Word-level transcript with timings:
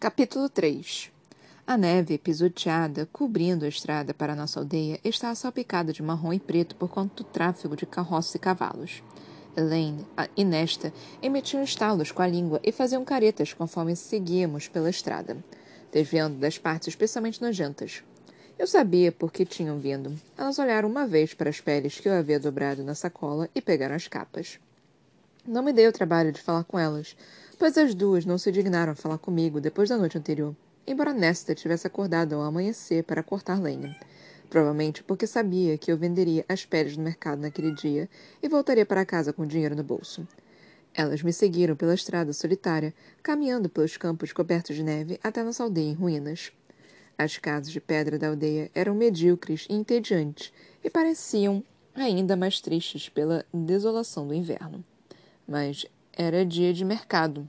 Capítulo 0.00 0.48
3 0.48 1.10
A 1.66 1.76
neve 1.76 2.18
pisoteada, 2.18 3.08
cobrindo 3.12 3.64
a 3.64 3.68
estrada 3.68 4.14
para 4.14 4.32
a 4.32 4.36
nossa 4.36 4.60
aldeia, 4.60 5.00
estava 5.02 5.34
salpicada 5.34 5.92
de 5.92 6.04
marrom 6.04 6.32
e 6.32 6.38
preto 6.38 6.76
por 6.76 6.88
conta 6.88 7.16
do 7.16 7.24
tráfego 7.24 7.74
de 7.74 7.84
carroças 7.84 8.32
e 8.36 8.38
cavalos. 8.38 9.02
Elaine 9.56 10.06
e 10.36 10.44
Nesta 10.44 10.92
emitiam 11.20 11.64
estalos 11.64 12.12
com 12.12 12.22
a 12.22 12.28
língua 12.28 12.60
e 12.62 12.70
faziam 12.70 13.04
caretas 13.04 13.52
conforme 13.52 13.96
seguíamos 13.96 14.68
pela 14.68 14.88
estrada, 14.88 15.36
desviando 15.90 16.38
das 16.38 16.56
partes 16.56 16.86
especialmente 16.86 17.42
nojentas. 17.42 18.04
Eu 18.56 18.68
sabia 18.68 19.10
por 19.10 19.32
que 19.32 19.44
tinham 19.44 19.80
vindo. 19.80 20.14
Elas 20.36 20.60
olharam 20.60 20.88
uma 20.88 21.08
vez 21.08 21.34
para 21.34 21.50
as 21.50 21.60
peles 21.60 21.98
que 21.98 22.08
eu 22.08 22.12
havia 22.12 22.38
dobrado 22.38 22.84
na 22.84 22.94
sacola 22.94 23.50
e 23.52 23.60
pegaram 23.60 23.96
as 23.96 24.06
capas. 24.06 24.60
Não 25.44 25.62
me 25.62 25.72
dei 25.72 25.88
o 25.88 25.92
trabalho 25.92 26.30
de 26.30 26.40
falar 26.40 26.62
com 26.62 26.78
elas, 26.78 27.16
pois 27.58 27.76
as 27.76 27.94
duas 27.94 28.24
não 28.24 28.38
se 28.38 28.52
dignaram 28.52 28.92
a 28.92 28.96
falar 28.96 29.18
comigo 29.18 29.60
depois 29.60 29.88
da 29.88 29.98
noite 29.98 30.16
anterior, 30.16 30.54
embora 30.86 31.12
Nesta 31.12 31.54
tivesse 31.54 31.86
acordado 31.86 32.34
ao 32.34 32.42
amanhecer 32.42 33.02
para 33.02 33.22
cortar 33.22 33.60
lenha. 33.60 33.98
Provavelmente 34.48 35.02
porque 35.02 35.26
sabia 35.26 35.76
que 35.76 35.92
eu 35.92 35.96
venderia 35.96 36.44
as 36.48 36.64
peles 36.64 36.96
no 36.96 37.02
mercado 37.02 37.40
naquele 37.40 37.72
dia 37.72 38.08
e 38.42 38.48
voltaria 38.48 38.86
para 38.86 39.04
casa 39.04 39.32
com 39.32 39.44
dinheiro 39.44 39.76
no 39.76 39.82
bolso. 39.82 40.26
Elas 40.94 41.22
me 41.22 41.32
seguiram 41.32 41.76
pela 41.76 41.94
estrada 41.94 42.32
solitária, 42.32 42.94
caminhando 43.22 43.68
pelos 43.68 43.96
campos 43.96 44.32
cobertos 44.32 44.74
de 44.74 44.82
neve 44.82 45.20
até 45.22 45.42
nossa 45.42 45.62
aldeia 45.62 45.90
em 45.90 45.94
ruínas. 45.94 46.50
As 47.18 47.36
casas 47.36 47.70
de 47.70 47.80
pedra 47.80 48.18
da 48.18 48.28
aldeia 48.28 48.70
eram 48.74 48.94
medíocres 48.94 49.66
e 49.68 49.74
entediantes 49.74 50.52
e 50.82 50.88
pareciam 50.88 51.62
ainda 51.94 52.36
mais 52.36 52.60
tristes 52.60 53.08
pela 53.08 53.44
desolação 53.52 54.26
do 54.26 54.32
inverno. 54.32 54.82
Mas 55.46 55.84
era 56.18 56.44
dia 56.44 56.74
de 56.74 56.84
mercado. 56.84 57.48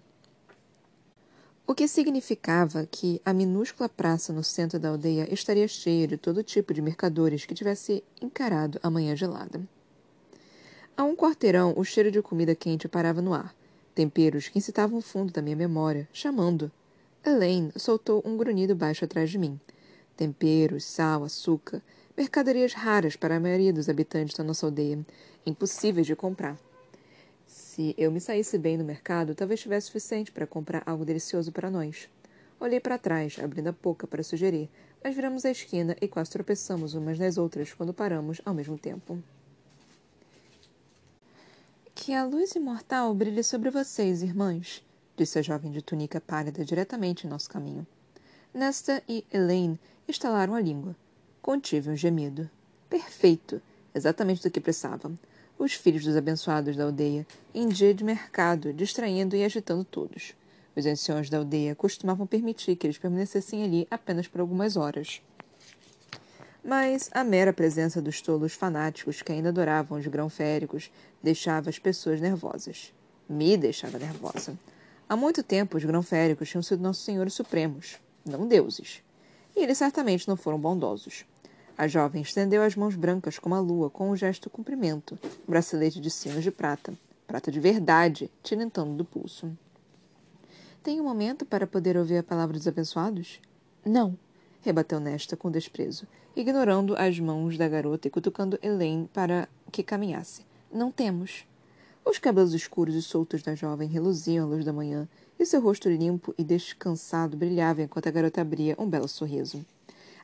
O 1.66 1.74
que 1.74 1.88
significava 1.88 2.86
que 2.86 3.20
a 3.26 3.34
minúscula 3.34 3.90
praça 3.90 4.32
no 4.32 4.44
centro 4.44 4.80
da 4.80 4.90
aldeia 4.90 5.28
estaria 5.34 5.68
cheia 5.68 6.08
de 6.08 6.18
todo 6.18 6.44
tipo 6.44 6.72
de 6.72 6.80
mercadores 6.80 7.46
que 7.46 7.56
tivesse 7.56 8.04
encarado 8.22 8.80
a 8.84 8.90
manhã 8.92 9.16
gelada. 9.16 9.60
A 10.96 11.04
um 11.04 11.16
quarteirão, 11.16 11.74
o 11.76 11.84
cheiro 11.84 12.12
de 12.12 12.22
comida 12.22 12.54
quente 12.54 12.88
parava 12.88 13.24
no 13.24 13.34
ar. 13.34 13.56
Temperos 13.96 14.50
que 14.50 14.60
incitavam 14.60 15.00
o 15.00 15.02
fundo 15.02 15.34
da 15.34 15.42
minha 15.42 15.56
memória, 15.56 16.08
chamando. 16.14 16.72
Elaine 17.26 17.72
soltou 17.76 18.22
um 18.24 18.38
grunhido 18.38 18.76
baixo 18.76 19.04
atrás 19.04 19.32
de 19.32 19.40
mim. 19.40 19.60
Temperos, 20.16 20.86
sal, 20.86 21.24
açúcar, 21.24 21.82
mercadorias 22.16 22.74
raras 22.74 23.16
para 23.16 23.38
a 23.38 23.40
maioria 23.40 23.74
dos 23.74 23.90
habitantes 23.90 24.38
da 24.38 24.44
nossa 24.44 24.68
aldeia, 24.68 25.04
impossíveis 25.44 26.06
de 26.06 26.16
comprar. 26.16 26.56
Se 27.50 27.96
eu 27.98 28.12
me 28.12 28.22
saísse 28.22 28.60
bem 28.60 28.78
no 28.78 28.84
mercado, 28.84 29.34
talvez 29.34 29.60
tivesse 29.60 29.88
suficiente 29.88 30.32
para 30.32 30.46
comprar 30.46 30.84
algo 30.86 31.04
delicioso 31.04 31.52
para 31.52 31.72
nós. 31.72 32.08
Olhei 32.60 32.80
para 32.80 33.00
trás, 33.00 33.40
abrindo 33.40 33.70
a 33.70 33.72
boca 33.72 34.06
para 34.06 34.22
sugerir, 34.22 34.70
mas 35.04 35.16
viramos 35.16 35.44
a 35.46 35.50
esquina 35.50 35.98
e 36.00 36.08
quase 36.08 36.30
tropeçamos 36.30 36.94
umas 36.94 37.18
nas 37.18 37.40
outras 37.40 37.74
quando 37.74 37.92
paramos 37.92 38.40
ao 38.46 38.54
mesmo 38.54 38.78
tempo. 38.78 39.18
Que 41.96 42.14
a 42.14 42.24
luz 42.24 42.52
imortal 42.52 43.16
brilhe 43.16 43.44
sobre 43.44 43.72
vocês, 43.72 44.22
irmãs, 44.22 44.86
disse 45.18 45.40
a 45.40 45.42
jovem 45.42 45.72
de 45.72 45.82
túnica 45.82 46.22
pálida 46.22 46.64
diretamente 46.64 47.26
em 47.26 47.30
nosso 47.32 47.50
caminho. 47.50 47.86
Nesta 48.54 49.02
e 49.10 49.26
Elaine 49.34 49.80
estalaram 50.08 50.54
a 50.54 50.62
língua. 50.62 50.96
Contive 51.42 51.90
um 51.90 51.96
gemido. 51.96 52.48
Perfeito! 52.88 53.60
Exatamente 53.96 54.44
do 54.44 54.52
que 54.52 54.62
precisava 54.62 55.12
os 55.60 55.74
filhos 55.74 56.06
dos 56.06 56.16
abençoados 56.16 56.78
da 56.78 56.86
aldeia, 56.86 57.28
em 57.54 57.68
dia 57.68 57.94
de 57.94 58.02
mercado, 58.02 58.72
distraindo 58.72 59.36
e 59.36 59.44
agitando 59.44 59.84
todos. 59.84 60.34
Os 60.74 60.86
anciões 60.86 61.30
da 61.30 61.38
aldeia 61.38 61.76
costumavam 61.76 62.26
permitir 62.26 62.78
que 62.78 62.88
eles 62.88 62.98
permanecessem 62.98 63.62
ali 63.62 63.86
apenas 63.92 64.26
por 64.26 64.40
algumas 64.40 64.78
horas. 64.78 65.22
Mas 66.64 67.10
a 67.14 67.26
mera 67.26 67.52
presença 67.52 68.02
dos 68.02 68.22
tolos 68.22 68.54
fanáticos 68.54 69.22
que 69.22 69.34
ainda 69.34 69.50
adoravam 69.50 70.00
os 70.00 70.08
grão-féricos 70.08 70.90
deixava 71.22 71.70
as 71.70 71.78
pessoas 71.78 72.22
nervosas. 72.22 72.94
Me 73.28 73.58
deixava 73.58 74.00
nervosa. 74.00 74.58
Há 75.10 75.16
muito 75.18 75.44
tempo 75.44 75.78
os 75.78 75.84
grão-féricos 75.84 76.50
tinham 76.50 76.64
sido 76.64 76.82
nossos 76.82 77.04
senhores 77.04 77.34
supremos, 77.34 77.98
não 78.26 78.48
deuses. 78.48 79.04
E 79.58 79.62
eles 79.62 79.78
certamente 79.78 80.28
não 80.28 80.38
foram 80.38 80.58
bondosos. 80.58 81.26
A 81.80 81.88
jovem 81.88 82.22
estendeu 82.22 82.62
as 82.62 82.76
mãos 82.76 82.94
brancas 82.98 83.40
como 83.40 83.56
a 83.56 83.60
lua, 83.62 83.90
com 83.90 84.12
um 84.12 84.16
gesto 84.18 84.50
cumprimento, 84.50 85.18
um 85.48 85.52
bracelete 85.52 86.02
de 86.02 86.12
sinos 86.12 86.44
de 86.44 86.52
prata, 86.52 86.94
prata 87.26 87.50
de 87.50 87.58
verdade, 87.58 88.30
tilintando 88.44 88.96
do 88.96 89.06
pulso. 89.06 89.50
Tem 90.84 91.00
um 91.00 91.06
momento 91.06 91.46
para 91.46 91.66
poder 91.66 91.96
ouvir 91.96 92.18
a 92.18 92.24
palavra 92.24 92.58
dos 92.58 92.68
abençoados? 92.68 93.40
Não, 93.86 94.20
rebateu 94.60 95.00
Nesta 95.00 95.38
com 95.38 95.50
desprezo, 95.50 96.06
ignorando 96.36 96.98
as 96.98 97.18
mãos 97.18 97.58
da 97.58 97.70
garota 97.70 98.10
e 98.10 98.12
cutucando 98.12 98.60
Elaine 98.62 99.10
para 99.14 99.48
que 99.72 99.82
caminhasse. 99.82 100.46
Não 100.70 100.92
temos. 100.92 101.46
Os 102.04 102.18
cabelos 102.18 102.54
escuros 102.54 102.94
e 102.94 103.02
soltos 103.02 103.42
da 103.42 103.56
jovem 103.56 103.88
reluziam 103.88 104.46
à 104.46 104.50
luz 104.50 104.66
da 104.66 104.74
manhã, 104.74 105.08
e 105.40 105.46
seu 105.46 105.62
rosto 105.62 105.88
limpo 105.88 106.36
e 106.38 106.44
descansado 106.44 107.38
brilhava 107.38 107.82
enquanto 107.82 108.08
a 108.08 108.12
garota 108.12 108.42
abria 108.42 108.76
um 108.78 108.90
belo 108.90 109.08
sorriso. 109.08 109.66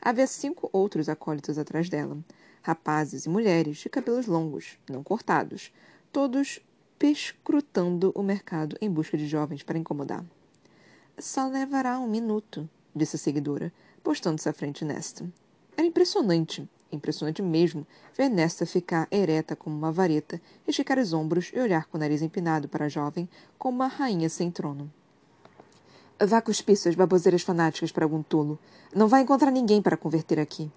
Havia 0.01 0.27
cinco 0.27 0.69
outros 0.71 1.09
acólitos 1.09 1.57
atrás 1.57 1.89
dela, 1.89 2.17
rapazes 2.61 3.25
e 3.25 3.29
mulheres 3.29 3.77
de 3.77 3.89
cabelos 3.89 4.27
longos, 4.27 4.77
não 4.89 5.03
cortados, 5.03 5.71
todos 6.11 6.59
pescrutando 6.97 8.11
o 8.15 8.23
mercado 8.23 8.77
em 8.81 8.89
busca 8.89 9.17
de 9.17 9.27
jovens 9.27 9.63
para 9.63 9.77
incomodar. 9.77 10.23
Só 11.17 11.47
levará 11.47 11.99
um 11.99 12.07
minuto, 12.07 12.69
disse 12.95 13.15
a 13.15 13.19
seguidora, 13.19 13.71
postando-se 14.03 14.49
à 14.49 14.53
frente 14.53 14.83
Nesta. 14.83 15.25
Era 15.77 15.87
impressionante, 15.87 16.67
impressionante 16.91 17.41
mesmo, 17.41 17.85
ver 18.17 18.29
Nesta 18.29 18.65
ficar 18.65 19.07
ereta 19.11 19.55
como 19.55 19.75
uma 19.75 19.91
vareta, 19.91 20.41
esticar 20.67 20.97
os 20.97 21.13
ombros 21.13 21.51
e 21.53 21.59
olhar 21.59 21.85
com 21.85 21.97
o 21.97 21.99
nariz 21.99 22.21
empinado 22.21 22.67
para 22.67 22.85
a 22.85 22.89
jovem 22.89 23.29
como 23.57 23.77
uma 23.77 23.87
rainha 23.87 24.29
sem 24.29 24.49
trono. 24.49 24.91
Vá 26.17 26.41
cuspir 26.41 26.77
suas 26.77 26.95
baboseiras 26.95 27.41
fanáticas 27.41 27.91
para 27.91 28.05
algum 28.05 28.23
tolo. 28.23 28.57
Não 28.95 29.05
vai 29.05 29.21
encontrar 29.21 29.51
ninguém 29.51 29.81
para 29.81 29.97
converter 29.97 30.39
aqui. 30.39 30.71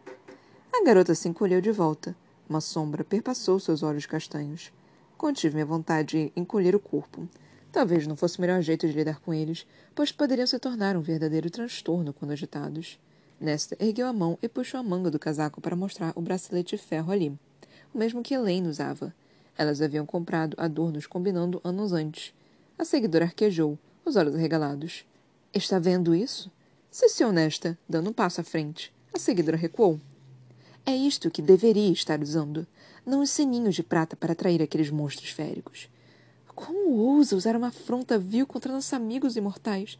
A 0.72 0.84
garota 0.84 1.15
se 1.15 1.28
encolheu 1.28 1.60
de 1.60 1.71
volta. 1.71 2.16
Uma 2.49 2.60
sombra 2.60 3.04
perpassou 3.04 3.60
seus 3.60 3.84
olhos 3.84 4.04
castanhos. 4.04 4.72
Contive 5.16 5.54
minha 5.54 5.65
vontade 5.65 6.25
de 6.25 6.32
encolher 6.34 6.75
o 6.75 6.81
corpo. 6.81 7.28
Talvez 7.71 8.04
não 8.04 8.16
fosse 8.16 8.38
o 8.38 8.41
melhor 8.41 8.60
jeito 8.62 8.88
de 8.88 8.93
lidar 8.93 9.21
com 9.21 9.32
eles, 9.32 9.65
pois 9.94 10.10
poderiam 10.10 10.47
se 10.47 10.59
tornar 10.59 10.97
um 10.97 11.03
verdadeiro 11.03 11.48
transtorno 11.48 12.12
quando 12.12 12.32
agitados. 12.32 12.98
Nesta 13.41 13.77
ergueu 13.78 14.09
a 14.09 14.12
mão 14.12 14.37
e 14.43 14.48
puxou 14.48 14.81
a 14.81 14.82
manga 14.82 15.09
do 15.09 15.21
casaco 15.21 15.60
para 15.60 15.77
mostrar 15.77 16.12
o 16.16 16.21
bracelete 16.21 16.75
de 16.75 16.82
ferro 16.82 17.12
ali, 17.12 17.28
o 17.94 17.98
mesmo 17.98 18.22
que 18.22 18.34
Elaine 18.34 18.66
usava. 18.66 19.15
Elas 19.56 19.81
haviam 19.81 20.04
comprado 20.04 20.56
adornos 20.59 21.06
combinando 21.06 21.60
anos 21.62 21.93
antes. 21.93 22.34
A 22.77 22.84
seguidora 22.84 23.27
arquejou, 23.27 23.78
os 24.04 24.16
olhos 24.16 24.34
arregalados. 24.34 25.04
Está 25.53 25.78
vendo 25.78 26.14
isso? 26.14 26.50
Se 26.91 27.25
honesta, 27.25 27.78
dando 27.88 28.10
um 28.10 28.12
passo 28.12 28.41
à 28.41 28.44
frente. 28.44 28.92
A 29.14 29.19
seguidora 29.19 29.56
recuou. 29.56 29.98
É 30.84 30.94
isto 30.94 31.31
que 31.31 31.41
deveria 31.41 31.91
estar 31.91 32.20
usando, 32.20 32.66
não 33.04 33.22
os 33.22 33.31
sininhos 33.31 33.75
de 33.75 33.82
prata 33.82 34.14
para 34.14 34.32
atrair 34.32 34.62
aqueles 34.62 34.91
monstros 34.91 35.31
féricos. 35.31 35.88
Como 36.54 36.91
ousa 36.91 37.34
usar 37.34 37.56
uma 37.56 37.69
afronta 37.69 38.19
vil 38.19 38.47
contra 38.47 38.72
nossos 38.72 38.92
amigos 38.92 39.36
imortais? 39.36 39.98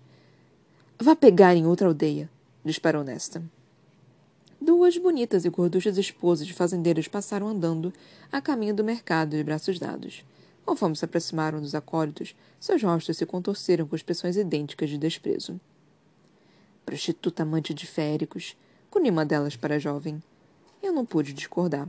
Vá 0.99 1.17
pegar 1.17 1.55
em 1.57 1.67
outra 1.67 1.89
aldeia, 1.89 2.29
disparou 2.65 3.03
Nesta. 3.03 3.43
Duas 4.61 4.99
bonitas 4.99 5.45
e 5.45 5.49
gorduchas 5.49 5.97
esposas 5.97 6.47
de 6.47 6.53
fazendeiros 6.53 7.09
passaram 7.09 7.49
andando 7.49 7.93
a 8.31 8.41
caminho 8.41 8.75
do 8.75 8.85
mercado 8.85 9.31
de 9.31 9.45
braços 9.45 9.79
dados. 9.79 10.25
Conforme 10.69 10.95
se 10.95 11.03
aproximaram 11.07 11.63
dos 11.63 11.75
acólitos, 11.75 12.37
seus 12.61 12.83
rostos 12.83 13.17
se 13.17 13.25
contorceram 13.25 13.87
com 13.89 13.97
expressões 13.97 14.37
idênticas 14.37 14.91
de 14.91 14.99
desprezo. 14.99 15.59
Prostituta 16.85 17.43
amante 17.43 17.73
de 17.73 17.87
féricos, 17.87 18.55
cuni 18.91 19.09
uma 19.09 19.25
delas 19.25 19.57
para 19.57 19.77
a 19.77 19.79
jovem. 19.79 20.23
Eu 20.83 20.93
não 20.93 21.07
pude 21.07 21.33
discordar. 21.33 21.89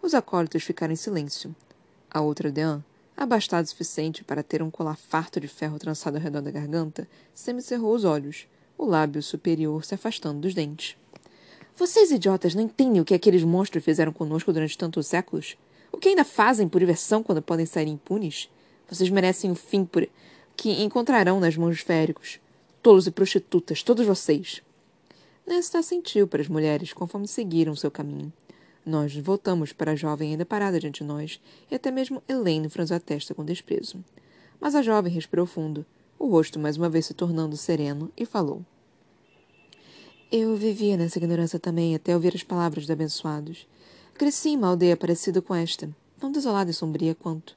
Os 0.00 0.14
acólitos 0.14 0.62
ficaram 0.62 0.92
em 0.92 0.96
silêncio. 0.96 1.52
A 2.08 2.20
outra 2.20 2.52
deã, 2.52 2.84
abastada 3.16 3.64
o 3.64 3.68
suficiente 3.68 4.22
para 4.22 4.44
ter 4.44 4.62
um 4.62 4.70
colar 4.70 4.96
farto 4.96 5.40
de 5.40 5.48
ferro 5.48 5.80
trançado 5.80 6.16
ao 6.16 6.22
redor 6.22 6.42
da 6.42 6.50
garganta, 6.52 7.08
semicerrou 7.34 7.92
os 7.92 8.04
olhos, 8.04 8.46
o 8.78 8.84
lábio 8.84 9.20
superior 9.20 9.84
se 9.84 9.96
afastando 9.96 10.38
dos 10.38 10.54
dentes. 10.54 10.96
Vocês 11.74 12.12
idiotas 12.12 12.54
não 12.54 12.62
entendem 12.62 13.00
o 13.00 13.04
que 13.04 13.14
aqueles 13.14 13.42
monstros 13.42 13.84
fizeram 13.84 14.12
conosco 14.12 14.52
durante 14.52 14.78
tantos 14.78 15.08
séculos? 15.08 15.56
O 15.92 15.98
que 15.98 16.08
ainda 16.08 16.24
fazem 16.24 16.68
por 16.68 16.80
diversão 16.80 17.22
quando 17.22 17.42
podem 17.42 17.66
sair 17.66 17.86
impunes? 17.86 18.50
Vocês 18.88 19.10
merecem 19.10 19.50
o 19.50 19.54
fim 19.54 19.84
por... 19.84 20.08
que 20.56 20.82
encontrarão 20.82 21.38
nas 21.38 21.56
mãos 21.56 21.76
dos 21.76 21.80
féricos. 21.80 22.40
Tolos 22.82 23.06
e 23.06 23.10
prostitutas, 23.10 23.82
todos 23.82 24.04
vocês. 24.04 24.62
Nesta 25.46 25.78
assentiu 25.78 26.26
para 26.26 26.40
as 26.40 26.48
mulheres 26.48 26.92
conforme 26.92 27.28
seguiram 27.28 27.76
seu 27.76 27.90
caminho. 27.90 28.32
Nós 28.84 29.14
voltamos 29.14 29.72
para 29.72 29.92
a 29.92 29.96
jovem 29.96 30.32
ainda 30.32 30.44
parada 30.44 30.80
diante 30.80 31.02
de 31.02 31.08
nós, 31.08 31.40
e 31.70 31.74
até 31.74 31.90
mesmo 31.90 32.22
Elaine 32.28 32.68
franziu 32.68 32.96
a 32.96 33.00
testa 33.00 33.34
com 33.34 33.44
desprezo. 33.44 34.04
Mas 34.60 34.74
a 34.74 34.82
jovem 34.82 35.12
respirou 35.12 35.46
fundo, 35.46 35.86
o 36.18 36.26
rosto 36.26 36.58
mais 36.58 36.76
uma 36.76 36.88
vez 36.88 37.06
se 37.06 37.14
tornando 37.14 37.56
sereno, 37.56 38.10
e 38.16 38.26
falou. 38.26 38.64
Eu 40.30 40.56
vivia 40.56 40.96
nessa 40.96 41.18
ignorância 41.18 41.58
também 41.58 41.94
até 41.94 42.14
ouvir 42.14 42.34
as 42.34 42.42
palavras 42.42 42.86
de 42.86 42.92
abençoados. 42.92 43.66
Cresci 44.14 44.50
em 44.50 44.56
uma 44.56 44.68
aldeia 44.68 44.96
parecida 44.96 45.42
com 45.42 45.54
esta, 45.54 45.88
tão 46.20 46.30
desolada 46.30 46.70
e 46.70 46.74
sombria 46.74 47.14
quanto. 47.14 47.56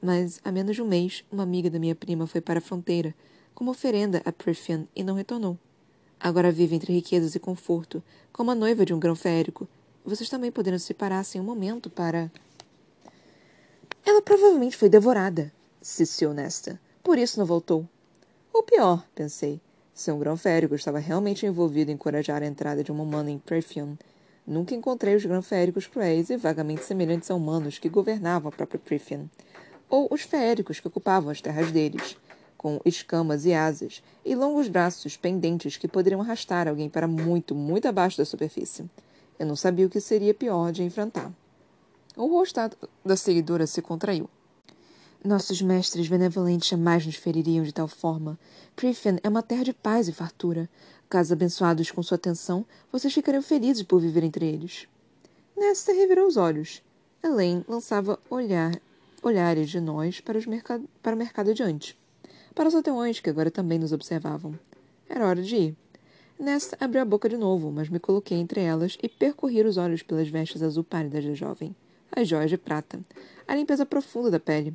Mas, 0.00 0.40
há 0.44 0.52
menos 0.52 0.76
de 0.76 0.82
um 0.82 0.86
mês, 0.86 1.24
uma 1.30 1.42
amiga 1.42 1.68
da 1.68 1.78
minha 1.78 1.94
prima 1.94 2.26
foi 2.26 2.40
para 2.40 2.58
a 2.58 2.62
fronteira, 2.62 3.14
como 3.54 3.70
oferenda 3.70 4.22
a 4.24 4.32
Prithian, 4.32 4.86
e 4.94 5.02
não 5.02 5.14
retornou. 5.14 5.58
Agora 6.18 6.52
vive 6.52 6.74
entre 6.74 6.92
riquezas 6.92 7.34
e 7.34 7.40
conforto, 7.40 8.02
como 8.32 8.50
a 8.50 8.54
noiva 8.54 8.86
de 8.86 8.94
um 8.94 8.98
grão 8.98 9.14
férico. 9.14 9.68
Vocês 10.04 10.28
também 10.28 10.52
poderiam 10.52 10.78
se 10.78 10.86
separar-se 10.86 11.36
em 11.36 11.40
um 11.40 11.44
momento 11.44 11.90
para... 11.90 12.30
Ela 14.04 14.22
provavelmente 14.22 14.76
foi 14.76 14.88
devorada, 14.88 15.52
ciciou 15.82 16.32
Nesta. 16.32 16.80
Por 17.02 17.18
isso 17.18 17.38
não 17.38 17.46
voltou. 17.46 17.86
Ou 18.52 18.62
pior, 18.62 19.04
pensei, 19.14 19.60
se 19.92 20.10
um 20.12 20.18
grão 20.18 20.36
férico 20.36 20.74
estava 20.74 20.98
realmente 20.98 21.44
envolvido 21.44 21.90
em 21.90 21.94
encorajar 21.94 22.42
a 22.42 22.46
entrada 22.46 22.84
de 22.84 22.92
um 22.92 23.02
humano 23.02 23.28
em 23.28 23.38
Prithian. 23.38 23.96
Nunca 24.46 24.74
encontrei 24.74 25.16
os 25.16 25.24
grão 25.24 25.42
féricos 25.42 25.86
cruéis 25.86 26.30
e 26.30 26.36
vagamente 26.36 26.84
semelhantes 26.84 27.30
a 27.30 27.34
humanos 27.34 27.78
que 27.78 27.88
governavam 27.88 28.48
a 28.48 28.52
própria 28.52 28.78
Prithian. 28.78 29.28
Ou 29.88 30.06
os 30.10 30.22
féricos 30.22 30.78
que 30.78 30.86
ocupavam 30.86 31.30
as 31.30 31.40
terras 31.40 31.72
deles, 31.72 32.16
com 32.56 32.80
escamas 32.84 33.44
e 33.44 33.52
asas, 33.52 34.02
e 34.24 34.34
longos 34.36 34.68
braços 34.68 35.16
pendentes 35.16 35.76
que 35.76 35.88
poderiam 35.88 36.20
arrastar 36.20 36.68
alguém 36.68 36.88
para 36.88 37.08
muito, 37.08 37.54
muito 37.54 37.86
abaixo 37.86 38.18
da 38.18 38.24
superfície. 38.24 38.88
Eu 39.38 39.46
não 39.46 39.56
sabia 39.56 39.86
o 39.86 39.90
que 39.90 40.00
seria 40.00 40.32
pior 40.32 40.70
de 40.70 40.82
enfrentar. 40.82 41.32
O 42.16 42.26
rosto 42.26 42.60
da 43.04 43.16
seguidora 43.16 43.66
se 43.66 43.82
contraiu. 43.82 44.30
Nossos 45.24 45.60
mestres 45.60 46.08
benevolentes 46.08 46.68
jamais 46.68 47.04
nos 47.04 47.16
feririam 47.16 47.64
de 47.64 47.74
tal 47.74 47.88
forma. 47.88 48.38
Prithian 48.76 49.16
é 49.24 49.28
uma 49.28 49.42
terra 49.42 49.64
de 49.64 49.72
paz 49.72 50.08
e 50.08 50.12
fartura. 50.12 50.68
Caso 51.08 51.32
abençoados 51.32 51.90
com 51.90 52.02
sua 52.02 52.16
atenção, 52.16 52.66
vocês 52.90 53.14
ficariam 53.14 53.42
felizes 53.42 53.84
por 53.84 54.00
viver 54.00 54.24
entre 54.24 54.44
eles. 54.44 54.88
Nesta 55.56 55.92
revirou 55.92 56.26
os 56.26 56.36
olhos. 56.36 56.82
Elaine 57.22 57.64
lançava 57.68 58.18
olhar, 58.28 58.80
olhares 59.22 59.70
de 59.70 59.80
nós 59.80 60.20
para, 60.20 60.36
os 60.36 60.46
mercado, 60.46 60.84
para 61.02 61.14
o 61.14 61.18
mercado 61.18 61.50
adiante. 61.50 61.96
Para 62.54 62.68
os 62.68 62.74
aldeões, 62.74 63.20
que 63.20 63.30
agora 63.30 63.50
também 63.50 63.78
nos 63.78 63.92
observavam. 63.92 64.58
Era 65.08 65.26
hora 65.26 65.42
de 65.42 65.56
ir. 65.56 65.76
Nesta 66.38 66.76
abriu 66.84 67.00
a 67.00 67.04
boca 67.04 67.28
de 67.28 67.36
novo, 67.36 67.70
mas 67.70 67.88
me 67.88 68.00
coloquei 68.00 68.38
entre 68.38 68.60
elas 68.60 68.98
e 69.02 69.08
percorri 69.08 69.62
os 69.62 69.76
olhos 69.76 70.02
pelas 70.02 70.28
vestes 70.28 70.62
azul 70.62 70.84
pálidas 70.84 71.24
da 71.24 71.34
jovem. 71.34 71.74
As 72.10 72.28
joias 72.28 72.50
de 72.50 72.58
prata. 72.58 73.00
A 73.46 73.54
limpeza 73.54 73.86
profunda 73.86 74.30
da 74.30 74.40
pele 74.40 74.74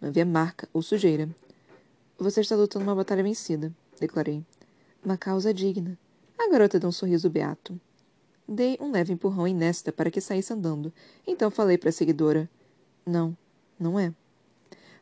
não 0.00 0.08
havia 0.08 0.24
marca 0.24 0.68
ou 0.72 0.80
sujeira. 0.82 1.28
Você 2.18 2.40
está 2.40 2.54
lutando 2.54 2.84
uma 2.84 2.94
batalha 2.94 3.22
vencida, 3.22 3.72
declarei. 4.00 4.44
Uma 5.04 5.18
causa 5.18 5.52
digna. 5.52 5.98
A 6.38 6.50
garota 6.50 6.80
deu 6.80 6.88
um 6.88 6.92
sorriso 6.92 7.28
beato. 7.28 7.78
Dei 8.48 8.78
um 8.80 8.90
leve 8.90 9.12
empurrão 9.12 9.46
em 9.46 9.54
Nesta 9.54 9.92
para 9.92 10.10
que 10.10 10.18
saísse 10.18 10.52
andando. 10.52 10.90
Então 11.26 11.50
falei 11.50 11.76
para 11.76 11.90
a 11.90 11.92
seguidora: 11.92 12.48
Não, 13.04 13.36
não 13.78 14.00
é. 14.00 14.14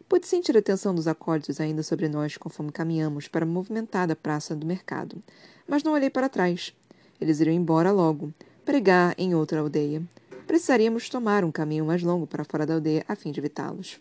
Pude 0.08 0.26
sentir 0.26 0.56
a 0.56 0.62
tensão 0.62 0.92
dos 0.92 1.06
acólitos 1.06 1.60
ainda 1.60 1.84
sobre 1.84 2.08
nós 2.08 2.36
conforme 2.36 2.72
caminhamos 2.72 3.28
para 3.28 3.44
a 3.44 3.48
movimentada 3.48 4.16
praça 4.16 4.56
do 4.56 4.66
mercado. 4.66 5.22
Mas 5.68 5.84
não 5.84 5.92
olhei 5.92 6.10
para 6.10 6.28
trás. 6.28 6.74
Eles 7.20 7.38
iriam 7.38 7.54
embora 7.54 7.92
logo, 7.92 8.34
pregar 8.64 9.14
em 9.16 9.36
outra 9.36 9.60
aldeia. 9.60 10.02
Precisaríamos 10.48 11.08
tomar 11.08 11.44
um 11.44 11.52
caminho 11.52 11.84
mais 11.84 12.02
longo 12.02 12.26
para 12.26 12.44
fora 12.44 12.66
da 12.66 12.74
aldeia 12.74 13.04
a 13.06 13.14
fim 13.14 13.30
de 13.30 13.38
evitá-los. 13.38 14.00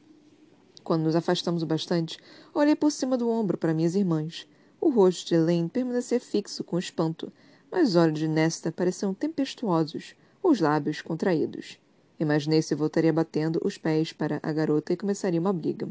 Quando 0.84 1.04
nos 1.04 1.16
afastamos 1.16 1.62
o 1.62 1.68
bastante, 1.68 2.18
olhei 2.56 2.76
por 2.76 2.92
cima 2.92 3.16
do 3.16 3.30
ombro 3.30 3.56
para 3.56 3.74
minhas 3.74 3.94
irmãs. 3.94 4.48
O 4.82 4.90
rosto 4.90 5.28
de 5.28 5.36
Elaine 5.36 5.70
permanecia 5.70 6.20
fixo 6.20 6.64
com 6.64 6.80
espanto, 6.80 7.32
mas 7.72 7.90
os 7.90 7.96
olhos 7.96 8.18
de 8.18 8.28
Nesta 8.28 8.72
pareciam 8.72 9.14
tempestuosos, 9.14 10.16
os 10.42 10.60
lábios 10.60 11.04
contraídos. 11.04 11.78
Imaginei 12.20 12.64
se 12.64 12.74
voltaria 12.74 13.14
batendo 13.14 13.62
os 13.64 13.78
pés 13.78 14.12
para 14.12 14.40
a 14.42 14.52
garota 14.52 14.92
e 14.92 14.98
começaria 14.98 15.40
uma 15.40 15.54
briga. 15.54 15.88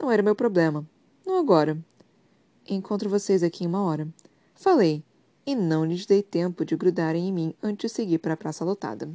Não 0.00 0.10
era 0.10 0.22
meu 0.22 0.34
problema. 0.34 0.86
Não 1.24 1.38
agora. 1.38 1.78
Encontro 2.66 3.10
vocês 3.10 3.42
aqui 3.42 3.64
em 3.64 3.66
uma 3.66 3.82
hora. 3.82 4.08
Falei, 4.54 5.04
e 5.46 5.54
não 5.54 5.84
lhes 5.84 6.06
dei 6.06 6.22
tempo 6.22 6.64
de 6.64 6.76
grudarem 6.76 7.28
em 7.28 7.32
mim 7.32 7.54
antes 7.62 7.90
de 7.90 7.94
seguir 7.94 8.18
para 8.18 8.32
a 8.32 8.36
praça 8.38 8.64
lotada. 8.64 9.10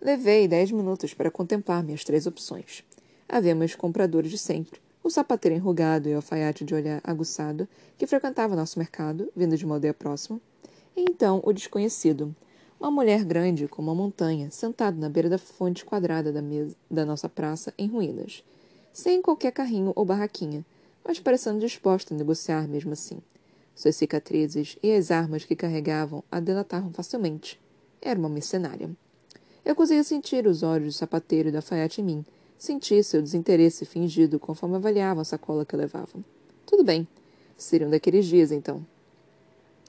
Levei 0.00 0.48
dez 0.48 0.72
minutos 0.72 1.14
para 1.14 1.30
contemplar 1.30 1.82
minhas 1.84 2.02
três 2.02 2.26
opções. 2.26 2.84
Havia 3.28 3.54
meus 3.54 3.76
compradores 3.76 4.30
de 4.30 4.38
sempre, 4.38 4.80
o 5.04 5.10
sapateiro 5.10 5.54
enrugado 5.54 6.08
e 6.08 6.14
o 6.14 6.16
alfaiate 6.16 6.64
de 6.64 6.74
olhar 6.74 6.98
aguçado, 7.04 7.68
que 7.98 8.06
frequentava 8.06 8.56
nosso 8.56 8.78
mercado, 8.78 9.30
vindo 9.36 9.54
de 9.54 9.64
uma 9.64 9.74
aldeia 9.74 9.92
próxima, 9.92 10.40
e 10.96 11.02
então 11.02 11.42
o 11.44 11.52
desconhecido, 11.52 12.34
uma 12.80 12.90
mulher 12.90 13.22
grande 13.22 13.68
como 13.68 13.92
uma 13.92 14.02
montanha, 14.02 14.50
sentado 14.50 14.98
na 14.98 15.10
beira 15.10 15.28
da 15.28 15.36
fonte 15.36 15.84
quadrada 15.84 16.32
da, 16.32 16.40
mesa, 16.40 16.74
da 16.90 17.04
nossa 17.04 17.28
praça 17.28 17.74
em 17.76 17.86
ruínas, 17.86 18.42
sem 18.94 19.20
qualquer 19.20 19.52
carrinho 19.52 19.92
ou 19.94 20.06
barraquinha, 20.06 20.64
mas 21.04 21.20
parecendo 21.20 21.60
disposta 21.60 22.14
a 22.14 22.16
negociar 22.16 22.66
mesmo 22.66 22.94
assim. 22.94 23.18
Suas 23.74 23.96
cicatrizes 23.96 24.78
e 24.82 24.90
as 24.90 25.10
armas 25.10 25.44
que 25.44 25.54
carregavam 25.54 26.24
a 26.32 26.40
delatavam 26.40 26.92
facilmente. 26.92 27.60
Era 28.00 28.18
uma 28.18 28.28
mercenária. 28.28 28.88
Eu 29.64 29.74
conseguia 29.74 30.04
sentir 30.04 30.46
os 30.46 30.62
olhos 30.62 30.94
do 30.94 30.98
sapateiro 30.98 31.48
e 31.50 31.52
da 31.52 31.58
alfaiate 31.58 32.00
em 32.00 32.04
mim, 32.04 32.24
Senti 32.58 33.02
seu 33.02 33.20
desinteresse 33.20 33.84
fingido 33.84 34.38
conforme 34.38 34.76
avaliavam 34.76 35.22
a 35.22 35.24
sacola 35.24 35.64
que 35.64 35.76
levavam. 35.76 36.24
Tudo 36.66 36.82
bem. 36.82 37.06
Seriam 37.56 37.90
daqueles 37.90 38.26
dias, 38.26 38.50
então. 38.50 38.84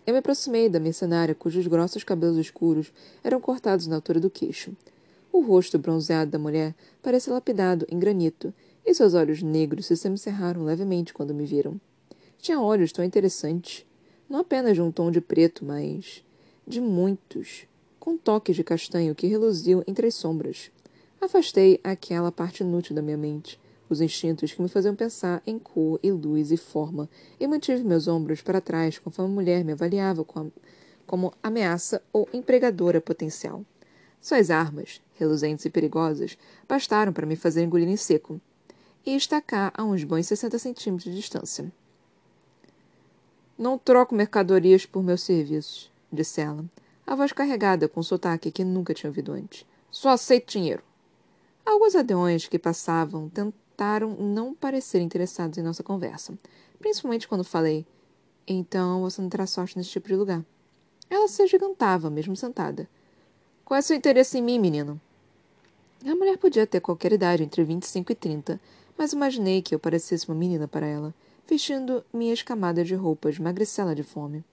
Eu 0.06 0.14
me 0.14 0.20
aproximei 0.20 0.70
da 0.70 0.80
mercenária, 0.80 1.34
cujos 1.34 1.66
grossos 1.66 2.04
cabelos 2.04 2.38
escuros 2.38 2.94
eram 3.24 3.42
cortados 3.42 3.88
na 3.88 3.96
altura 3.96 4.20
do 4.20 4.30
queixo. 4.30 4.72
O 5.32 5.42
rosto 5.42 5.80
bronzeado 5.80 6.32
da 6.32 6.40
mulher 6.40 6.76
parecia 7.02 7.34
lapidado 7.34 7.86
em 7.90 7.98
granito, 7.98 8.54
e 8.86 8.94
seus 8.94 9.16
olhos 9.16 9.42
negros 9.42 9.88
se 9.88 9.98
semicerraram 9.98 10.64
levemente 10.64 11.14
quando 11.14 11.34
me 11.34 11.46
viram. 11.46 11.82
Tinha 12.38 12.62
olhos 12.62 12.92
tão 12.92 13.04
interessantes, 13.04 13.84
não 14.30 14.42
apenas 14.42 14.76
de 14.76 14.82
um 14.82 14.92
tom 14.92 15.10
de 15.10 15.20
preto, 15.20 15.66
mas 15.66 16.24
de 16.68 16.80
muitos, 16.80 17.66
com 18.00 18.16
toques 18.16 18.56
de 18.56 18.64
castanho 18.64 19.16
que 19.16 19.26
reluziam 19.26 19.84
entre 19.88 20.08
as 20.08 20.14
sombras. 20.14 20.70
Afastei 21.26 21.80
aquela 21.84 22.32
parte 22.32 22.62
inútil 22.62 22.96
da 22.96 23.02
minha 23.02 23.18
mente, 23.18 23.60
os 23.90 24.00
instintos 24.00 24.54
que 24.54 24.62
me 24.62 24.70
faziam 24.70 24.96
pensar 24.96 25.42
em 25.48 25.58
cor 25.58 26.00
e 26.04 26.12
luz 26.12 26.52
e 26.52 26.56
forma, 26.56 27.10
e 27.40 27.48
mantive 27.48 27.84
meus 27.84 28.08
ombros 28.08 28.44
para 28.44 28.62
trás 28.62 29.00
conforme 29.00 29.32
a 29.32 29.34
mulher 29.34 29.66
me 29.66 29.72
avaliava 29.72 30.24
como, 30.24 30.54
como 31.04 31.34
ameaça 31.42 32.00
ou 32.14 32.30
empregadora 32.32 33.02
potencial. 33.02 33.66
Suas 34.22 34.52
armas, 34.52 35.02
reluzentes 35.16 35.66
e 35.66 35.70
perigosas, 35.72 36.38
bastaram 36.70 37.12
para 37.12 37.26
me 37.26 37.36
fazer 37.36 37.64
engolir 37.64 37.90
em 37.90 37.98
seco 37.98 38.40
e 39.04 39.16
estacar 39.16 39.74
a 39.76 39.84
uns 39.84 40.04
bons 40.04 40.28
60 40.28 40.60
centímetros 40.60 41.12
de 41.12 41.20
distância. 41.20 41.74
Não 43.58 43.80
troco 43.80 44.14
mercadorias 44.14 44.86
por 44.86 45.02
meus 45.02 45.24
serviços, 45.24 45.92
disse 46.14 46.40
ela, 46.40 46.64
a 47.04 47.16
voz 47.16 47.34
carregada 47.34 47.88
com 47.88 48.02
um 48.02 48.04
sotaque 48.04 48.52
que 48.52 48.64
nunca 48.64 48.94
tinha 48.94 49.10
ouvido 49.10 49.32
antes. 49.32 49.66
Só 49.90 50.10
aceito 50.10 50.52
dinheiro. 50.52 50.84
Alguns 51.66 51.96
adeões 51.96 52.48
que 52.48 52.60
passavam 52.60 53.28
tentaram 53.28 54.16
não 54.16 54.54
parecer 54.54 55.02
interessados 55.02 55.58
em 55.58 55.64
nossa 55.64 55.82
conversa, 55.82 56.38
principalmente 56.78 57.28
quando 57.28 57.44
falei: 57.44 57.86
Então 58.48 59.02
você 59.02 59.22
não 59.22 59.30
terá 59.30 59.48
sorte 59.48 59.76
nesse 59.76 59.90
tipo 59.90 60.08
de 60.08 60.16
lugar. 60.16 60.46
Ela 61.10 61.28
se 61.28 61.42
agigantava, 61.42 62.10
mesmo 62.10 62.36
sentada. 62.36 62.88
Qual 63.64 63.78
é 63.78 63.82
seu 63.82 63.96
interesse 63.96 64.38
em 64.38 64.44
mim, 64.44 64.60
menino? 64.60 65.02
A 66.06 66.14
mulher 66.14 66.38
podia 66.38 66.68
ter 66.68 66.82
qualquer 66.82 67.14
idade, 67.14 67.42
entre 67.42 67.64
25 67.64 68.12
e 68.12 68.16
30, 68.16 68.62
mas 68.96 69.12
imaginei 69.12 69.62
que 69.62 69.74
eu 69.74 69.80
parecesse 69.80 70.28
uma 70.30 70.36
menina 70.36 70.68
para 70.68 70.86
ela, 70.86 71.14
vestindo 71.48 72.06
minha 72.14 72.34
escamada 72.34 72.84
de 72.84 72.94
roupas 72.94 73.40
magricela 73.40 73.96
de 73.96 74.04
fome. 74.04 74.44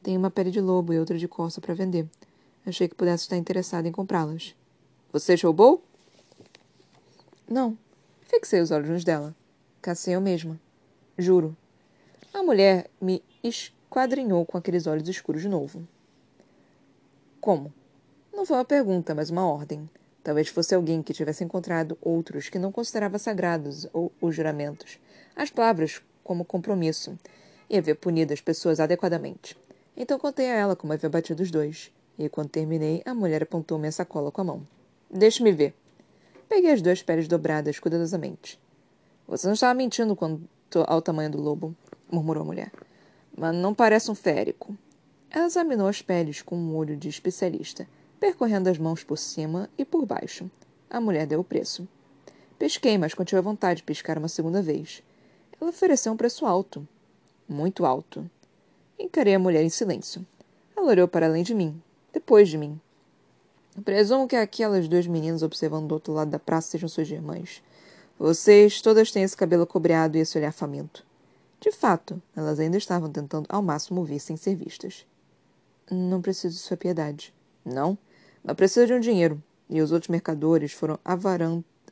Tenho 0.00 0.20
uma 0.20 0.30
pele 0.30 0.52
de 0.52 0.60
lobo 0.60 0.92
e 0.92 0.98
outra 1.00 1.18
de 1.18 1.26
corça 1.26 1.60
para 1.60 1.74
vender. 1.74 2.06
Achei 2.64 2.86
que 2.86 2.94
pudesse 2.94 3.24
estar 3.24 3.36
interessada 3.36 3.88
em 3.88 3.92
comprá-las. 3.92 4.54
Você 5.12 5.34
roubou? 5.34 5.82
Não. 7.48 7.78
Fixei 8.22 8.60
os 8.60 8.70
olhos 8.70 8.88
nos 8.88 9.04
dela. 9.04 9.34
Cacei 9.80 10.14
eu 10.14 10.20
mesma. 10.20 10.60
Juro. 11.16 11.56
A 12.34 12.42
mulher 12.42 12.90
me 13.00 13.22
esquadrinhou 13.42 14.44
com 14.44 14.58
aqueles 14.58 14.86
olhos 14.86 15.08
escuros 15.08 15.42
de 15.42 15.48
novo. 15.48 15.86
Como? 17.40 17.72
Não 18.32 18.44
foi 18.44 18.56
uma 18.56 18.64
pergunta, 18.64 19.14
mas 19.14 19.30
uma 19.30 19.46
ordem. 19.46 19.88
Talvez 20.24 20.48
fosse 20.48 20.74
alguém 20.74 21.02
que 21.02 21.14
tivesse 21.14 21.44
encontrado 21.44 21.96
outros 22.02 22.48
que 22.48 22.58
não 22.58 22.72
considerava 22.72 23.16
sagrados 23.16 23.86
ou 23.92 24.10
os 24.20 24.34
juramentos, 24.34 24.98
as 25.36 25.50
palavras 25.50 26.02
como 26.24 26.44
compromisso, 26.44 27.16
e 27.70 27.78
havia 27.78 27.94
punido 27.94 28.32
as 28.32 28.40
pessoas 28.40 28.80
adequadamente. 28.80 29.56
Então 29.96 30.18
contei 30.18 30.50
a 30.50 30.56
ela 30.56 30.74
como 30.74 30.92
havia 30.92 31.08
batido 31.08 31.44
os 31.44 31.50
dois, 31.52 31.92
e 32.18 32.28
quando 32.28 32.48
terminei, 32.48 33.02
a 33.06 33.14
mulher 33.14 33.44
apontou 33.44 33.78
minha 33.78 33.92
sacola 33.92 34.32
com 34.32 34.40
a 34.40 34.44
mão. 34.44 34.66
Deixe-me 35.08 35.52
ver. 35.52 35.72
Peguei 36.48 36.72
as 36.72 36.80
duas 36.80 37.02
peles 37.02 37.26
dobradas 37.26 37.78
cuidadosamente. 37.78 38.58
Você 39.26 39.46
não 39.46 39.54
estava 39.54 39.74
mentindo 39.74 40.14
quanto 40.14 40.84
ao 40.86 41.02
tamanho 41.02 41.30
do 41.30 41.40
lobo, 41.40 41.74
murmurou 42.10 42.42
a 42.42 42.46
mulher. 42.46 42.72
Mas 43.36 43.54
não 43.54 43.74
parece 43.74 44.10
um 44.10 44.14
férico. 44.14 44.76
Ela 45.30 45.46
examinou 45.46 45.88
as 45.88 46.00
peles 46.00 46.42
com 46.42 46.56
um 46.56 46.76
olho 46.76 46.96
de 46.96 47.08
especialista, 47.08 47.88
percorrendo 48.20 48.70
as 48.70 48.78
mãos 48.78 49.02
por 49.02 49.18
cima 49.18 49.68
e 49.76 49.84
por 49.84 50.06
baixo. 50.06 50.48
A 50.88 51.00
mulher 51.00 51.26
deu 51.26 51.40
o 51.40 51.44
preço. 51.44 51.86
Pisquei, 52.58 52.96
mas 52.96 53.12
continuei 53.12 53.40
à 53.40 53.44
vontade 53.44 53.78
de 53.78 53.82
piscar 53.82 54.16
uma 54.16 54.28
segunda 54.28 54.62
vez. 54.62 55.02
Ela 55.60 55.70
ofereceu 55.70 56.12
um 56.12 56.16
preço 56.16 56.46
alto. 56.46 56.86
Muito 57.48 57.84
alto. 57.84 58.30
Encarei 58.98 59.34
a 59.34 59.38
mulher 59.38 59.62
em 59.62 59.68
silêncio. 59.68 60.24
Ela 60.76 60.86
olhou 60.86 61.08
para 61.08 61.26
além 61.26 61.42
de 61.42 61.54
mim, 61.54 61.82
depois 62.12 62.48
de 62.48 62.56
mim. 62.56 62.80
Presumo 63.84 64.26
que 64.26 64.36
aquelas 64.36 64.88
duas 64.88 65.06
meninas 65.06 65.42
observando 65.42 65.88
do 65.88 65.92
outro 65.92 66.12
lado 66.12 66.30
da 66.30 66.38
praça 66.38 66.70
sejam 66.70 66.88
suas 66.88 67.10
irmãs. 67.10 67.62
Vocês 68.18 68.80
todas 68.80 69.10
têm 69.10 69.22
esse 69.22 69.36
cabelo 69.36 69.66
cobreado 69.66 70.16
e 70.16 70.20
esse 70.20 70.38
olhar 70.38 70.52
faminto. 70.52 71.04
De 71.60 71.70
fato, 71.70 72.20
elas 72.34 72.58
ainda 72.58 72.78
estavam 72.78 73.10
tentando 73.10 73.46
ao 73.48 73.62
máximo 73.62 74.00
ouvir 74.00 74.18
sem 74.20 74.36
ser 74.36 74.54
vistas. 74.54 75.06
Não 75.90 76.22
preciso 76.22 76.54
de 76.54 76.60
sua 76.60 76.76
piedade. 76.76 77.34
Não, 77.64 77.98
mas 78.42 78.56
preciso 78.56 78.86
de 78.86 78.94
um 78.94 79.00
dinheiro. 79.00 79.42
E 79.68 79.80
os 79.82 79.92
outros 79.92 80.08
mercadores 80.08 80.72
foram 80.72 80.98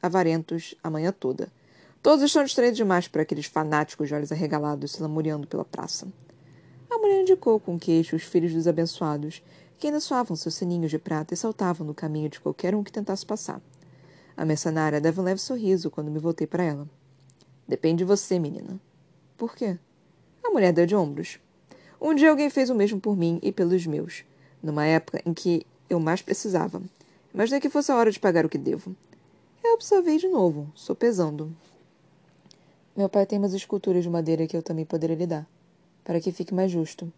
avarentos 0.00 0.74
a 0.82 0.88
manhã 0.88 1.12
toda. 1.12 1.48
Todos 2.02 2.24
estão 2.24 2.44
distraídos 2.44 2.76
demais 2.76 3.08
para 3.08 3.22
aqueles 3.22 3.46
fanáticos 3.46 4.08
de 4.08 4.14
olhos 4.14 4.30
arregalados 4.30 4.92
se 4.92 5.02
lamuriando 5.02 5.46
pela 5.46 5.64
praça. 5.64 6.06
A 6.90 6.98
mulher 6.98 7.22
indicou 7.22 7.58
com 7.58 7.78
queixo 7.78 8.14
os 8.14 8.22
filhos 8.22 8.52
dos 8.52 8.68
abençoados, 8.68 9.42
que 9.78 9.86
ainda 9.86 10.00
soavam 10.00 10.36
seus 10.36 10.54
sininhos 10.54 10.90
de 10.90 10.98
prata 10.98 11.34
e 11.34 11.36
saltavam 11.36 11.86
no 11.86 11.94
caminho 11.94 12.28
de 12.28 12.40
qualquer 12.40 12.74
um 12.74 12.82
que 12.82 12.92
tentasse 12.92 13.24
passar. 13.24 13.60
A 14.36 14.44
mercenária 14.44 15.00
dava 15.00 15.20
um 15.20 15.24
leve 15.24 15.40
sorriso 15.40 15.90
quando 15.90 16.10
me 16.10 16.18
voltei 16.18 16.46
para 16.46 16.62
ela. 16.62 16.88
Depende 17.66 17.98
de 17.98 18.04
você, 18.04 18.38
menina. 18.38 18.80
Por 19.36 19.54
quê? 19.54 19.78
A 20.42 20.50
mulher 20.50 20.72
deu 20.72 20.86
de 20.86 20.94
ombros. 20.94 21.38
Um 22.00 22.14
dia 22.14 22.30
alguém 22.30 22.50
fez 22.50 22.68
o 22.68 22.74
mesmo 22.74 23.00
por 23.00 23.16
mim 23.16 23.38
e 23.42 23.50
pelos 23.50 23.86
meus, 23.86 24.24
numa 24.62 24.84
época 24.84 25.22
em 25.24 25.32
que 25.32 25.66
eu 25.88 25.98
mais 25.98 26.20
precisava. 26.20 26.82
Imaginei 27.32 27.60
que 27.60 27.70
fosse 27.70 27.90
a 27.90 27.96
hora 27.96 28.10
de 28.10 28.20
pagar 28.20 28.44
o 28.44 28.48
que 28.48 28.58
devo. 28.58 28.94
Eu 29.62 29.74
observei 29.74 30.18
de 30.18 30.28
novo, 30.28 30.70
sopesando. 30.74 31.54
Meu 32.96 33.08
pai 33.08 33.26
tem 33.26 33.38
umas 33.38 33.54
esculturas 33.54 34.04
de 34.04 34.10
madeira 34.10 34.46
que 34.46 34.56
eu 34.56 34.62
também 34.62 34.84
poderia 34.84 35.16
lhe 35.16 35.26
dar, 35.26 35.46
para 36.04 36.20
que 36.20 36.30
fique 36.30 36.52
mais 36.52 36.70
justo. 36.70 37.12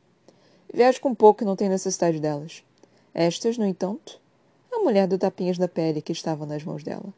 Viajo 0.73 1.01
com 1.01 1.15
pouco 1.15 1.43
e 1.43 1.47
não 1.47 1.57
tenho 1.57 1.71
necessidade 1.71 2.21
delas. 2.21 2.63
Estas, 3.15 3.57
no 3.57 3.65
entanto, 3.65 4.21
a 4.73 4.79
mulher 4.79 5.07
do 5.07 5.19
tapinhas 5.19 5.59
da 5.59 5.67
pele 5.67 6.03
que 6.03 6.13
estava 6.13 6.45
nas 6.45 6.63
mãos 6.63 6.83
dela, 6.83 7.13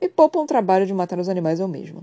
me 0.00 0.08
poupam 0.08 0.40
o 0.40 0.46
trabalho 0.46 0.86
de 0.86 0.94
matar 0.94 1.18
os 1.18 1.28
animais 1.28 1.60
eu 1.60 1.68
mesma. 1.68 2.02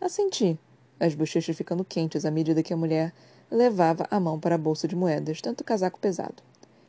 Assenti, 0.00 0.58
as 0.98 1.14
bochechas 1.14 1.56
ficando 1.56 1.84
quentes 1.84 2.24
à 2.24 2.30
medida 2.30 2.62
que 2.62 2.72
a 2.72 2.76
mulher 2.76 3.12
levava 3.50 4.06
a 4.10 4.18
mão 4.18 4.40
para 4.40 4.54
a 4.54 4.58
bolsa 4.58 4.88
de 4.88 4.96
moedas, 4.96 5.40
tanto 5.40 5.62
casaco 5.62 5.98
pesado. 5.98 6.42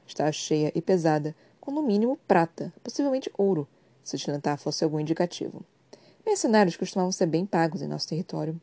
Estava 0.07 0.31
cheia 0.31 0.71
e 0.73 0.81
pesada, 0.81 1.35
com 1.59 1.71
no 1.71 1.83
mínimo 1.83 2.17
prata, 2.27 2.73
possivelmente 2.83 3.31
ouro, 3.37 3.67
se 4.03 4.17
tentar 4.17 4.57
fosse 4.57 4.83
algum 4.83 4.99
indicativo. 4.99 5.63
Mercenários 6.25 6.77
costumavam 6.77 7.11
ser 7.11 7.25
bem 7.25 7.45
pagos 7.45 7.81
em 7.81 7.87
nosso 7.87 8.07
território. 8.07 8.59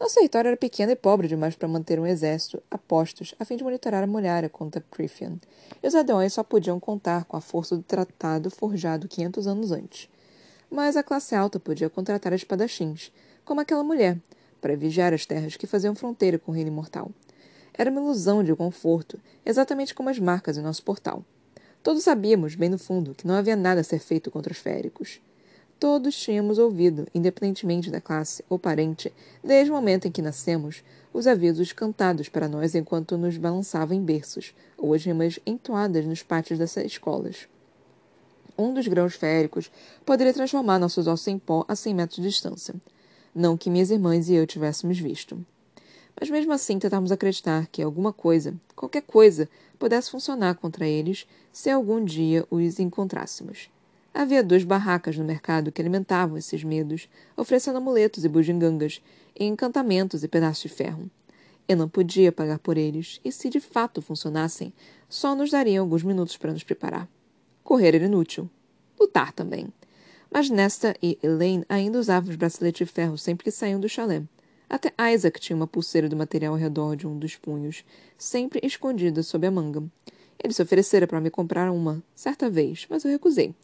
Nosso 0.00 0.14
território 0.14 0.48
era 0.48 0.56
pequeno 0.56 0.90
e 0.90 0.96
pobre 0.96 1.28
demais 1.28 1.54
para 1.54 1.68
manter 1.68 2.00
um 2.00 2.06
exército 2.06 2.62
a 2.70 2.78
postos 2.78 3.34
a 3.38 3.44
fim 3.44 3.58
de 3.58 3.62
monitorar 3.62 4.02
a 4.02 4.06
muralha 4.06 4.48
contra 4.48 4.82
Prithian, 4.90 5.36
e 5.82 5.86
os 5.86 5.94
Adeões 5.94 6.32
só 6.32 6.42
podiam 6.42 6.80
contar 6.80 7.26
com 7.26 7.36
a 7.36 7.40
força 7.42 7.76
do 7.76 7.82
tratado 7.82 8.50
forjado 8.50 9.06
500 9.06 9.46
anos 9.46 9.70
antes. 9.70 10.08
Mas 10.70 10.96
a 10.96 11.02
classe 11.02 11.34
alta 11.34 11.60
podia 11.60 11.90
contratar 11.90 12.32
espadachins, 12.32 13.12
como 13.44 13.60
aquela 13.60 13.84
mulher, 13.84 14.16
para 14.58 14.74
vigiar 14.74 15.12
as 15.12 15.26
terras 15.26 15.58
que 15.58 15.66
faziam 15.66 15.94
fronteira 15.94 16.38
com 16.38 16.50
o 16.50 16.54
reino 16.54 16.70
imortal. 16.70 17.10
Era 17.74 17.90
uma 17.90 18.00
ilusão 18.00 18.42
de 18.42 18.56
conforto, 18.56 19.20
exatamente 19.44 19.94
como 19.94 20.08
as 20.08 20.18
marcas 20.18 20.56
em 20.56 20.62
nosso 20.62 20.82
portal. 20.82 21.22
Todos 21.82 22.04
sabíamos, 22.04 22.54
bem 22.54 22.70
no 22.70 22.78
fundo, 22.78 23.14
que 23.14 23.26
não 23.26 23.34
havia 23.34 23.54
nada 23.54 23.82
a 23.82 23.84
ser 23.84 23.98
feito 23.98 24.30
contra 24.30 24.50
os 24.50 24.58
féricos. 24.58 25.20
Todos 25.80 26.14
tínhamos 26.14 26.58
ouvido, 26.58 27.06
independentemente 27.14 27.90
da 27.90 28.02
classe 28.02 28.44
ou 28.50 28.58
parente, 28.58 29.10
desde 29.42 29.70
o 29.70 29.74
momento 29.74 30.06
em 30.06 30.12
que 30.12 30.20
nascemos, 30.20 30.84
os 31.10 31.26
avisos 31.26 31.72
cantados 31.72 32.28
para 32.28 32.46
nós 32.46 32.74
enquanto 32.74 33.16
nos 33.16 33.38
balançavam 33.38 33.96
em 33.96 34.04
berços, 34.04 34.54
ou 34.76 34.92
as 34.92 35.02
rimas 35.02 35.40
entoadas 35.46 36.04
nos 36.04 36.22
pátios 36.22 36.58
das 36.58 36.76
escolas. 36.76 37.48
Um 38.58 38.74
dos 38.74 38.86
grãos 38.88 39.14
féricos 39.14 39.72
poderia 40.04 40.34
transformar 40.34 40.78
nossos 40.78 41.06
ossos 41.06 41.28
em 41.28 41.38
pó 41.38 41.64
a 41.66 41.74
cem 41.74 41.94
metros 41.94 42.22
de 42.22 42.28
distância. 42.28 42.74
Não 43.34 43.56
que 43.56 43.70
minhas 43.70 43.90
irmãs 43.90 44.28
e 44.28 44.34
eu 44.34 44.46
tivéssemos 44.46 44.98
visto. 44.98 45.42
Mas 46.20 46.28
mesmo 46.28 46.52
assim 46.52 46.78
tentávamos 46.78 47.10
acreditar 47.10 47.66
que 47.68 47.80
alguma 47.80 48.12
coisa, 48.12 48.54
qualquer 48.76 49.00
coisa, 49.00 49.48
pudesse 49.78 50.10
funcionar 50.10 50.56
contra 50.56 50.86
eles 50.86 51.26
se 51.50 51.70
algum 51.70 52.04
dia 52.04 52.46
os 52.50 52.78
encontrássemos. 52.78 53.70
Havia 54.12 54.42
duas 54.42 54.64
barracas 54.64 55.16
no 55.16 55.24
mercado 55.24 55.70
que 55.70 55.80
alimentavam 55.80 56.36
esses 56.36 56.64
medos, 56.64 57.08
oferecendo 57.36 57.78
amuletos 57.78 58.24
e 58.24 58.28
bugigangas, 58.28 59.00
e 59.38 59.44
encantamentos 59.44 60.24
e 60.24 60.28
pedaços 60.28 60.62
de 60.62 60.68
ferro. 60.68 61.08
Eu 61.68 61.76
não 61.76 61.88
podia 61.88 62.32
pagar 62.32 62.58
por 62.58 62.76
eles, 62.76 63.20
e 63.24 63.30
se 63.30 63.48
de 63.48 63.60
fato 63.60 64.02
funcionassem, 64.02 64.72
só 65.08 65.34
nos 65.36 65.50
dariam 65.50 65.84
alguns 65.84 66.02
minutos 66.02 66.36
para 66.36 66.52
nos 66.52 66.64
preparar. 66.64 67.08
Correr 67.62 67.94
era 67.94 68.06
inútil. 68.06 68.50
Lutar 68.98 69.32
também. 69.32 69.68
Mas 70.28 70.50
Nesta 70.50 70.96
e 71.00 71.16
Elaine 71.22 71.64
ainda 71.68 71.98
usavam 71.98 72.30
os 72.30 72.36
braceletes 72.36 72.86
de 72.86 72.92
ferro 72.92 73.16
sempre 73.16 73.44
que 73.44 73.50
saíam 73.50 73.80
do 73.80 73.88
chalé. 73.88 74.22
Até 74.68 74.92
Isaac 75.12 75.40
tinha 75.40 75.56
uma 75.56 75.66
pulseira 75.66 76.08
do 76.08 76.16
material 76.16 76.54
ao 76.54 76.58
redor 76.58 76.96
de 76.96 77.06
um 77.06 77.18
dos 77.18 77.36
punhos, 77.36 77.84
sempre 78.18 78.60
escondida 78.62 79.22
sob 79.22 79.46
a 79.46 79.50
manga. 79.50 79.82
Ele 80.42 80.52
se 80.52 80.62
oferecera 80.62 81.06
para 81.06 81.20
me 81.20 81.30
comprar 81.30 81.70
uma, 81.70 82.02
certa 82.14 82.48
vez, 82.48 82.86
mas 82.88 83.04
eu 83.04 83.10
recusei. 83.10 83.54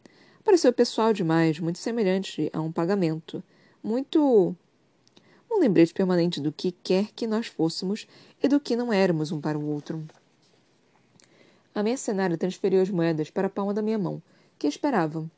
Pareceu 0.46 0.72
pessoal 0.72 1.12
demais, 1.12 1.58
muito 1.58 1.80
semelhante 1.80 2.48
a 2.52 2.60
um 2.60 2.70
pagamento. 2.70 3.42
Muito. 3.82 4.54
um 5.50 5.58
lembrete 5.58 5.92
permanente 5.92 6.40
do 6.40 6.52
que 6.52 6.70
quer 6.70 7.08
que 7.16 7.26
nós 7.26 7.48
fôssemos 7.48 8.06
e 8.40 8.46
do 8.46 8.60
que 8.60 8.76
não 8.76 8.92
éramos 8.92 9.32
um 9.32 9.40
para 9.40 9.58
o 9.58 9.66
outro. 9.66 10.06
A 11.74 11.82
mercenária 11.82 12.38
transferiu 12.38 12.80
as 12.80 12.88
moedas 12.88 13.28
para 13.28 13.48
a 13.48 13.50
palma 13.50 13.74
da 13.74 13.82
minha 13.82 13.98
mão, 13.98 14.22
que 14.56 14.68
esperava, 14.68 15.28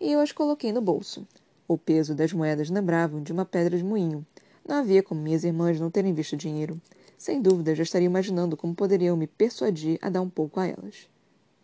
e 0.00 0.10
eu 0.10 0.20
as 0.20 0.32
coloquei 0.32 0.72
no 0.72 0.80
bolso. 0.80 1.28
O 1.68 1.76
peso 1.76 2.14
das 2.14 2.32
moedas 2.32 2.70
lembravam 2.70 3.22
de 3.22 3.34
uma 3.34 3.44
pedra 3.44 3.76
de 3.76 3.84
moinho, 3.84 4.26
não 4.66 4.76
havia 4.76 5.02
como 5.02 5.20
minhas 5.20 5.44
irmãs 5.44 5.78
não 5.78 5.90
terem 5.90 6.14
visto 6.14 6.38
dinheiro. 6.38 6.80
Sem 7.18 7.42
dúvida, 7.42 7.74
já 7.74 7.82
estaria 7.82 8.06
imaginando 8.06 8.56
como 8.56 8.74
poderiam 8.74 9.14
me 9.14 9.26
persuadir 9.26 9.98
a 10.00 10.08
dar 10.08 10.22
um 10.22 10.30
pouco 10.30 10.58
a 10.58 10.66
elas. 10.66 11.06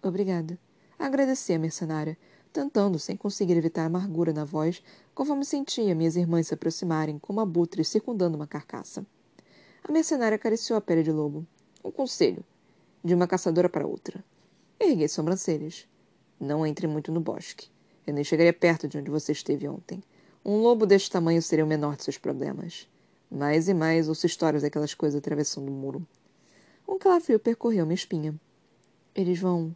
Obrigada. 0.03 0.59
Agradeci 0.99 1.55
a 1.55 1.59
mercenária, 1.59 2.19
tentando, 2.53 2.99
sem 2.99 3.17
conseguir 3.17 3.57
evitar 3.57 3.85
amargura 3.85 4.33
na 4.33 4.45
voz, 4.45 4.83
conforme 5.15 5.45
sentia 5.45 5.95
minhas 5.95 6.17
irmãs 6.17 6.49
se 6.49 6.55
aproximarem 6.55 7.19
como 7.19 7.41
abutres 7.41 7.89
circundando 7.89 8.37
uma 8.37 8.47
carcaça. 8.47 9.07
A 9.83 9.93
mercenária 9.93 10.37
acariciou 10.37 10.77
a 10.77 10.81
pele 10.81 11.03
de 11.03 11.11
lobo. 11.11 11.47
Um 11.85 11.91
conselho. 11.91 12.45
De 13.03 13.15
uma 13.15 13.27
caçadora 13.27 13.69
para 13.69 13.87
outra. 13.87 14.23
Erguei 14.79 15.09
sobrancelhas. 15.09 15.87
Não 16.39 16.67
entre 16.67 16.87
muito 16.87 17.11
no 17.11 17.21
bosque. 17.21 17.69
Eu 18.07 18.15
nem 18.15 18.25
chegaria 18.25 18.53
perto 18.53 18.89
de 18.89 18.99
onde 18.99 19.11
você 19.11 19.33
esteve 19.33 19.69
ontem. 19.69 20.03
Um 20.45 20.57
lobo 20.57 20.87
deste 20.87 21.11
tamanho 21.11 21.43
seria 21.43 21.65
o 21.65 21.69
menor 21.69 21.97
de 21.97 22.05
seus 22.05 22.19
problemas. 22.19 22.89
Mais 23.31 23.69
e 23.69 23.75
mais 23.75 24.09
ouço 24.09 24.27
histórias 24.27 24.63
daquelas 24.63 24.95
coisas 24.95 25.19
atravessando 25.19 25.69
o 25.69 25.73
muro. 25.73 26.07
Um 26.89 26.99
calafrio 26.99 27.39
percorreu 27.39 27.87
minha 27.87 27.95
espinha. 27.95 28.35
Eles 29.15 29.39
vão. 29.39 29.75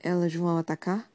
Elas 0.00 0.34
vão 0.34 0.56
atacar? 0.56 1.10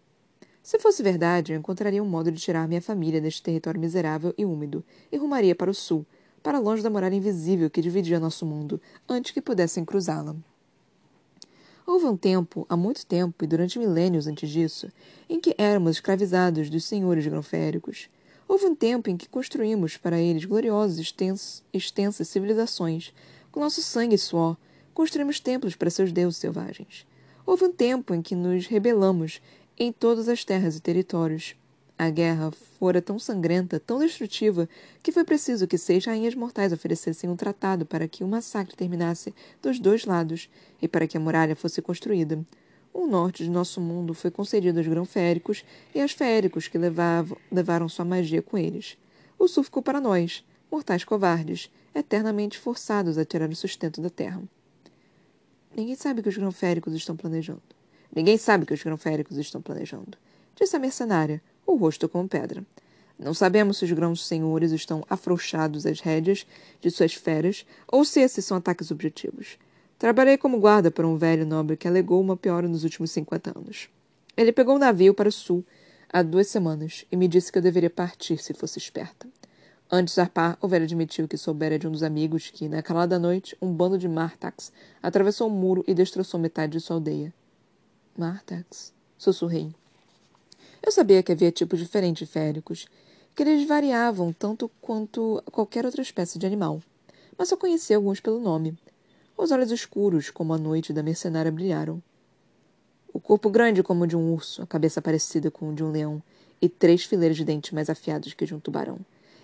Se 0.64 0.80
fosse 0.80 1.04
verdade, 1.04 1.52
eu 1.52 1.60
encontraria 1.60 2.02
um 2.02 2.08
modo 2.08 2.32
de 2.32 2.40
tirar 2.40 2.70
minha 2.70 2.82
família 2.82 3.20
deste 3.20 3.44
território 3.44 3.82
miserável 3.82 4.34
e 4.38 4.46
úmido 4.46 4.82
e 5.12 5.18
rumaria 5.18 5.54
para 5.54 5.70
o 5.70 5.74
sul, 5.74 6.06
para 6.42 6.58
longe 6.58 6.82
da 6.82 6.90
muralha 6.90 7.16
invisível 7.16 7.70
que 7.70 7.82
dividia 7.82 8.18
nosso 8.18 8.46
mundo, 8.46 8.82
antes 9.08 9.32
que 9.32 9.42
pudessem 9.42 9.84
cruzá-la. 9.84 10.34
Houve 11.86 12.06
um 12.06 12.16
tempo, 12.16 12.66
há 12.70 12.78
muito 12.78 13.06
tempo, 13.06 13.44
e 13.44 13.48
durante 13.48 13.78
milênios 13.78 14.26
antes 14.26 14.50
disso, 14.50 14.90
em 15.30 15.38
que 15.38 15.54
éramos 15.58 15.98
escravizados 15.98 16.70
dos 16.70 16.86
senhores 16.86 17.28
granféricos. 17.28 18.10
Houve 18.48 18.66
um 18.66 18.76
tempo 18.76 19.10
em 19.10 19.18
que 19.18 19.28
construímos 19.28 19.98
para 19.98 20.18
eles 20.18 20.46
gloriosas 20.46 20.98
extens 20.98 21.62
extensas 21.74 22.30
civilizações. 22.30 23.14
Com 23.52 23.60
nosso 23.60 23.82
sangue 23.82 24.16
e 24.16 24.18
suor, 24.18 24.56
construímos 24.94 25.42
templos 25.42 25.76
para 25.76 25.90
seus 25.90 26.14
deuses 26.14 26.40
selvagens. 26.40 27.06
Houve 27.46 27.66
um 27.66 27.74
tempo 27.74 28.14
em 28.14 28.22
que 28.22 28.36
nos 28.36 28.68
rebelamos 28.68 29.42
em 29.78 29.92
todas 29.92 30.30
as 30.30 30.44
terras 30.44 30.78
e 30.78 30.82
territórios. 30.82 31.56
A 31.98 32.10
guerra 32.10 32.52
fora 32.80 33.02
tão 33.02 33.20
sangrenta, 33.20 33.80
tão 33.80 34.00
destrutiva, 34.00 34.68
que 35.02 35.12
foi 35.12 35.24
preciso 35.24 35.68
que 35.68 35.78
seis 35.78 36.06
rainhas 36.06 36.36
mortais 36.36 36.74
oferecessem 36.74 37.30
um 37.30 37.36
tratado 37.36 37.86
para 37.86 38.08
que 38.08 38.24
o 38.24 38.28
massacre 38.28 38.76
terminasse 38.76 39.34
dos 39.62 39.80
dois 39.80 40.06
lados 40.06 40.50
e 40.82 40.88
para 40.88 41.08
que 41.08 41.18
a 41.18 41.20
muralha 41.20 41.56
fosse 41.56 41.82
construída. 41.82 42.44
O 42.94 43.08
norte 43.08 43.44
de 43.44 43.50
nosso 43.50 43.80
mundo 43.80 44.14
foi 44.14 44.30
concedido 44.30 44.80
aos 44.80 44.88
grão-féricos 44.88 45.64
e 45.96 46.02
aos 46.02 46.12
féricos 46.12 46.68
que 46.68 46.78
levavam, 46.78 47.38
levaram 47.52 47.90
sua 47.90 48.06
magia 48.06 48.42
com 48.42 48.58
eles. 48.58 48.98
O 49.38 49.48
sul 49.48 49.64
ficou 49.64 49.82
para 49.82 50.02
nós, 50.02 50.44
mortais 50.72 51.04
covardes, 51.04 51.72
eternamente 51.94 52.58
forçados 52.58 53.18
a 53.18 53.26
tirar 53.26 53.50
o 53.50 53.56
sustento 53.56 54.02
da 54.02 54.10
terra. 54.10 54.42
Ninguém 55.76 55.96
sabe 55.96 56.22
que 56.22 56.30
os 56.30 56.38
grão-féricos 56.38 56.94
estão 56.94 57.16
planejando. 57.16 57.62
Ninguém 58.16 58.38
sabe 58.38 58.66
que 58.66 58.74
os 58.74 58.84
grão-féricos 58.84 59.38
estão 59.38 59.62
planejando. 59.62 60.18
Disse 60.56 60.76
a 60.76 60.80
mercenária, 60.80 61.42
o 61.66 61.76
rosto 61.76 62.08
como 62.08 62.28
pedra. 62.28 62.64
Não 63.18 63.34
sabemos 63.34 63.78
se 63.78 63.86
os 63.86 63.92
grãos 63.92 64.26
senhores 64.26 64.72
estão 64.72 65.04
afrouxados 65.10 65.86
às 65.86 66.00
rédeas 66.00 66.46
de 66.82 66.92
suas 66.92 67.14
feras 67.14 67.66
ou 67.88 68.04
se 68.04 68.20
esses 68.20 68.44
são 68.46 68.58
ataques 68.58 68.92
objetivos. 68.92 69.58
Trabalhei 69.98 70.38
como 70.38 70.60
guarda 70.60 70.92
para 70.92 71.08
um 71.08 71.18
velho 71.18 71.46
nobre 71.46 71.78
que 71.78 71.88
alegou 71.88 72.20
uma 72.20 72.36
piora 72.36 72.68
nos 72.68 72.84
últimos 72.84 73.12
cinquenta 73.12 73.58
anos. 73.58 73.90
Ele 74.36 74.52
pegou 74.52 74.76
um 74.76 74.80
navio 74.80 75.14
para 75.14 75.30
o 75.30 75.32
sul 75.32 75.64
há 76.12 76.22
duas 76.22 76.48
semanas 76.48 77.06
e 77.12 77.16
me 77.16 77.28
disse 77.28 77.52
que 77.52 77.58
eu 77.58 77.62
deveria 77.62 77.90
partir 77.90 78.38
se 78.38 78.54
fosse 78.54 78.78
esperta. 78.78 79.28
Antes 79.92 80.14
de 80.14 80.16
zarpar, 80.16 80.58
o 80.60 80.68
velho 80.68 80.86
admitiu 80.86 81.28
que 81.28 81.38
soubera 81.38 81.78
de 81.78 81.88
um 81.88 81.92
dos 81.92 82.04
amigos 82.04 82.50
que, 82.50 82.68
na 82.68 82.82
calada 82.82 83.20
noite, 83.20 83.56
um 83.62 83.72
bando 83.72 83.98
de 83.98 84.10
Martax 84.10 84.72
atravessou 85.02 85.48
o 85.48 85.52
muro 85.52 85.84
e 85.88 85.94
destroçou 85.94 86.40
metade 86.40 86.74
de 86.74 86.80
sua 86.80 86.96
aldeia. 86.96 87.34
Martax, 88.18 88.94
sussurrei. 89.18 89.74
Eu 90.82 90.92
sabia 90.92 91.24
que 91.24 91.32
havia 91.32 91.52
tipos 91.52 91.80
diferentes 91.80 92.28
de 92.28 92.32
féricos, 92.34 92.88
que 93.36 93.44
eles 93.44 93.68
variavam 93.68 94.32
tanto 94.32 94.70
quanto 94.82 95.42
qualquer 95.52 95.86
outra 95.86 96.02
espécie 96.02 96.38
de 96.38 96.46
animal, 96.46 96.82
mas 97.38 97.50
só 97.50 97.58
conhecia 97.58 97.96
alguns 97.96 98.20
pelo 98.20 98.40
nome. 98.40 98.78
Os 99.38 99.52
olhos 99.52 99.72
escuros, 99.72 100.30
como 100.30 100.54
a 100.54 100.58
noite 100.58 100.94
da 100.94 101.02
mercenária, 101.02 101.52
brilharam. 101.52 102.02
O 103.12 103.20
corpo 103.20 103.50
grande 103.50 103.82
como 103.82 104.04
o 104.04 104.08
de 104.08 104.16
um 104.16 104.34
urso, 104.34 104.62
a 104.62 104.68
cabeça 104.68 105.02
parecida 105.02 105.50
com 105.50 105.70
o 105.70 105.74
de 105.74 105.84
um 105.84 105.92
leão, 105.92 106.22
e 106.62 106.70
três 106.70 107.04
fileiras 107.04 107.38
de 107.38 107.44
dentes 107.44 107.72
mais 107.72 107.90
afiados 107.90 108.34
que 108.34 108.46
de 108.46 108.54
um 108.54 108.60
tubarão 108.60 109.00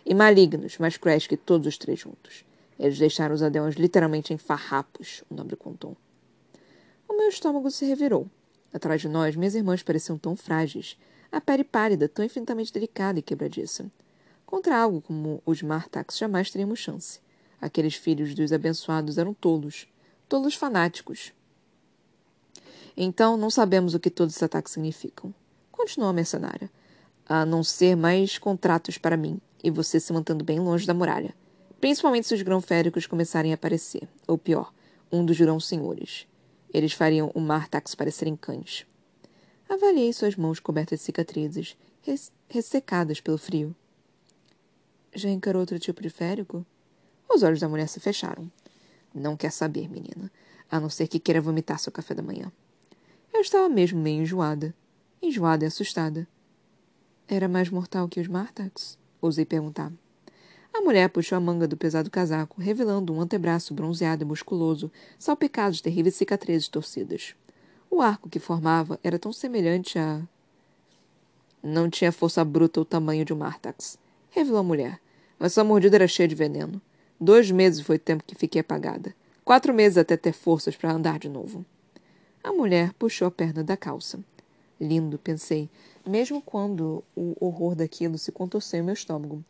e 0.09 0.13
malignos, 0.15 0.77
mais 0.79 0.97
cruéis 0.97 1.27
que 1.27 1.37
todos 1.37 1.67
os 1.67 1.77
três 1.77 1.99
juntos. 1.99 2.43
Eles 2.79 2.97
deixaram 2.97 3.35
os 3.35 3.43
aldeões 3.43 3.75
literalmente 3.75 4.33
em 4.33 4.37
farrapos, 4.37 5.23
o 5.29 5.35
nobre 5.35 5.55
contou. 5.55 5.95
O 7.07 7.15
meu 7.15 7.29
estômago 7.29 7.69
se 7.69 7.85
revirou. 7.85 8.27
Atrás 8.73 9.01
de 9.01 9.09
nós, 9.09 9.35
minhas 9.35 9.55
irmãs 9.55 9.81
pareciam 9.81 10.17
tão 10.17 10.35
frágeis, 10.35 10.97
a 11.31 11.39
pele 11.39 11.63
pálida, 11.63 12.07
tão 12.07 12.23
infinitamente 12.23 12.73
delicada 12.73 13.19
e 13.19 13.21
quebradiça. 13.21 13.89
Contra 14.45 14.79
algo 14.79 15.01
como 15.01 15.41
os 15.45 15.61
Martax 15.61 16.17
jamais 16.17 16.49
teríamos 16.49 16.79
chance. 16.79 17.19
Aqueles 17.61 17.95
filhos 17.95 18.33
dos 18.33 18.51
abençoados 18.51 19.17
eram 19.17 19.33
tolos, 19.33 19.87
tolos 20.27 20.55
fanáticos. 20.55 21.33
Então, 22.95 23.37
não 23.37 23.49
sabemos 23.49 23.93
o 23.93 23.99
que 23.99 24.09
todos 24.09 24.33
esses 24.33 24.43
ataques 24.43 24.73
significam. 24.73 25.33
Continuou 25.71 26.09
a 26.09 26.13
mercenária. 26.13 26.69
A 27.27 27.45
não 27.45 27.63
ser 27.63 27.95
mais 27.95 28.37
contratos 28.37 28.97
para 28.97 29.15
mim, 29.15 29.39
e 29.63 29.69
você 29.69 29.99
se 29.99 30.11
mantendo 30.11 30.43
bem 30.43 30.59
longe 30.59 30.87
da 30.87 30.93
muralha. 30.93 31.35
Principalmente 31.79 32.27
se 32.27 32.33
os 32.33 32.41
grão-féricos 32.41 33.05
começarem 33.05 33.51
a 33.51 33.55
aparecer. 33.55 34.07
Ou 34.27 34.37
pior, 34.37 34.73
um 35.11 35.23
dos 35.23 35.39
grão-senhores. 35.39 36.27
Eles 36.73 36.93
fariam 36.93 37.31
o 37.33 37.39
Martax 37.39 37.95
parecerem 37.95 38.35
cães. 38.35 38.85
Avaliei 39.67 40.11
suas 40.13 40.35
mãos 40.35 40.59
cobertas 40.59 40.99
de 40.99 41.05
cicatrizes, 41.05 41.77
res 42.01 42.31
ressecadas 42.47 43.21
pelo 43.21 43.37
frio. 43.37 43.75
Já 45.13 45.29
encarou 45.29 45.61
outro 45.61 45.79
tipo 45.79 46.01
de 46.01 46.09
férico? 46.09 46.65
Os 47.27 47.43
olhos 47.43 47.59
da 47.59 47.69
mulher 47.69 47.87
se 47.87 47.99
fecharam. 47.99 48.51
Não 49.13 49.35
quer 49.35 49.51
saber, 49.51 49.89
menina, 49.89 50.31
a 50.69 50.79
não 50.79 50.89
ser 50.89 51.07
que 51.07 51.19
queira 51.19 51.41
vomitar 51.41 51.79
seu 51.79 51.91
café 51.91 52.13
da 52.13 52.21
manhã. 52.21 52.51
Eu 53.33 53.41
estava 53.41 53.69
mesmo 53.69 53.99
meio 53.99 54.21
enjoada. 54.21 54.73
Enjoada 55.21 55.65
e 55.65 55.67
assustada. 55.67 56.27
Era 57.27 57.47
mais 57.47 57.69
mortal 57.69 58.07
que 58.07 58.19
os 58.19 58.27
Martax? 58.27 58.97
Ousei 59.21 59.45
perguntar. 59.45 59.91
A 60.73 60.81
mulher 60.81 61.09
puxou 61.09 61.37
a 61.37 61.41
manga 61.41 61.67
do 61.67 61.75
pesado 61.75 62.09
casaco, 62.09 62.61
revelando 62.61 63.13
um 63.13 63.21
antebraço 63.21 63.73
bronzeado 63.73 64.23
e 64.23 64.25
musculoso, 64.25 64.91
salpicado 65.17 65.75
de 65.75 65.83
terríveis 65.83 66.15
cicatrizes 66.15 66.67
torcidas. 66.67 67.35
O 67.89 68.01
arco 68.01 68.29
que 68.29 68.39
formava 68.39 68.99
era 69.03 69.17
tão 69.17 69.33
semelhante 69.33 69.97
a. 69.97 70.21
Não 71.61 71.89
tinha 71.89 72.11
força 72.11 72.45
bruta 72.45 72.79
ou 72.79 72.85
tamanho 72.85 73.25
de 73.25 73.33
um 73.33 73.37
Martax, 73.37 73.97
revelou 74.29 74.59
a 74.59 74.63
mulher, 74.63 74.99
mas 75.37 75.53
sua 75.53 75.63
mordida 75.63 75.97
era 75.97 76.07
cheia 76.07 76.27
de 76.27 76.35
veneno. 76.35 76.81
Dois 77.19 77.51
meses 77.51 77.81
foi 77.81 77.97
o 77.97 77.99
tempo 77.99 78.23
que 78.25 78.35
fiquei 78.35 78.61
apagada. 78.61 79.13
Quatro 79.43 79.73
meses 79.73 79.97
até 79.97 80.15
ter 80.15 80.31
forças 80.31 80.75
para 80.75 80.93
andar 80.93 81.19
de 81.19 81.27
novo. 81.27 81.65
A 82.43 82.53
mulher 82.53 82.93
puxou 82.93 83.27
a 83.27 83.31
perna 83.31 83.63
da 83.63 83.75
calça. 83.75 84.19
Lindo, 84.79 85.17
pensei, 85.17 85.69
mesmo 86.07 86.41
quando 86.41 87.03
o 87.15 87.35
horror 87.39 87.75
daquilo 87.75 88.17
se 88.17 88.31
contorceu 88.31 88.79
em 88.79 88.83
meu 88.83 88.93
estômago. 88.93 89.43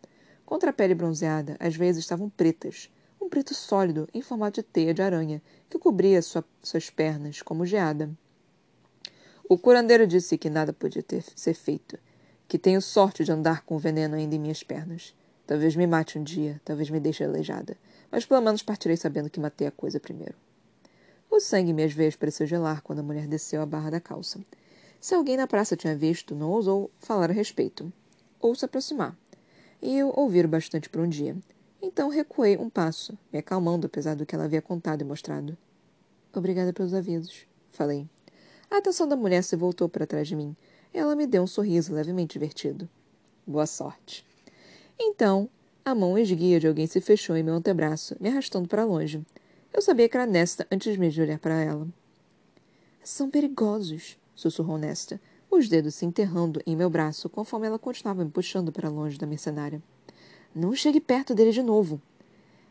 Contra 0.50 0.72
a 0.72 0.74
pele 0.74 0.96
bronzeada, 0.96 1.56
às 1.60 1.76
vezes 1.76 2.00
estavam 2.00 2.28
pretas, 2.28 2.90
um 3.22 3.30
preto 3.30 3.54
sólido 3.54 4.10
em 4.12 4.20
formato 4.20 4.60
de 4.60 4.64
teia 4.64 4.96
de 4.96 5.02
aranha 5.04 5.44
que 5.70 5.78
cobria 5.78 6.24
sua, 6.24 6.44
suas 6.64 6.90
pernas 6.90 7.44
como 7.44 7.68
geada. 7.68 8.10
O 9.48 9.60
curandeiro 9.60 10.08
disse 10.08 10.40
que 10.40 10.50
nada 10.50 10.74
podia 10.74 11.04
ter, 11.04 11.24
ser 11.36 11.54
feito, 11.54 12.00
que 12.48 12.58
tenho 12.58 12.82
sorte 12.82 13.24
de 13.24 13.32
andar 13.32 13.62
com 13.62 13.76
o 13.76 13.78
veneno 13.78 14.16
ainda 14.16 14.34
em 14.34 14.40
minhas 14.40 14.64
pernas. 14.64 15.14
Talvez 15.46 15.76
me 15.76 15.86
mate 15.86 16.18
um 16.18 16.24
dia, 16.24 16.60
talvez 16.66 16.90
me 16.90 17.00
deixe 17.00 17.24
aleijada, 17.24 17.78
mas 18.12 18.26
pelo 18.26 18.42
menos 18.42 18.64
partirei 18.64 18.98
sabendo 18.98 19.30
que 19.30 19.40
matei 19.40 19.68
a 19.68 19.72
coisa 19.72 20.00
primeiro. 20.00 20.34
O 21.30 21.40
sangue 21.40 21.70
em 21.70 21.76
minhas 21.76 21.94
veias 21.94 22.16
pareceu 22.16 22.48
gelar 22.48 22.82
quando 22.82 23.02
a 23.02 23.04
mulher 23.04 23.28
desceu 23.28 23.62
a 23.62 23.68
barra 23.68 23.92
da 23.92 24.00
calça. 24.02 24.40
Se 25.00 25.14
alguém 25.14 25.38
na 25.38 25.46
praça 25.46 25.78
tinha 25.78 25.96
visto, 25.96 26.34
não 26.34 26.50
ousou 26.50 26.90
falar 26.98 27.30
a 27.30 27.34
respeito, 27.34 27.94
ou 28.40 28.56
se 28.56 28.66
aproximar. 28.66 29.16
E 29.82 29.98
eu 29.98 30.14
ouvir 30.16 30.48
bastante 30.48 30.90
por 30.90 31.02
um 31.02 31.08
dia. 31.08 31.36
Então 31.82 32.10
recuei 32.10 32.58
um 32.58 32.70
passo, 32.70 33.18
me 33.32 33.40
acalmando 33.40 33.88
apesar 33.88 34.16
do 34.16 34.26
que 34.26 34.36
ela 34.36 34.46
havia 34.46 34.62
contado 34.62 35.02
e 35.02 35.06
mostrado. 35.06 35.58
Obrigada 36.34 36.74
pelos 36.74 36.94
avisos, 36.94 37.46
falei. 37.72 38.08
A 38.70 38.78
atenção 38.78 39.08
da 39.08 39.16
mulher 39.16 39.44
se 39.44 39.56
voltou 39.56 39.88
para 39.90 40.06
trás 40.06 40.28
de 40.28 40.36
mim. 40.36 40.56
Ela 40.94 41.16
me 41.16 41.26
deu 41.26 41.44
um 41.44 41.48
sorriso 41.48 41.94
levemente 41.94 42.34
divertido. 42.34 42.90
Boa 43.48 43.66
sorte. 43.66 44.26
Então, 45.00 45.50
a 45.84 45.96
mão 45.96 46.18
esguia 46.18 46.60
de 46.60 46.68
alguém 46.68 46.86
se 46.86 47.00
fechou 47.00 47.36
em 47.36 47.44
meu 47.44 47.56
antebraço, 47.56 48.16
me 48.20 48.30
arrastando 48.30 48.68
para 48.68 48.84
longe. 48.86 49.26
Eu 49.74 49.82
sabia 49.82 50.10
que 50.10 50.18
era 50.18 50.26
Nesta 50.26 50.68
antes 50.72 50.98
mesmo 50.98 51.14
de 51.14 51.22
olhar 51.22 51.40
para 51.40 51.56
ela. 51.56 51.88
São 53.04 53.30
perigosos, 53.30 54.18
sussurrou 54.36 54.78
Nesta, 54.78 55.20
os 55.52 55.68
dedos 55.68 55.96
se 55.96 56.06
enterrando 56.06 56.62
em 56.66 56.76
meu 56.76 56.90
braço 56.90 57.28
conforme 57.30 57.68
ela 57.68 57.80
continuava 57.80 58.24
me 58.24 58.32
puxando 58.32 58.72
para 58.72 58.90
longe 58.90 59.18
da 59.18 59.26
mercenária. 59.26 59.82
Não 60.54 60.76
chegue 60.76 61.00
perto 61.00 61.34
dele 61.34 61.52
de 61.52 61.64
novo. 61.64 62.02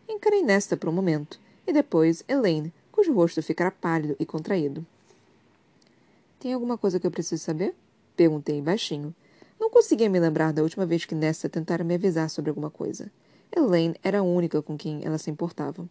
Encarei 0.09 0.43
Nesta 0.43 0.77
por 0.77 0.89
um 0.89 0.93
momento, 0.93 1.41
e 1.67 1.73
depois 1.73 2.25
Elaine, 2.29 2.73
cujo 2.91 3.13
rosto 3.13 3.43
ficara 3.43 3.71
pálido 3.71 4.17
e 4.19 4.25
contraído. 4.25 4.87
Tem 6.41 6.53
alguma 6.53 6.79
coisa 6.79 7.01
que 7.01 7.07
eu 7.07 7.11
preciso 7.11 7.43
saber? 7.43 7.75
Perguntei 8.17 8.63
baixinho. 8.63 9.15
Não 9.59 9.71
conseguia 9.71 10.09
me 10.09 10.21
lembrar 10.21 10.53
da 10.53 10.63
última 10.63 10.87
vez 10.87 11.05
que 11.05 11.15
Nesta 11.15 11.49
tentara 11.49 11.83
me 11.83 11.95
avisar 11.95 12.31
sobre 12.31 12.49
alguma 12.49 12.71
coisa. 12.71 13.11
Elaine 13.55 13.97
era 14.03 14.21
a 14.21 14.23
única 14.23 14.63
com 14.63 14.77
quem 14.77 15.05
ela 15.05 15.19
se 15.19 15.31
importava. 15.31 15.89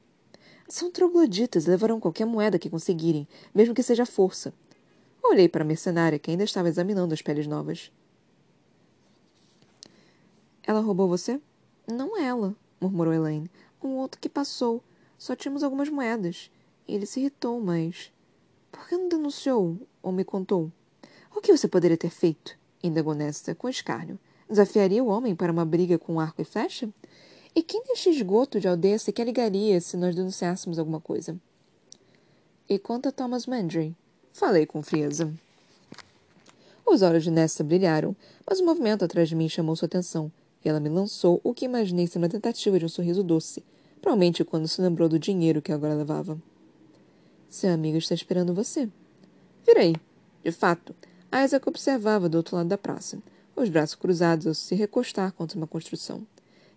São 0.70 0.92
trogloditas 0.92 1.66
levarão 1.66 2.00
qualquer 2.00 2.26
moeda 2.26 2.60
que 2.60 2.70
conseguirem, 2.70 3.28
mesmo 3.54 3.74
que 3.74 3.84
seja 3.84 4.06
força. 4.06 4.54
Olhei 5.30 5.50
para 5.50 5.62
a 5.62 5.68
mercenária, 5.68 6.18
que 6.18 6.32
ainda 6.32 6.46
estava 6.46 6.70
examinando 6.70 7.14
as 7.14 7.22
peles 7.22 7.46
novas. 7.48 7.92
Ela 10.64 10.80
roubou 10.80 11.06
você? 11.06 11.42
Não 11.86 12.18
ela, 12.18 12.56
murmurou 12.80 13.14
Elaine. 13.14 13.52
Um 13.84 13.90
outro 13.98 14.22
que 14.22 14.30
passou. 14.30 14.82
Só 15.18 15.36
tínhamos 15.36 15.64
algumas 15.64 15.90
moedas. 15.90 16.50
Ele 16.88 17.06
se 17.06 17.20
irritou, 17.20 17.60
mas. 17.60 18.10
Por 18.72 18.88
que 18.88 18.96
não 18.96 19.10
denunciou 19.10 19.78
ou 20.02 20.14
me 20.14 20.24
contou? 20.24 20.72
O 21.36 21.42
que 21.42 21.56
você 21.56 21.68
poderia 21.68 21.98
ter 21.98 22.10
feito? 22.10 22.58
indagou 22.82 23.14
Nesta, 23.14 23.54
com 23.54 23.68
escárnio. 23.68 24.18
Desafiaria 24.50 25.04
o 25.04 25.08
homem 25.08 25.36
para 25.36 25.52
uma 25.52 25.66
briga 25.66 26.00
com 26.00 26.22
arco 26.22 26.42
e 26.42 26.46
flecha? 26.46 26.90
E 27.54 27.62
quem 27.62 27.84
deste 27.84 28.10
esgoto 28.10 28.62
de 28.62 28.68
aldeia 28.68 28.98
sequer 28.98 29.26
ligaria 29.26 29.82
se 29.82 29.98
nós 29.98 30.16
denunciássemos 30.16 30.80
alguma 30.80 31.02
coisa? 31.02 31.38
E 32.70 32.80
quanto 32.80 33.10
a 33.10 33.12
Thomas 33.12 33.46
Mandry? 33.46 33.94
Falei 34.38 34.68
com 34.68 34.84
frieza. 34.84 35.34
Os 36.86 37.02
olhos 37.02 37.24
de 37.24 37.32
Nessa 37.32 37.64
brilharam, 37.64 38.16
mas 38.48 38.60
o 38.60 38.66
movimento 38.66 39.04
atrás 39.04 39.28
de 39.28 39.34
mim 39.34 39.50
chamou 39.50 39.76
sua 39.76 39.88
atenção, 39.88 40.32
e 40.64 40.70
ela 40.70 40.80
me 40.80 40.90
lançou 40.90 41.42
o 41.44 41.56
que 41.56 41.66
imaginei 41.66 42.06
ser 42.06 42.20
uma 42.20 42.30
tentativa 42.30 42.78
de 42.78 42.86
um 42.86 42.88
sorriso 42.88 43.24
doce, 43.24 43.64
provavelmente 44.00 44.44
quando 44.44 44.68
se 44.68 44.80
lembrou 44.80 45.10
do 45.10 45.18
dinheiro 45.18 45.60
que 45.60 45.72
agora 45.72 45.96
levava. 45.96 46.40
Seu 47.50 47.72
amigo 47.72 47.98
está 47.98 48.14
esperando 48.14 48.54
você. 48.54 48.88
Virei. 49.66 49.96
De 50.44 50.52
fato, 50.52 50.94
Isaac 51.44 51.68
observava 51.68 52.30
do 52.30 52.36
outro 52.36 52.58
lado 52.58 52.70
da 52.70 52.78
praça, 52.78 53.18
os 53.56 53.70
braços 53.70 53.96
cruzados 53.96 54.46
ao 54.46 54.54
se 54.54 54.76
recostar 54.76 55.32
contra 55.32 55.58
uma 55.58 55.66
construção. 55.66 56.22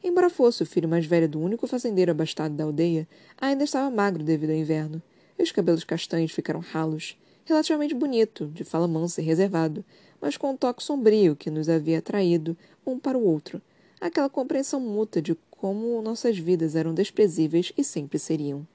Embora 0.03 0.31
fosse 0.31 0.63
o 0.63 0.67
filho 0.67 0.89
mais 0.89 1.05
velho 1.05 1.29
do 1.29 1.39
único 1.39 1.67
fazendeiro 1.67 2.11
abastado 2.11 2.55
da 2.55 2.65
aldeia, 2.65 3.07
ainda 3.39 3.65
estava 3.65 3.95
magro 3.95 4.25
devido 4.25 4.49
ao 4.49 4.57
inverno, 4.57 5.03
e 5.39 5.43
os 5.43 5.53
cabelos 5.53 5.85
castanhos 5.85 6.33
ficaram 6.33 6.61
ralos, 6.61 7.19
relativamente 7.51 7.95
bonito, 7.95 8.47
de 8.47 8.65
fala 8.65 8.89
mansa 8.89 9.21
e 9.21 9.25
reservado, 9.25 9.85
mas 10.21 10.37
com 10.37 10.51
um 10.51 10.57
toque 10.57 10.83
sombrio 10.83 11.37
que 11.37 11.51
nos 11.51 11.69
havia 11.69 11.99
atraído 11.99 12.57
um 12.87 12.99
para 12.99 13.19
o 13.19 13.25
outro, 13.25 13.61
aquela 14.01 14.29
compreensão 14.29 14.81
mútua 14.81 15.21
de 15.21 15.37
como 15.51 16.01
nossas 16.01 16.39
vidas 16.39 16.75
eram 16.75 16.95
desprezíveis 16.95 17.73
e 17.77 17.85
sempre 17.85 18.19
seriam. 18.19 18.67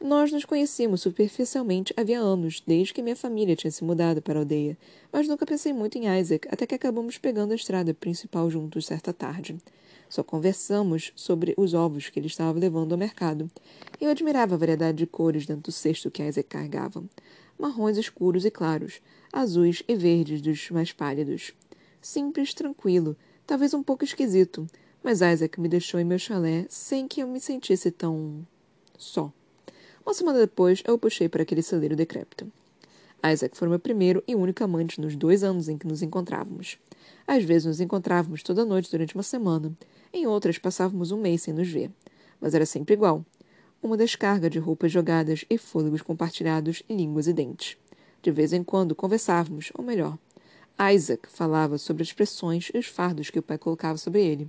Nós 0.00 0.32
nos 0.32 0.44
conhecíamos 0.44 1.00
superficialmente 1.02 1.94
havia 1.96 2.18
anos, 2.18 2.60
desde 2.66 2.92
que 2.92 3.02
minha 3.02 3.14
família 3.14 3.54
tinha 3.54 3.70
se 3.70 3.84
mudado 3.84 4.20
para 4.20 4.40
a 4.40 4.42
aldeia, 4.42 4.76
mas 5.12 5.28
nunca 5.28 5.46
pensei 5.46 5.72
muito 5.72 5.96
em 5.96 6.08
Isaac 6.18 6.48
até 6.50 6.66
que 6.66 6.74
acabamos 6.74 7.18
pegando 7.18 7.52
a 7.52 7.54
estrada 7.54 7.94
principal 7.94 8.50
juntos 8.50 8.86
certa 8.86 9.12
tarde. 9.12 9.56
Só 10.08 10.24
conversamos 10.24 11.12
sobre 11.14 11.54
os 11.56 11.72
ovos 11.72 12.10
que 12.10 12.18
ele 12.18 12.26
estava 12.26 12.58
levando 12.58 12.92
ao 12.92 12.98
mercado. 12.98 13.48
Eu 14.00 14.10
admirava 14.10 14.56
a 14.56 14.58
variedade 14.58 14.98
de 14.98 15.06
cores 15.06 15.46
dentro 15.46 15.62
do 15.62 15.72
cesto 15.72 16.10
que 16.10 16.22
Isaac 16.22 16.48
carregava. 16.48 17.02
Marrons 17.62 17.96
escuros 17.96 18.44
e 18.44 18.50
claros, 18.50 19.00
azuis 19.32 19.84
e 19.86 19.94
verdes 19.94 20.42
dos 20.42 20.68
mais 20.72 20.90
pálidos. 20.90 21.52
Simples, 22.00 22.52
tranquilo, 22.52 23.16
talvez 23.46 23.72
um 23.72 23.84
pouco 23.84 24.02
esquisito, 24.02 24.66
mas 25.00 25.20
Isaac 25.20 25.60
me 25.60 25.68
deixou 25.68 26.00
em 26.00 26.04
meu 26.04 26.18
chalé 26.18 26.66
sem 26.68 27.06
que 27.06 27.20
eu 27.20 27.28
me 27.28 27.38
sentisse 27.38 27.92
tão. 27.92 28.44
só. 28.98 29.32
Uma 30.04 30.12
semana 30.12 30.40
depois, 30.40 30.82
eu 30.84 30.94
o 30.94 30.98
puxei 30.98 31.28
para 31.28 31.44
aquele 31.44 31.62
celeiro 31.62 31.94
decrépito. 31.94 32.50
Isaac 33.24 33.56
foi 33.56 33.68
meu 33.68 33.78
primeiro 33.78 34.24
e 34.26 34.34
único 34.34 34.64
amante 34.64 35.00
nos 35.00 35.14
dois 35.14 35.44
anos 35.44 35.68
em 35.68 35.78
que 35.78 35.86
nos 35.86 36.02
encontrávamos. 36.02 36.78
Às 37.28 37.44
vezes 37.44 37.66
nos 37.66 37.80
encontrávamos 37.80 38.42
toda 38.42 38.64
noite 38.64 38.90
durante 38.90 39.14
uma 39.14 39.22
semana, 39.22 39.72
em 40.12 40.26
outras 40.26 40.58
passávamos 40.58 41.12
um 41.12 41.20
mês 41.20 41.42
sem 41.42 41.54
nos 41.54 41.68
ver. 41.68 41.92
Mas 42.40 42.54
era 42.54 42.66
sempre 42.66 42.94
igual. 42.94 43.24
Uma 43.82 43.96
descarga 43.96 44.48
de 44.48 44.60
roupas 44.60 44.92
jogadas 44.92 45.44
e 45.50 45.58
fôlegos 45.58 46.02
compartilhados, 46.02 46.84
línguas 46.88 47.26
e 47.26 47.32
dentes. 47.32 47.76
De 48.22 48.30
vez 48.30 48.52
em 48.52 48.62
quando 48.62 48.94
conversávamos, 48.94 49.72
ou 49.74 49.84
melhor, 49.84 50.16
Isaac 50.94 51.28
falava 51.28 51.76
sobre 51.78 52.04
as 52.04 52.12
pressões 52.12 52.70
e 52.72 52.78
os 52.78 52.86
fardos 52.86 53.28
que 53.28 53.40
o 53.40 53.42
pai 53.42 53.58
colocava 53.58 53.98
sobre 53.98 54.24
ele. 54.24 54.48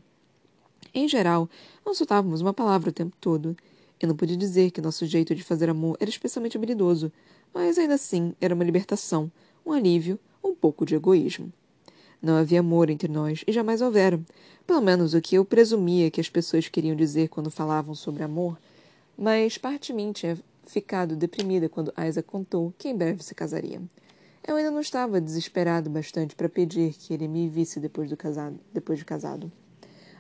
Em 0.93 1.08
geral, 1.08 1.50
não 1.84 1.96
soltávamos 1.96 2.41
uma 2.41 2.54
palavra 2.54 2.91
o 2.91 2.93
tempo 2.93 3.17
todo, 3.19 3.58
eu 4.00 4.08
não 4.08 4.15
pude 4.15 4.38
dizer 4.38 4.69
que 4.69 4.80
nosso 4.80 5.04
jeito 5.08 5.34
de 5.34 5.43
fazer 5.43 5.67
amor 5.67 5.98
era 6.00 6.12
especialmente 6.12 6.56
habilidoso, 6.56 7.12
mas 7.52 7.80
ainda 7.80 7.96
assim 7.96 8.36
era 8.39 8.54
uma 8.54 8.63
libertação, 8.63 9.32
um 9.65 9.72
alívio, 9.72 10.19
um 10.43 10.54
pouco 10.54 10.86
de 10.86 10.93
egoísmo. 10.93 11.52
Não 12.22 12.36
havia 12.36 12.60
amor 12.60 12.91
entre 12.91 13.08
nós 13.08 13.43
e 13.48 13.52
jamais 13.52 13.82
houvera. 13.82 14.22
Pelo 14.67 14.80
menos 14.80 15.15
o 15.15 15.22
que 15.22 15.36
eu 15.36 15.43
presumia 15.43 16.12
que 16.12 16.22
as 16.22 16.30
pessoas 16.30 16.67
queriam 16.67 16.96
dizer 16.96 17.30
quando 17.30 17.50
falavam 17.50 17.96
sobre 17.96 18.22
amor, 18.22 18.60
mas 19.17 19.58
parte 19.58 19.88
de 19.88 19.93
mim 19.93 20.12
tinha 20.12 20.38
ficado 20.65 21.15
deprimida 21.15 21.69
quando 21.69 21.93
Isaac 21.97 22.28
contou 22.28 22.73
que 22.78 22.89
em 22.89 22.95
breve 22.95 23.23
se 23.23 23.36
casaria. 23.36 23.82
Eu 24.45 24.56
ainda 24.56 24.71
não 24.71 24.82
estava 24.82 25.21
desesperado 25.21 25.89
bastante 25.89 26.36
para 26.36 26.49
pedir 26.49 26.93
que 26.93 27.13
ele 27.13 27.28
me 27.28 27.47
visse 27.47 27.80
depois, 27.80 28.10
do 28.10 28.17
casado, 28.17 28.60
depois 28.73 28.99
de 28.99 29.06
casado. 29.06 29.52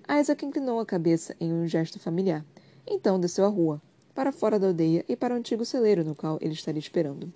Isaac 0.09 0.45
inclinou 0.45 0.79
a 0.79 0.85
cabeça 0.85 1.35
em 1.39 1.51
um 1.51 1.67
gesto 1.67 1.99
familiar. 1.99 2.45
Então 2.85 3.19
desceu 3.19 3.45
a 3.45 3.49
rua, 3.49 3.81
para 4.13 4.31
fora 4.31 4.59
da 4.59 4.67
aldeia 4.67 5.03
e 5.07 5.15
para 5.15 5.33
o 5.33 5.37
antigo 5.37 5.65
celeiro 5.65 6.03
no 6.03 6.15
qual 6.15 6.37
ele 6.41 6.53
estaria 6.53 6.79
esperando. 6.79 7.33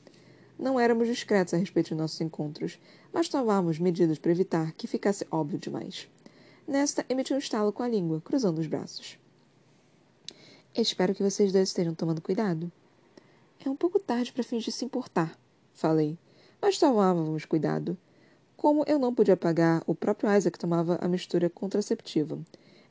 Não 0.57 0.79
éramos 0.79 1.07
discretos 1.07 1.53
a 1.53 1.57
respeito 1.57 1.89
de 1.89 1.95
nossos 1.95 2.19
encontros, 2.19 2.79
mas 3.13 3.29
tomávamos 3.29 3.79
medidas 3.79 4.17
para 4.17 4.31
evitar 4.31 4.71
que 4.73 4.87
ficasse 4.87 5.25
óbvio 5.29 5.59
demais. 5.59 6.09
Nesta, 6.67 7.05
emiti 7.07 7.33
um 7.33 7.37
estalo 7.37 7.71
com 7.71 7.83
a 7.83 7.87
língua, 7.87 8.21
cruzando 8.21 8.59
os 8.59 8.67
braços. 8.67 9.17
Espero 10.79 11.15
que 11.15 11.23
vocês 11.23 11.51
dois 11.51 11.69
estejam 11.69 11.95
tomando 11.95 12.21
cuidado. 12.21 12.71
É 13.65 13.67
um 13.67 13.75
pouco 13.75 13.99
tarde 13.99 14.31
para 14.31 14.43
fingir 14.43 14.71
se 14.71 14.85
importar, 14.85 15.35
falei, 15.73 16.15
mas 16.61 16.77
tomávamos 16.77 17.45
cuidado. 17.45 17.97
Como 18.55 18.83
eu 18.85 18.99
não 18.99 19.11
podia 19.11 19.35
pagar, 19.35 19.81
o 19.87 19.95
próprio 19.95 20.31
Isaac 20.31 20.59
tomava 20.59 20.99
a 21.01 21.07
mistura 21.07 21.49
contraceptiva. 21.49 22.37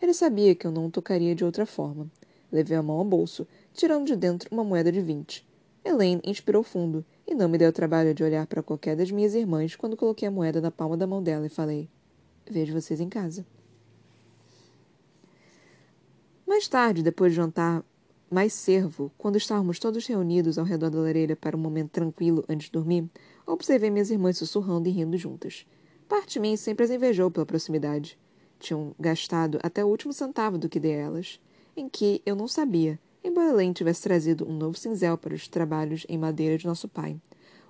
Ele 0.03 0.13
sabia 0.13 0.53
que 0.57 0.67
eu 0.67 0.73
não 0.73 0.91
tocaria 0.91 1.33
de 1.33 1.45
outra 1.45 1.65
forma. 1.65 2.11
Levei 2.51 2.77
a 2.77 2.83
mão 2.83 2.99
ao 2.99 3.05
bolso, 3.05 3.47
tirando 3.73 4.07
de 4.07 4.17
dentro 4.17 4.49
uma 4.51 4.65
moeda 4.65 4.91
de 4.91 5.01
vinte. 5.01 5.47
Elaine 5.85 6.21
inspirou 6.25 6.65
fundo 6.65 7.05
e 7.25 7.37
não 7.37 7.49
me 7.49 7.57
deu 7.57 7.71
o 7.71 7.73
trabalho 7.73 8.13
de 8.13 8.25
olhar 8.25 8.49
para 8.49 8.65
qualquer 8.65 8.97
das 8.97 9.13
minhas 9.13 9.33
irmãs 9.33 9.77
quando 9.77 9.97
coloquei 9.97 10.27
a 10.27 10.31
moeda 10.31 10.61
na 10.61 10.73
palma 10.73 10.97
da 10.97 11.07
mão 11.07 11.23
dela 11.23 11.47
e 11.47 11.51
falei: 11.51 11.89
Vejo 12.51 12.73
vocês 12.73 13.01
em 13.01 13.09
casa. 13.09 13.47
Mais 16.47 16.69
tarde, 16.69 17.03
depois 17.03 17.33
de 17.33 17.37
jantar 17.37 17.85
mais 18.31 18.53
servo, 18.53 19.11
quando 19.19 19.37
estávamos 19.37 19.79
todos 19.81 20.07
reunidos 20.07 20.59
ao 20.59 20.65
redor 20.65 20.91
da 20.91 21.01
lareira 21.01 21.35
para 21.35 21.57
um 21.57 21.61
momento 21.61 21.91
tranquilo 21.91 22.45
antes 22.49 22.67
de 22.67 22.73
dormir, 22.73 23.09
observei 23.45 23.91
minhas 23.91 24.11
irmãs 24.11 24.39
sussurrando 24.39 24.89
e 24.89 24.93
rindo 24.93 25.17
juntas. 25.17 25.67
Parte 26.09 26.35
de 26.35 26.41
mim 26.41 26.57
sempre 26.57 26.85
as 26.85 26.91
invejou 26.91 27.31
pela 27.31 27.45
proximidade. 27.45 28.17
Tinham 28.61 28.95
gastado 28.99 29.59
até 29.63 29.85
o 29.85 29.89
último 29.89 30.13
centavo 30.13 30.57
do 30.57 30.69
que 30.69 30.79
dei 30.79 30.95
a 30.95 31.01
elas 31.01 31.41
em 31.77 31.89
que 31.89 32.23
eu 32.25 32.35
não 32.35 32.49
sabia, 32.49 32.99
embora 33.23 33.51
Elaine 33.51 33.75
tivesse 33.75 34.03
trazido 34.03 34.49
um 34.49 34.57
novo 34.57 34.79
cinzel 34.79 35.19
para 35.19 35.35
os 35.35 35.47
trabalhos 35.47 36.07
em 36.09 36.17
madeira 36.17 36.57
de 36.57 36.65
nosso 36.65 36.89
pai. 36.89 37.21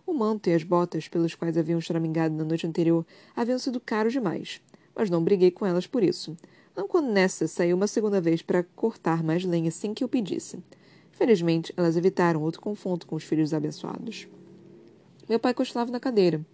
O 0.07 0.13
manto 0.13 0.49
e 0.49 0.55
as 0.55 0.63
botas 0.63 1.09
pelos 1.09 1.35
quais 1.35 1.57
haviam 1.57 1.81
choramingado 1.81 2.35
na 2.35 2.45
noite 2.45 2.67
anterior 2.67 3.05
haviam 3.35 3.59
sido 3.59 3.81
caros 3.81 4.13
demais, 4.13 4.61
mas 4.95 5.11
não 5.11 5.25
briguei 5.25 5.51
com 5.51 5.67
elas 5.67 5.87
por 5.87 6.05
isso. 6.05 6.37
Não 6.77 6.87
quando 6.87 7.11
Nessa 7.11 7.49
saiu 7.49 7.75
uma 7.75 7.87
segunda 7.87 8.21
vez 8.21 8.43
para 8.43 8.63
cortar 8.63 9.23
mais 9.23 9.43
lenha 9.45 9.71
sem 9.71 9.95
que 9.95 10.05
eu 10.05 10.09
pedisse. 10.09 10.63
Felizmente, 11.11 11.73
elas 11.75 11.97
evitaram 11.97 12.43
outro 12.43 12.61
confronto 12.61 13.07
com 13.07 13.17
os 13.17 13.25
filhos 13.25 13.55
abençoados. 13.55 14.29
Meu 15.27 15.41
pai 15.41 15.55
costelava 15.55 15.91
na 15.91 15.99
cadeira, 15.99 16.45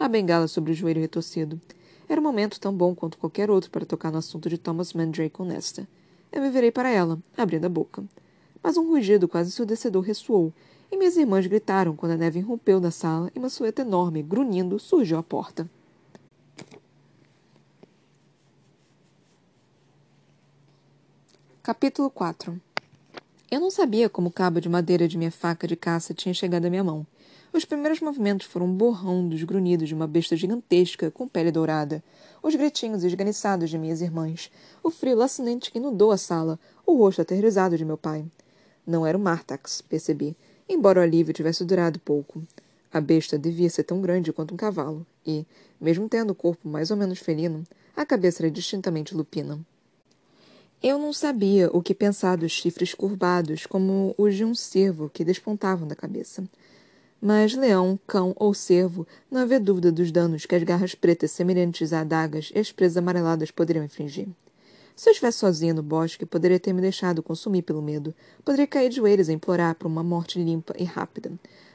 a 0.00 0.08
bengala 0.08 0.48
sobre 0.48 0.72
o 0.72 0.74
joelho 0.74 1.02
retorcido. 1.02 1.60
Era 2.08 2.18
um 2.18 2.24
momento 2.24 2.58
tão 2.58 2.72
bom 2.72 2.94
quanto 2.94 3.18
qualquer 3.18 3.50
outro 3.50 3.70
para 3.70 3.84
tocar 3.84 4.10
no 4.10 4.16
assunto 4.16 4.48
de 4.48 4.56
Thomas 4.56 4.94
Mandrake 4.94 5.30
com 5.30 5.44
Nesta. 5.44 5.86
Eu 6.32 6.40
me 6.40 6.48
virei 6.48 6.70
para 6.70 6.88
ela, 6.88 7.18
abrindo 7.36 7.66
a 7.66 7.68
boca. 7.68 8.02
Mas 8.62 8.78
um 8.78 8.88
rugido 8.88 9.28
quase 9.28 9.50
ensurdecedor 9.50 10.02
ressoou, 10.02 10.52
e 10.90 10.96
minhas 10.96 11.16
irmãs 11.16 11.46
gritaram 11.46 11.94
quando 11.94 12.12
a 12.12 12.16
neve 12.16 12.38
irrompeu 12.38 12.80
na 12.80 12.90
sala 12.90 13.30
e 13.34 13.38
uma 13.38 13.50
sueta 13.50 13.82
enorme, 13.82 14.22
grunhindo, 14.22 14.78
surgiu 14.78 15.18
à 15.18 15.22
porta. 15.22 15.68
Capítulo 21.66 22.08
4 22.10 22.62
Eu 23.50 23.58
não 23.58 23.72
sabia 23.72 24.08
como 24.08 24.28
o 24.28 24.32
cabo 24.32 24.60
de 24.60 24.68
madeira 24.68 25.08
de 25.08 25.18
minha 25.18 25.32
faca 25.32 25.66
de 25.66 25.74
caça 25.74 26.14
tinha 26.14 26.32
chegado 26.32 26.66
à 26.66 26.70
minha 26.70 26.84
mão. 26.84 27.04
Os 27.52 27.64
primeiros 27.64 27.98
movimentos 27.98 28.46
foram 28.46 28.66
um 28.66 28.72
borrão 28.72 29.28
dos 29.28 29.42
grunhidos 29.42 29.88
de 29.88 29.92
uma 29.92 30.06
besta 30.06 30.36
gigantesca 30.36 31.10
com 31.10 31.26
pele 31.26 31.50
dourada, 31.50 32.04
os 32.40 32.54
gritinhos 32.54 33.02
esganiçados 33.02 33.68
de 33.68 33.76
minhas 33.78 34.00
irmãs, 34.00 34.48
o 34.80 34.92
frio 34.92 35.16
lacinante 35.16 35.72
que 35.72 35.78
inundou 35.78 36.12
a 36.12 36.16
sala, 36.16 36.56
o 36.86 36.96
rosto 36.96 37.22
aterrorizado 37.22 37.76
de 37.76 37.84
meu 37.84 37.98
pai. 37.98 38.24
Não 38.86 39.04
era 39.04 39.18
o 39.18 39.20
Martax, 39.20 39.82
percebi, 39.82 40.36
embora 40.68 41.00
o 41.00 41.02
alívio 41.02 41.34
tivesse 41.34 41.64
durado 41.64 41.98
pouco. 41.98 42.44
A 42.92 43.00
besta 43.00 43.36
devia 43.36 43.68
ser 43.68 43.82
tão 43.82 44.00
grande 44.00 44.32
quanto 44.32 44.54
um 44.54 44.56
cavalo, 44.56 45.04
e, 45.26 45.44
mesmo 45.80 46.08
tendo 46.08 46.30
o 46.30 46.36
corpo 46.36 46.68
mais 46.68 46.92
ou 46.92 46.96
menos 46.96 47.18
felino, 47.18 47.64
a 47.96 48.06
cabeça 48.06 48.44
era 48.44 48.52
distintamente 48.52 49.16
lupina. 49.16 49.58
Eu 50.82 50.98
não 50.98 51.12
sabia 51.12 51.70
o 51.72 51.82
que 51.82 51.94
pensar 51.94 52.36
dos 52.36 52.52
chifres 52.52 52.92
curvados, 52.92 53.64
como 53.64 54.14
os 54.18 54.34
de 54.34 54.44
um 54.44 54.54
cervo 54.54 55.10
que 55.12 55.24
despontavam 55.24 55.88
da 55.88 55.96
cabeça. 55.96 56.44
Mas 57.20 57.54
leão, 57.54 57.98
cão 58.06 58.34
ou 58.36 58.52
cervo, 58.52 59.06
não 59.30 59.40
havia 59.40 59.58
dúvida 59.58 59.90
dos 59.90 60.12
danos 60.12 60.44
que 60.44 60.54
as 60.54 60.62
garras 60.62 60.94
pretas 60.94 61.30
semelhantes 61.30 61.94
a 61.94 62.00
adagas 62.00 62.52
e 62.54 62.58
as 62.58 62.72
presas 62.72 62.98
amareladas 62.98 63.50
poderiam 63.50 63.86
infligir. 63.86 64.28
Se 64.94 65.08
eu 65.08 65.12
estivesse 65.12 65.38
sozinha 65.38 65.72
no 65.72 65.82
bosque, 65.82 66.26
poderia 66.26 66.60
ter 66.60 66.74
me 66.74 66.82
deixado 66.82 67.22
consumir 67.22 67.62
pelo 67.62 67.82
medo. 67.82 68.14
Poderia 68.44 68.66
cair 68.66 68.90
de 68.90 68.96
joelhos 68.96 69.28
e 69.28 69.32
implorar 69.32 69.74
por 69.74 69.86
uma 69.86 70.02
morte 70.02 70.38
limpa 70.38 70.74
e 70.78 70.84
rápida. 70.84 71.32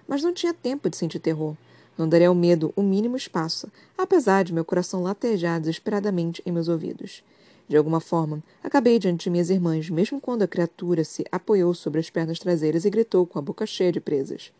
Mas 0.07 0.23
não 0.23 0.33
tinha 0.33 0.53
tempo 0.53 0.89
de 0.89 0.97
sentir 0.97 1.19
terror. 1.19 1.55
Não 1.97 2.07
daria 2.07 2.27
ao 2.27 2.35
medo 2.35 2.71
o 2.75 2.83
mínimo 2.83 3.17
espaço, 3.17 3.67
apesar 3.97 4.43
de 4.43 4.53
meu 4.53 4.63
coração 4.63 5.03
latejar 5.03 5.59
desesperadamente 5.59 6.41
em 6.45 6.51
meus 6.51 6.67
ouvidos. 6.67 7.23
De 7.67 7.77
alguma 7.77 7.99
forma, 7.99 8.43
acabei 8.63 8.99
diante 8.99 9.23
de 9.23 9.29
minhas 9.29 9.49
irmãs, 9.49 9.89
mesmo 9.89 10.19
quando 10.19 10.43
a 10.43 10.47
criatura 10.47 11.03
se 11.03 11.25
apoiou 11.31 11.73
sobre 11.73 11.99
as 11.99 12.09
pernas 12.09 12.39
traseiras 12.39 12.85
e 12.85 12.89
gritou 12.89 13.25
com 13.25 13.39
a 13.39 13.41
boca 13.41 13.65
cheia 13.65 13.91
de 13.91 14.01
presas. 14.01 14.51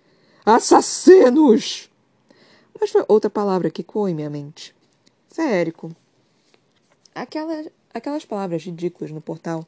Assassinos! 0.46 1.90
Mas 2.80 2.90
foi 2.90 3.04
outra 3.08 3.30
palavra 3.30 3.70
que 3.70 3.84
coou 3.84 4.08
em 4.08 4.16
minha 4.16 4.30
mente. 4.30 4.74
Férico. 5.30 5.96
Aquela, 7.14 7.66
aquelas 7.94 8.26
palavras 8.26 8.64
ridículas 8.64 9.12
no 9.12 9.22
portal 9.22 9.68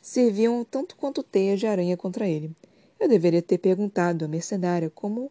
serviam 0.00 0.64
tanto 0.64 0.96
quanto 0.96 1.22
teias 1.22 1.60
de 1.60 1.66
aranha 1.66 1.96
contra 1.96 2.26
ele. 2.26 2.50
Eu 2.98 3.08
deveria 3.08 3.42
ter 3.42 3.58
perguntado 3.58 4.24
à 4.24 4.28
mercenária 4.28 4.90
como 4.90 5.30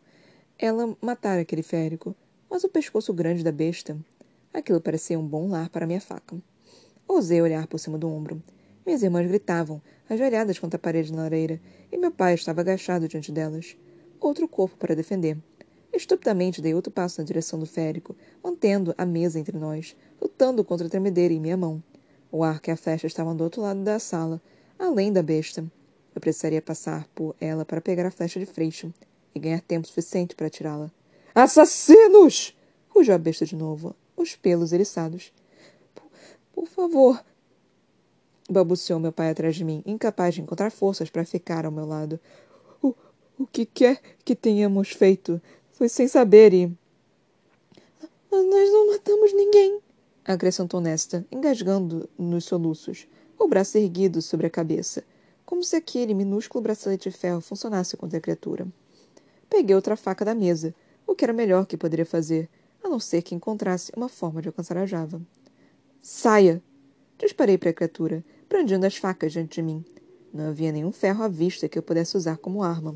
ela 0.60 0.95
matara 1.01 1.41
aquele 1.41 1.63
férico, 1.63 2.15
mas 2.49 2.63
o 2.63 2.69
pescoço 2.69 3.13
grande 3.13 3.43
da 3.43 3.51
besta. 3.51 3.97
Aquilo 4.53 4.79
parecia 4.79 5.19
um 5.19 5.27
bom 5.27 5.49
lar 5.49 5.69
para 5.69 5.88
minha 5.88 6.01
faca. 6.01 6.38
Ousei 7.07 7.41
olhar 7.41 7.67
por 7.67 7.79
cima 7.79 7.97
do 7.97 8.09
ombro. 8.09 8.41
Minhas 8.85 9.01
irmãs 9.01 9.27
gritavam, 9.27 9.81
ajoelhadas 10.09 10.59
contra 10.59 10.77
a 10.77 10.79
parede 10.79 11.11
na 11.13 11.23
lareira, 11.23 11.59
e 11.91 11.97
meu 11.97 12.11
pai 12.11 12.33
estava 12.33 12.61
agachado 12.61 13.07
diante 13.07 13.31
delas 13.31 13.77
outro 14.19 14.47
corpo 14.47 14.75
para 14.77 14.95
defender. 14.95 15.37
Estupidamente 15.93 16.61
dei 16.61 16.73
outro 16.73 16.91
passo 16.91 17.21
na 17.21 17.25
direção 17.25 17.57
do 17.57 17.65
férico, 17.65 18.15
mantendo 18.43 18.93
a 18.97 19.05
mesa 19.05 19.39
entre 19.39 19.57
nós, 19.57 19.95
lutando 20.21 20.63
contra 20.63 20.85
a 20.85 20.89
tremedeira 20.89 21.33
em 21.33 21.39
minha 21.39 21.57
mão. 21.57 21.81
O 22.31 22.43
arco 22.43 22.69
e 22.69 22.71
a 22.71 22.77
flecha 22.77 23.07
estavam 23.07 23.35
do 23.35 23.43
outro 23.43 23.61
lado 23.61 23.81
da 23.83 23.99
sala, 23.99 24.41
além 24.77 25.11
da 25.11 25.23
besta. 25.23 25.65
Eu 26.13 26.21
precisaria 26.21 26.61
passar 26.61 27.07
por 27.15 27.35
ela 27.39 27.63
para 27.63 27.81
pegar 27.81 28.05
a 28.05 28.11
flecha 28.11 28.39
de 28.39 28.45
freixo 28.45 28.93
e 29.33 29.39
ganhar 29.39 29.61
tempo 29.61 29.87
suficiente 29.87 30.35
para 30.35 30.49
tirá-la. 30.49 30.91
Assassinos! 31.33 32.55
rugiu 32.89 33.13
a 33.13 33.17
besta 33.17 33.45
de 33.45 33.55
novo, 33.55 33.95
os 34.15 34.35
pelos 34.35 34.73
eriçados. 34.73 35.31
Por, 36.57 36.67
favor, 36.67 37.23
balbuciou 38.49 38.99
meu 38.99 39.11
pai 39.11 39.29
atrás 39.29 39.55
de 39.55 39.63
mim, 39.63 39.83
incapaz 39.85 40.33
de 40.33 40.41
encontrar 40.41 40.71
forças 40.71 41.07
para 41.07 41.23
ficar 41.23 41.67
ao 41.67 41.71
meu 41.71 41.85
lado. 41.85 42.19
O, 42.81 42.95
o 43.37 43.45
que 43.45 43.63
quer 43.63 44.01
que 44.25 44.35
tenhamos 44.35 44.89
feito 44.89 45.39
foi 45.73 45.87
sem 45.87 46.07
saber 46.07 46.55
e. 46.55 46.75
Nós 48.31 48.71
não 48.71 48.91
matamos 48.91 49.35
ninguém, 49.35 49.79
acrescentou 50.25 50.81
Nesta, 50.81 51.23
engasgando 51.31 52.09
nos 52.17 52.45
soluços, 52.45 53.07
o 53.37 53.47
braço 53.47 53.77
erguido 53.77 54.19
sobre 54.19 54.47
a 54.47 54.49
cabeça, 54.49 55.03
como 55.45 55.63
se 55.63 55.75
aquele 55.75 56.15
minúsculo 56.15 56.63
bracelete 56.63 57.11
de 57.11 57.15
ferro 57.15 57.39
funcionasse 57.39 57.95
contra 57.95 58.17
a 58.17 58.21
criatura. 58.21 58.67
Peguei 59.47 59.75
outra 59.75 59.95
faca 59.95 60.25
da 60.25 60.33
mesa, 60.33 60.73
o 61.05 61.13
que 61.13 61.23
era 61.23 61.33
melhor 61.33 61.67
que 61.67 61.77
poderia 61.77 62.03
fazer, 62.03 62.49
a 62.83 62.89
não 62.89 62.99
ser 62.99 63.21
que 63.21 63.35
encontrasse 63.35 63.91
uma 63.95 64.09
forma 64.09 64.41
de 64.41 64.47
alcançar 64.47 64.75
a 64.79 64.87
Java. 64.87 65.21
Saia! 66.01 66.62
Disparei 67.17 67.57
para 67.57 67.71
a 67.71 67.73
criatura, 67.73 68.23
brandindo 68.47 68.86
as 68.86 68.95
facas 68.95 69.33
diante 69.33 69.55
de 69.55 69.62
mim. 69.62 69.83
Não 70.33 70.49
havia 70.49 70.71
nenhum 70.71 70.91
ferro 70.91 71.23
à 71.23 71.27
vista 71.27 71.67
que 71.67 71.77
eu 71.77 71.83
pudesse 71.83 72.15
usar 72.15 72.38
como 72.38 72.63
arma, 72.63 72.95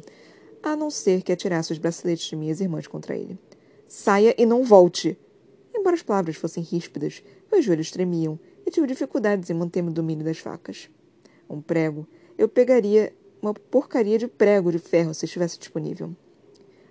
a 0.62 0.76
não 0.76 0.90
ser 0.90 1.24
que 1.24 1.32
atirasse 1.32 1.74
os 1.74 1.80
braceletes 1.80 2.28
de 2.28 2.36
minhas 2.36 2.62
irmãs 2.62 2.88
contra 2.88 3.16
ele. 3.16 3.38
Saia 3.88 4.36
e 4.38 4.46
não 4.46 4.64
volte! 4.64 5.18
Embora 5.74 5.96
as 5.96 6.04
palavras 6.04 6.36
fossem 6.36 6.64
ríspidas, 6.64 7.24
meus 7.52 7.66
joelhos 7.66 7.92
tremiam 7.92 8.40
e 8.66 8.70
tive 8.70 8.88
dificuldades 8.88 9.50
em 9.50 9.54
manter 9.54 9.82
meu 9.82 9.92
domínio 9.92 10.24
das 10.24 10.38
facas. 10.38 10.90
Um 11.50 11.62
prego. 11.62 12.08
Eu 12.38 12.48
pegaria 12.48 13.14
uma 13.42 13.54
porcaria 13.54 14.18
de 14.18 14.28
prego 14.28 14.72
de 14.72 14.80
ferro 14.80 15.14
se 15.14 15.26
estivesse 15.26 15.58
disponível. 15.58 16.16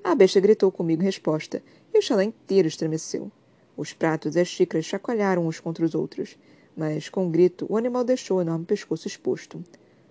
A 0.03 0.15
besta 0.15 0.41
gritou 0.41 0.73
comigo 0.73 1.03
em 1.03 1.05
resposta, 1.05 1.63
e 1.93 1.99
o 1.99 2.03
chalé 2.03 2.25
inteiro 2.25 2.67
estremeceu. 2.67 3.31
Os 3.81 3.95
pratos 3.95 4.37
e 4.37 4.41
as 4.41 4.49
xícaras 4.49 4.85
chacoalharam 4.85 5.47
uns 5.47 5.59
contra 5.59 5.83
os 5.83 5.95
outros, 5.95 6.37
mas, 6.77 7.09
com 7.09 7.25
um 7.25 7.31
grito, 7.31 7.65
o 7.67 7.79
animal 7.79 8.05
deixou 8.05 8.37
o 8.37 8.43
enorme 8.43 8.67
pescoço 8.67 9.09
exposto. 9.09 9.65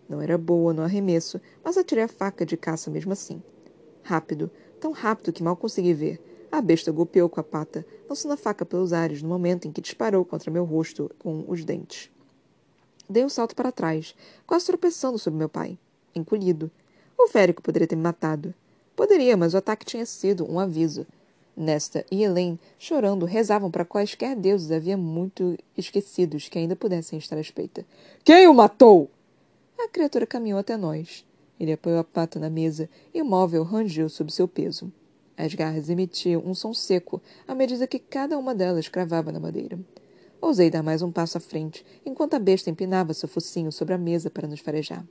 Não 0.10 0.20
era 0.20 0.40
boa 0.40 0.74
no 0.74 0.82
arremesso, 0.82 1.40
mas 1.64 1.78
atirei 1.78 2.06
a 2.06 2.08
faca 2.08 2.44
de 2.44 2.58
caça 2.58 2.90
mesmo 2.90 3.14
assim. 3.14 3.44
Rápido, 4.02 4.50
tão 4.80 4.92
rápido 4.92 5.32
que 5.32 5.44
mal 5.44 5.56
consegui 5.56 5.94
ver. 5.94 6.20
A 6.52 6.62
besta 6.62 6.92
golpeou 6.92 7.30
com 7.30 7.40
a 7.40 7.44
pata, 7.44 7.86
lançando 8.10 8.32
a 8.32 8.38
faca 8.38 8.66
pelos 8.66 8.92
ares 8.92 9.22
no 9.22 9.30
momento 9.30 9.68
em 9.68 9.72
que 9.72 9.82
disparou 9.82 10.26
contra 10.26 10.50
meu 10.50 10.64
rosto 10.64 11.12
com 11.20 11.46
os 11.48 11.64
dentes. 11.64 12.10
Dei 13.08 13.24
um 13.24 13.30
salto 13.30 13.56
para 13.56 13.72
trás, 13.72 14.16
quase 14.48 14.66
tropeçando 14.66 15.20
sobre 15.20 15.38
meu 15.38 15.48
pai. 15.48 15.78
Encolhido. 16.16 16.72
O 17.16 17.28
férico 17.28 17.62
poderia 17.62 17.88
ter 17.88 17.96
me 17.96 18.02
matado. 18.02 18.52
Poderia, 18.96 19.38
mas 19.38 19.54
o 19.54 19.58
ataque 19.58 19.86
tinha 19.86 20.08
sido 20.08 20.52
um 20.52 20.60
aviso. 20.60 21.06
Nesta 21.60 22.06
e 22.10 22.24
Elaine, 22.24 22.58
chorando, 22.78 23.26
rezavam 23.26 23.70
para 23.70 23.84
quaisquer 23.84 24.34
deuses 24.34 24.72
havia 24.72 24.96
muito 24.96 25.58
esquecidos 25.78 26.48
que 26.48 26.58
ainda 26.58 26.74
pudessem 26.74 27.20
estar 27.20 27.36
à 27.36 27.42
espreita. 27.42 27.86
Quem 28.24 28.48
o 28.48 28.54
matou? 28.54 29.12
A 29.78 29.90
criatura 29.90 30.26
caminhou 30.26 30.58
até 30.58 30.78
nós. 30.78 31.26
Ele 31.60 31.74
apoiou 31.74 32.00
a 32.00 32.04
pata 32.06 32.40
na 32.40 32.50
mesa 32.50 32.90
e 33.14 33.22
o 33.22 33.26
móvel 33.26 33.64
rangeu 33.64 34.08
sob 34.08 34.32
seu 34.32 34.48
peso. 34.48 34.90
As 35.36 35.54
garras 35.54 35.90
emitiam 35.90 36.42
um 36.46 36.54
som 36.54 36.74
seco 36.74 37.22
à 37.46 37.54
medida 37.54 37.86
que 37.86 38.00
cada 38.00 38.38
uma 38.38 38.56
delas 38.56 38.88
cravava 38.88 39.30
na 39.30 39.40
madeira. 39.42 39.78
Ousei 40.40 40.70
dar 40.70 40.82
mais 40.82 41.02
um 41.02 41.12
passo 41.12 41.38
à 41.38 41.42
frente, 41.42 41.86
enquanto 42.06 42.36
a 42.36 42.40
besta 42.40 42.70
empinava 42.70 43.14
seu 43.14 43.28
focinho 43.28 43.70
sobre 43.70 43.94
a 43.94 43.98
mesa 43.98 44.30
para 44.30 44.48
nos 44.48 44.62
farejar. 44.62 45.06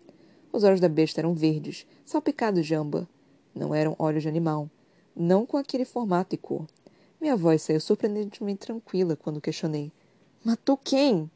Os 0.51 0.65
olhos 0.65 0.81
da 0.81 0.89
besta 0.89 1.21
eram 1.21 1.35
verdes, 1.35 1.87
salpicados 2.07 2.67
de 2.67 2.75
âmbar. 2.75 3.07
Não 3.55 3.75
eram 3.75 3.95
olhos 3.99 4.23
de 4.23 4.31
animal, 4.31 4.71
não 5.19 5.45
com 5.45 5.57
aquele 5.57 5.85
formato 5.85 6.35
e 6.35 6.39
cor. 6.39 6.65
Minha 7.21 7.37
voz 7.37 7.63
saiu 7.63 7.81
surpreendentemente 7.81 8.61
tranquila 8.61 9.17
quando 9.17 9.41
questionei. 9.41 9.91
Matou 10.45 10.77
quem? 10.77 11.29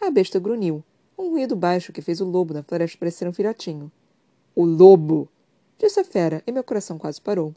A 0.00 0.10
besta 0.10 0.38
grunhiu, 0.38 0.82
um 1.18 1.28
ruído 1.28 1.54
baixo 1.54 1.92
que 1.92 2.00
fez 2.00 2.22
o 2.22 2.24
lobo 2.24 2.54
na 2.54 2.62
floresta 2.62 2.96
parecer 2.98 3.28
um 3.28 3.32
filhotinho. 3.32 3.92
O 4.56 4.64
lobo! 4.64 5.28
Disse 5.78 6.00
a 6.00 6.04
fera, 6.04 6.42
e 6.46 6.52
meu 6.52 6.64
coração 6.64 6.96
quase 6.96 7.20
parou. 7.20 7.54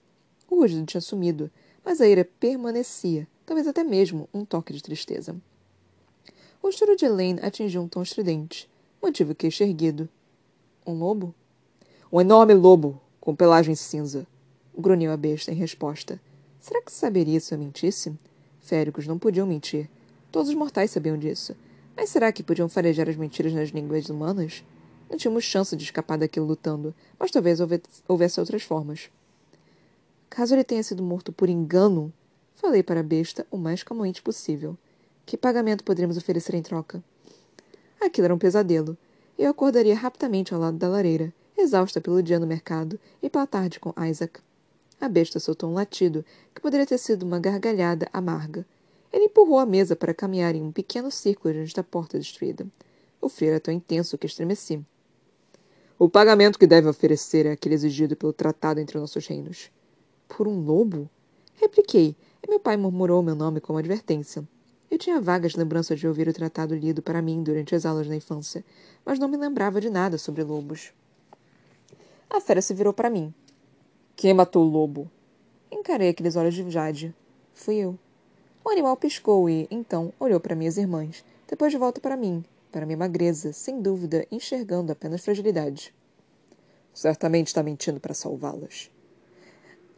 O 0.49 0.55
rugido 0.55 0.85
tinha 0.85 0.99
sumido, 0.99 1.49
mas 1.83 2.01
a 2.01 2.07
ira 2.07 2.27
permanecia, 2.39 3.27
talvez 3.45 3.67
até 3.67 3.83
mesmo 3.83 4.27
um 4.33 4.43
toque 4.43 4.73
de 4.73 4.83
tristeza. 4.83 5.35
O 6.61 6.71
choro 6.71 6.97
de 6.97 7.05
Elaine 7.05 7.39
atingiu 7.41 7.81
um 7.81 7.87
tom 7.87 8.01
estridente. 8.01 8.69
Mantive 9.01 9.31
o 9.31 9.35
queixo 9.35 9.63
erguido. 9.63 10.09
Um 10.85 10.93
lobo? 10.93 11.33
Um 12.11 12.19
enorme 12.19 12.53
lobo, 12.53 12.99
com 13.21 13.35
pelagem 13.35 13.75
cinza 13.75 14.27
grunhiu 14.77 15.11
a 15.11 15.17
besta 15.17 15.51
em 15.51 15.55
resposta. 15.55 16.19
Será 16.59 16.81
que 16.81 16.91
saberia 16.91 17.39
se 17.39 17.53
eu 17.53 17.59
mentisse? 17.59 18.13
Féricos 18.61 19.07
não 19.07 19.19
podiam 19.19 19.45
mentir. 19.45 19.89
Todos 20.31 20.49
os 20.49 20.55
mortais 20.55 20.91
sabiam 20.91 21.17
disso. 21.17 21.55
Mas 21.95 22.09
será 22.09 22.31
que 22.31 22.43
podiam 22.43 22.67
farejar 22.67 23.07
as 23.07 23.15
mentiras 23.15 23.53
nas 23.53 23.69
línguas 23.69 24.09
humanas? 24.09 24.63
Não 25.09 25.17
tínhamos 25.17 25.43
chance 25.43 25.75
de 25.75 25.83
escapar 25.83 26.17
daquilo 26.17 26.45
lutando, 26.45 26.93
mas 27.19 27.31
talvez 27.31 27.59
houvesse 28.07 28.39
outras 28.39 28.63
formas. 28.63 29.09
Caso 30.29 30.55
ele 30.55 30.63
tenha 30.63 30.83
sido 30.83 31.03
morto 31.03 31.31
por 31.31 31.47
engano, 31.47 32.11
falei 32.55 32.83
para 32.83 32.99
a 32.99 33.03
besta 33.03 33.45
o 33.49 33.57
mais 33.57 33.83
calmamente 33.83 34.21
possível. 34.21 34.77
Que 35.25 35.37
pagamento 35.37 35.83
poderíamos 35.83 36.17
oferecer 36.17 36.55
em 36.55 36.61
troca? 36.61 37.03
Aquilo 38.01 38.25
era 38.25 38.35
um 38.35 38.39
pesadelo. 38.39 38.97
Eu 39.37 39.49
acordaria 39.49 39.95
rapidamente 39.95 40.53
ao 40.53 40.59
lado 40.59 40.77
da 40.77 40.87
lareira, 40.87 41.33
exausta 41.57 42.01
pelo 42.01 42.21
dia 42.21 42.39
no 42.39 42.47
mercado 42.47 42.99
e 43.21 43.29
pela 43.29 43.47
tarde 43.47 43.79
com 43.79 43.93
Isaac. 44.03 44.39
A 44.99 45.09
besta 45.09 45.39
soltou 45.39 45.69
um 45.69 45.73
latido, 45.73 46.23
que 46.53 46.61
poderia 46.61 46.85
ter 46.85 46.97
sido 46.97 47.23
uma 47.23 47.39
gargalhada 47.39 48.07
amarga. 48.13 48.65
Ele 49.11 49.25
empurrou 49.25 49.59
a 49.59 49.65
mesa 49.65 49.95
para 49.95 50.13
caminhar 50.13 50.55
em 50.55 50.61
um 50.61 50.71
pequeno 50.71 51.11
círculo 51.11 51.53
diante 51.53 51.75
da 51.75 51.83
porta 51.83 52.17
destruída. 52.17 52.65
O 53.21 53.29
frio 53.29 53.49
era 53.49 53.59
tão 53.59 53.73
intenso 53.73 54.17
que 54.17 54.25
estremeci. 54.25 54.83
O 55.97 56.09
pagamento 56.09 56.59
que 56.59 56.67
deve 56.67 56.89
oferecer 56.89 57.45
é 57.45 57.51
aquele 57.51 57.75
exigido 57.75 58.15
pelo 58.15 58.33
tratado 58.33 58.79
entre 58.79 58.99
nossos 58.99 59.25
reinos. 59.25 59.71
Por 60.27 60.47
um 60.47 60.59
lobo? 60.59 61.09
Repliquei, 61.55 62.15
e 62.43 62.49
meu 62.49 62.59
pai 62.59 62.75
murmurou 62.75 63.23
meu 63.23 63.35
nome 63.35 63.61
como 63.61 63.79
advertência. 63.79 64.45
Eu 64.91 64.97
tinha 64.97 65.21
vagas 65.21 65.55
lembranças 65.55 65.99
de 65.99 66.07
ouvir 66.07 66.27
o 66.27 66.33
tratado 66.33 66.75
lido 66.75 67.01
para 67.01 67.21
mim 67.21 67.41
durante 67.41 67.73
as 67.73 67.85
aulas 67.85 68.07
na 68.07 68.15
infância, 68.15 68.63
mas 69.05 69.17
não 69.17 69.27
me 69.27 69.37
lembrava 69.37 69.79
de 69.79 69.89
nada 69.89 70.17
sobre 70.17 70.43
lobos. 70.43 70.91
A 72.29 72.41
fera 72.41 72.61
se 72.61 72.73
virou 72.73 72.93
para 72.93 73.09
mim. 73.09 73.33
Quem 74.17 74.33
matou 74.33 74.63
o 74.63 74.69
lobo? 74.69 75.11
Encarei 75.69 76.07
aqueles 76.07 76.37
olhos 76.37 76.53
de 76.53 76.71
Jade. 76.71 77.13
Fui 77.53 77.75
eu. 77.75 77.99
O 78.63 78.69
animal 78.69 78.95
piscou 78.95 79.49
e, 79.49 79.67
então, 79.69 80.13
olhou 80.17 80.39
para 80.39 80.55
minhas 80.55 80.77
irmãs, 80.77 81.25
depois 81.45 81.69
de 81.73 81.77
volta 81.77 81.99
para 81.99 82.15
mim, 82.15 82.41
para 82.71 82.85
minha 82.85 82.97
magreza, 82.97 83.51
sem 83.51 83.81
dúvida, 83.81 84.25
enxergando 84.31 84.89
apenas 84.89 85.21
fragilidade. 85.21 85.93
Certamente 86.93 87.47
está 87.47 87.61
mentindo 87.61 87.99
para 87.99 88.13
salvá-las. 88.13 88.89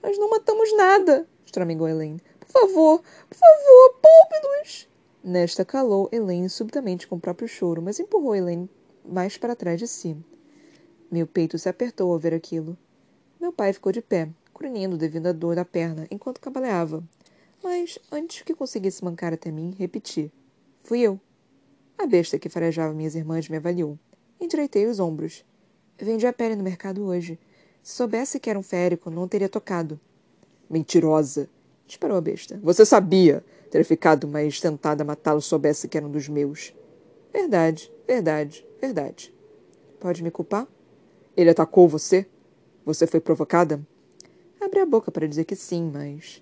Nós 0.02 0.18
não 0.18 0.32
matamos 0.32 0.76
nada, 0.76 1.28
estramegou 1.46 1.88
Elaine. 1.88 2.20
Por 2.40 2.50
favor, 2.50 3.04
por 3.30 3.38
favor, 3.38 4.02
poupe-nos! 4.02 4.90
Nesta 5.24 5.64
calou 5.64 6.10
Elaine 6.12 6.50
subitamente 6.50 7.08
com 7.08 7.18
o 7.18 7.22
próprio 7.22 7.48
choro, 7.48 7.84
mas 7.84 8.00
empurrou 8.00 8.36
Elaine 8.36 8.68
mais 9.06 9.38
para 9.38 9.56
trás 9.56 9.80
de 9.80 9.88
si. 9.88 10.18
Meu 11.12 11.28
peito 11.28 11.60
se 11.60 11.70
apertou 11.70 12.12
ao 12.12 12.18
ver 12.18 12.34
aquilo. 12.34 12.76
Meu 13.48 13.54
pai 13.54 13.72
ficou 13.72 13.94
de 13.94 14.02
pé, 14.02 14.28
grunhindo 14.54 14.98
devido 14.98 15.28
à 15.28 15.32
dor 15.32 15.56
da 15.56 15.64
perna, 15.64 16.06
enquanto 16.12 16.42
cambaleava. 16.42 17.02
Mas, 17.64 17.98
antes 18.12 18.42
que 18.42 18.54
conseguisse 18.54 19.02
mancar 19.06 19.32
até 19.32 19.50
mim, 19.50 19.74
repeti. 19.80 20.30
Fui 20.84 21.00
eu. 21.00 21.18
A 21.98 22.06
besta 22.06 22.38
que 22.38 22.50
farejava 22.50 22.94
minhas 22.94 23.16
irmãs 23.16 23.48
me 23.48 23.56
avaliou. 23.56 23.98
Endireitei 24.38 24.86
os 24.86 25.00
ombros. 25.00 25.46
Vendi 25.98 26.28
a 26.28 26.34
pele 26.34 26.58
no 26.58 26.64
mercado 26.64 27.06
hoje. 27.06 27.40
Se 27.82 27.96
soubesse 27.96 28.38
que 28.38 28.50
era 28.50 28.60
um 28.60 28.64
férico, 28.64 29.10
não 29.10 29.30
teria 29.30 29.48
tocado. 29.48 29.98
Mentirosa! 30.70 31.50
disparou 31.86 32.18
a 32.18 32.22
besta. 32.22 32.60
Você 32.62 32.86
sabia! 32.86 33.46
Teria 33.72 33.86
ficado 33.86 34.28
mais 34.28 34.60
tentada 34.60 35.04
a 35.04 35.06
matá-lo 35.06 35.42
se 35.42 35.48
soubesse 35.48 35.88
que 35.88 35.96
era 35.96 36.06
um 36.06 36.12
dos 36.12 36.28
meus. 36.28 36.76
Verdade, 37.32 37.90
verdade, 38.06 38.68
verdade. 38.82 39.34
Pode 40.02 40.22
me 40.22 40.32
culpar? 40.32 40.68
Ele 41.38 41.50
atacou 41.50 41.88
você? 41.88 42.28
Você 42.88 43.06
foi 43.06 43.20
provocada? 43.20 43.86
Abri 44.62 44.80
a 44.80 44.86
boca 44.86 45.12
para 45.12 45.28
dizer 45.28 45.44
que 45.44 45.58
sim, 45.58 45.92
mas. 45.94 46.42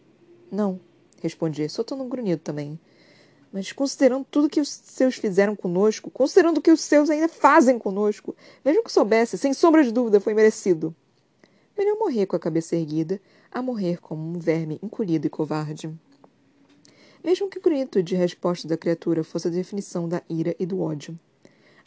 Não, 0.51 0.79
respondi, 1.19 1.67
soltando 1.67 2.03
um 2.03 2.07
grunhido 2.07 2.39
também. 2.39 2.79
Mas 3.51 3.71
considerando 3.71 4.27
tudo 4.29 4.47
que 4.47 4.61
os 4.61 4.69
seus 4.69 5.15
fizeram 5.15 5.55
conosco, 5.55 6.11
considerando 6.11 6.59
o 6.59 6.61
que 6.61 6.69
os 6.69 6.81
seus 6.81 7.09
ainda 7.09 7.27
fazem 7.27 7.79
conosco, 7.79 8.35
mesmo 8.63 8.83
que 8.83 8.91
soubesse, 8.91 9.39
sem 9.39 9.55
sombra 9.55 9.83
de 9.83 9.91
dúvida, 9.91 10.19
foi 10.19 10.35
merecido. 10.35 10.95
Melhor 11.75 11.97
morrer 11.97 12.27
com 12.27 12.35
a 12.35 12.39
cabeça 12.39 12.75
erguida 12.75 13.19
a 13.51 13.59
morrer 13.59 13.99
como 13.99 14.21
um 14.21 14.37
verme 14.37 14.79
encolhido 14.83 15.25
e 15.25 15.31
covarde. 15.31 15.91
Mesmo 17.23 17.49
que 17.49 17.57
o 17.57 17.61
grito 17.61 18.03
de 18.03 18.13
resposta 18.13 18.67
da 18.67 18.77
criatura 18.77 19.23
fosse 19.23 19.47
a 19.47 19.51
definição 19.51 20.07
da 20.07 20.21
ira 20.29 20.55
e 20.59 20.65
do 20.67 20.79
ódio. 20.79 21.19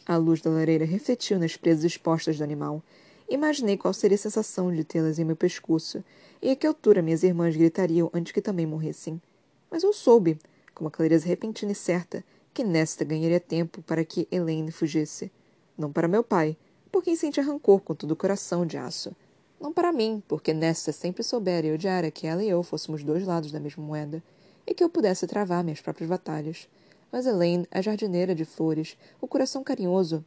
A 0.05 0.17
luz 0.17 0.41
da 0.41 0.49
lareira 0.49 0.83
refletiu 0.83 1.39
nas 1.39 1.55
presas 1.55 1.85
expostas 1.85 2.37
do 2.37 2.43
animal, 2.43 2.83
Imaginei 3.29 3.77
qual 3.77 3.93
seria 3.93 4.15
a 4.15 4.19
sensação 4.19 4.73
de 4.73 4.83
tê-las 4.83 5.19
em 5.19 5.23
meu 5.23 5.35
pescoço 5.35 6.03
e 6.41 6.49
a 6.49 6.55
que 6.55 6.65
altura 6.65 7.01
minhas 7.01 7.21
irmãs 7.21 7.55
gritariam 7.55 8.09
antes 8.11 8.31
que 8.31 8.41
também 8.41 8.65
morressem. 8.65 9.21
Mas 9.69 9.83
eu 9.83 9.93
soube, 9.93 10.39
com 10.73 10.83
uma 10.83 10.89
clareza 10.89 11.27
repentina 11.27 11.71
e 11.71 11.75
certa, 11.75 12.23
que 12.51 12.63
Nesta 12.63 13.05
ganharia 13.05 13.39
tempo 13.39 13.83
para 13.83 14.03
que 14.03 14.27
Elaine 14.31 14.71
fugisse. 14.71 15.31
Não 15.77 15.91
para 15.91 16.07
meu 16.07 16.23
pai, 16.23 16.57
por 16.91 17.03
quem 17.03 17.15
sentia 17.15 17.43
rancor 17.43 17.81
com 17.81 17.93
todo 17.93 18.11
o 18.11 18.15
coração 18.15 18.65
de 18.65 18.77
aço. 18.77 19.15
Não 19.61 19.71
para 19.71 19.93
mim, 19.93 20.23
porque 20.27 20.51
Nesta 20.51 20.91
sempre 20.91 21.21
soubera 21.21 21.67
e 21.67 21.71
odiara 21.71 22.09
que 22.09 22.25
ela 22.25 22.43
e 22.43 22.49
eu 22.49 22.63
fôssemos 22.63 23.03
dois 23.03 23.25
lados 23.25 23.51
da 23.51 23.59
mesma 23.59 23.83
moeda, 23.83 24.23
e 24.65 24.73
que 24.73 24.83
eu 24.83 24.89
pudesse 24.89 25.27
travar 25.27 25.63
minhas 25.63 25.81
próprias 25.81 26.09
batalhas. 26.09 26.67
Mas 27.11 27.27
Elaine, 27.27 27.67
a 27.69 27.79
jardineira 27.79 28.33
de 28.33 28.43
flores, 28.43 28.97
o 29.21 29.27
coração 29.27 29.63
carinhoso, 29.63 30.25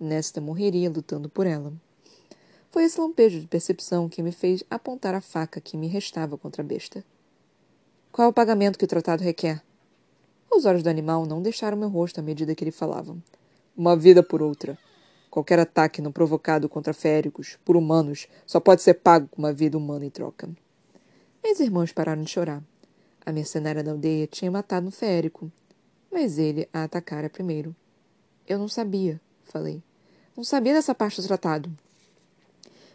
Nesta 0.00 0.40
morreria 0.40 0.88
lutando 0.88 1.28
por 1.28 1.46
ela. 1.46 1.70
Foi 2.70 2.84
esse 2.84 3.00
lampejo 3.00 3.40
de 3.40 3.48
percepção 3.48 4.08
que 4.08 4.22
me 4.22 4.30
fez 4.30 4.62
apontar 4.70 5.12
a 5.12 5.20
faca 5.20 5.60
que 5.60 5.76
me 5.76 5.88
restava 5.88 6.38
contra 6.38 6.62
a 6.62 6.64
besta. 6.64 7.04
Qual 8.12 8.26
é 8.26 8.28
o 8.28 8.32
pagamento 8.32 8.78
que 8.78 8.84
o 8.84 8.88
tratado 8.88 9.24
requer? 9.24 9.60
Os 10.48 10.64
olhos 10.64 10.82
do 10.82 10.88
animal 10.88 11.26
não 11.26 11.42
deixaram 11.42 11.76
meu 11.76 11.88
rosto 11.88 12.20
à 12.20 12.22
medida 12.22 12.54
que 12.54 12.62
ele 12.62 12.70
falava. 12.70 13.16
Uma 13.76 13.96
vida 13.96 14.22
por 14.22 14.40
outra. 14.40 14.78
Qualquer 15.28 15.58
ataque 15.58 16.00
não 16.00 16.12
provocado 16.12 16.68
contra 16.68 16.92
féricos, 16.92 17.58
por 17.64 17.76
humanos, 17.76 18.28
só 18.46 18.60
pode 18.60 18.82
ser 18.82 18.94
pago 18.94 19.26
com 19.28 19.42
uma 19.42 19.52
vida 19.52 19.76
humana 19.76 20.04
em 20.04 20.10
troca. 20.10 20.48
Meus 21.42 21.58
irmãos 21.58 21.92
pararam 21.92 22.22
de 22.22 22.30
chorar. 22.30 22.62
A 23.26 23.32
mercenária 23.32 23.82
da 23.82 23.90
aldeia 23.90 24.28
tinha 24.28 24.50
matado 24.50 24.86
um 24.86 24.92
férico, 24.92 25.50
mas 26.10 26.38
ele 26.38 26.68
a 26.72 26.84
atacara 26.84 27.28
primeiro. 27.28 27.74
Eu 28.46 28.58
não 28.58 28.68
sabia, 28.68 29.20
falei. 29.44 29.82
Não 30.36 30.44
sabia 30.44 30.72
dessa 30.72 30.94
parte 30.94 31.20
do 31.20 31.26
tratado. 31.26 31.70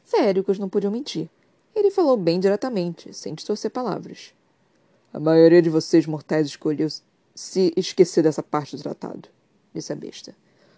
Féricos 0.06 0.60
não 0.60 0.70
podiam 0.70 0.92
mentir. 0.92 1.28
Ele 1.76 1.92
falou 1.92 2.16
bem 2.16 2.40
diretamente, 2.40 3.14
sem 3.14 3.34
distorcer 3.34 3.70
palavras. 3.72 4.34
A 5.12 5.20
maioria 5.20 5.62
de 5.62 5.70
vocês 5.70 6.06
mortais 6.06 6.48
escolheu 6.48 6.88
se 7.34 7.74
esquecer 7.76 8.22
dessa 8.22 8.42
parte 8.42 8.78
do 8.78 8.82
tratado, 8.82 9.28
disse 9.74 9.92
a 9.92 9.96
besta. 9.96 10.36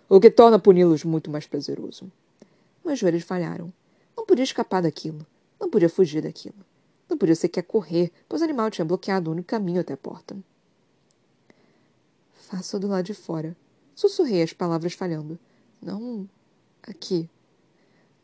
O 0.10 0.20
que 0.20 0.32
torna 0.32 0.58
puni-los 0.58 1.04
muito 1.04 1.30
mais 1.30 1.46
prazeroso. 1.46 2.12
Meus 2.84 2.98
joelhos 2.98 3.24
falharam. 3.24 3.72
Não 4.16 4.26
podia 4.26 4.44
escapar 4.44 4.82
daquilo. 4.82 5.26
Não 5.60 5.70
podia 5.70 5.90
fugir 5.90 6.22
daquilo. 6.22 6.56
Não 7.10 7.18
podia 7.18 7.36
sequer 7.36 7.64
correr, 7.64 8.12
pois 8.28 8.42
o 8.42 8.46
animal 8.46 8.72
tinha 8.72 8.86
bloqueado 8.86 9.30
o 9.30 9.34
único 9.34 9.48
caminho 9.48 9.82
até 9.82 9.94
a 9.94 9.98
porta. 9.98 10.36
Faça 12.34 12.80
do 12.80 12.88
lado 12.88 13.06
de 13.06 13.14
fora. 13.14 13.56
Sussurrei 13.94 14.42
as 14.42 14.54
palavras 14.54 14.94
falhando. 14.94 15.38
Não 15.82 16.28
aqui. 16.84 17.30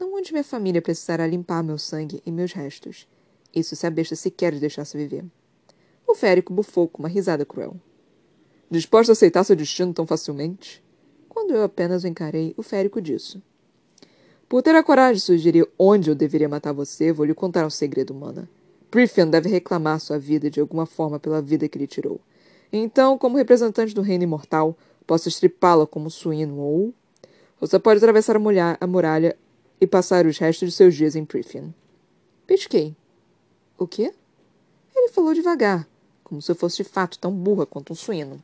Não 0.03 0.15
onde 0.15 0.33
minha 0.33 0.43
família 0.43 0.81
precisará 0.81 1.25
limpar 1.25 1.63
meu 1.63 1.77
sangue 1.77 2.21
e 2.25 2.31
meus 2.31 2.51
restos. 2.51 3.07
Isso 3.55 3.73
se 3.73 3.87
a 3.87 3.89
besta 3.89 4.17
sequer 4.17 4.53
deixasse 4.59 4.97
viver. 4.97 5.23
O 6.05 6.13
férico 6.13 6.51
bufou 6.51 6.89
com 6.89 7.01
uma 7.01 7.07
risada 7.07 7.45
cruel. 7.45 7.77
Disposto 8.69 9.11
a 9.11 9.13
aceitar 9.13 9.45
seu 9.45 9.55
destino 9.55 9.93
tão 9.93 10.05
facilmente? 10.05 10.83
Quando 11.29 11.55
eu 11.55 11.63
apenas 11.63 12.03
o 12.03 12.07
encarei, 12.07 12.53
o 12.57 12.61
férico 12.61 13.01
disse. 13.01 13.41
Por 14.49 14.61
ter 14.61 14.75
a 14.75 14.83
coragem 14.83 15.15
de 15.15 15.21
sugerir 15.21 15.69
onde 15.79 16.09
eu 16.09 16.15
deveria 16.15 16.49
matar 16.49 16.73
você, 16.73 17.13
vou 17.13 17.25
lhe 17.25 17.33
contar 17.33 17.65
um 17.65 17.69
segredo, 17.69 18.13
mana. 18.13 18.49
Prithian 18.91 19.29
deve 19.29 19.47
reclamar 19.47 20.01
sua 20.01 20.19
vida 20.19 20.49
de 20.49 20.59
alguma 20.59 20.85
forma 20.85 21.17
pela 21.17 21.41
vida 21.41 21.69
que 21.69 21.79
lhe 21.79 21.87
tirou. 21.87 22.19
Então, 22.73 23.17
como 23.17 23.37
representante 23.37 23.95
do 23.95 24.01
reino 24.01 24.25
imortal, 24.25 24.77
posso 25.07 25.29
estripá-la 25.29 25.87
como 25.87 26.11
suíno 26.11 26.57
ou... 26.57 26.93
Você 27.61 27.79
pode 27.79 27.99
atravessar 27.99 28.35
a 28.35 28.87
muralha 28.87 29.37
e 29.83 29.87
passar 29.87 30.25
os 30.25 30.37
restos 30.37 30.69
de 30.69 30.75
seus 30.75 30.95
dias 30.95 31.13
em 31.13 31.25
Prithian. 31.25 31.73
Pisquei. 32.47 32.95
O 33.77 33.85
quê? 33.85 34.13
Ele 34.95 35.09
falou 35.09 35.33
devagar, 35.33 35.85
como 36.23 36.41
se 36.41 36.49
eu 36.49 36.55
fosse 36.55 36.77
de 36.77 36.85
fato 36.85 37.19
tão 37.19 37.33
burra 37.33 37.65
quanto 37.65 37.91
um 37.91 37.95
suíno. 37.95 38.41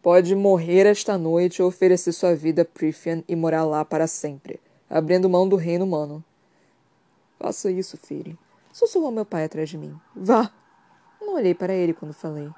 Pode 0.00 0.32
morrer 0.36 0.86
esta 0.86 1.18
noite 1.18 1.60
ou 1.60 1.66
oferecer 1.66 2.12
sua 2.12 2.36
vida 2.36 2.62
a 2.62 2.64
Prithian 2.64 3.24
e 3.26 3.34
morar 3.34 3.64
lá 3.64 3.84
para 3.84 4.06
sempre, 4.06 4.60
abrindo 4.88 5.28
mão 5.28 5.48
do 5.48 5.56
reino 5.56 5.84
humano. 5.84 6.24
Faça 7.36 7.68
isso, 7.68 7.96
filho. 7.96 8.38
Sussurrou 8.72 9.10
meu 9.10 9.24
pai 9.24 9.46
atrás 9.46 9.68
de 9.68 9.76
mim. 9.76 9.98
Vá! 10.14 10.52
Não 11.20 11.34
olhei 11.34 11.54
para 11.54 11.74
ele 11.74 11.94
quando 11.94 12.12
falei. 12.12 12.48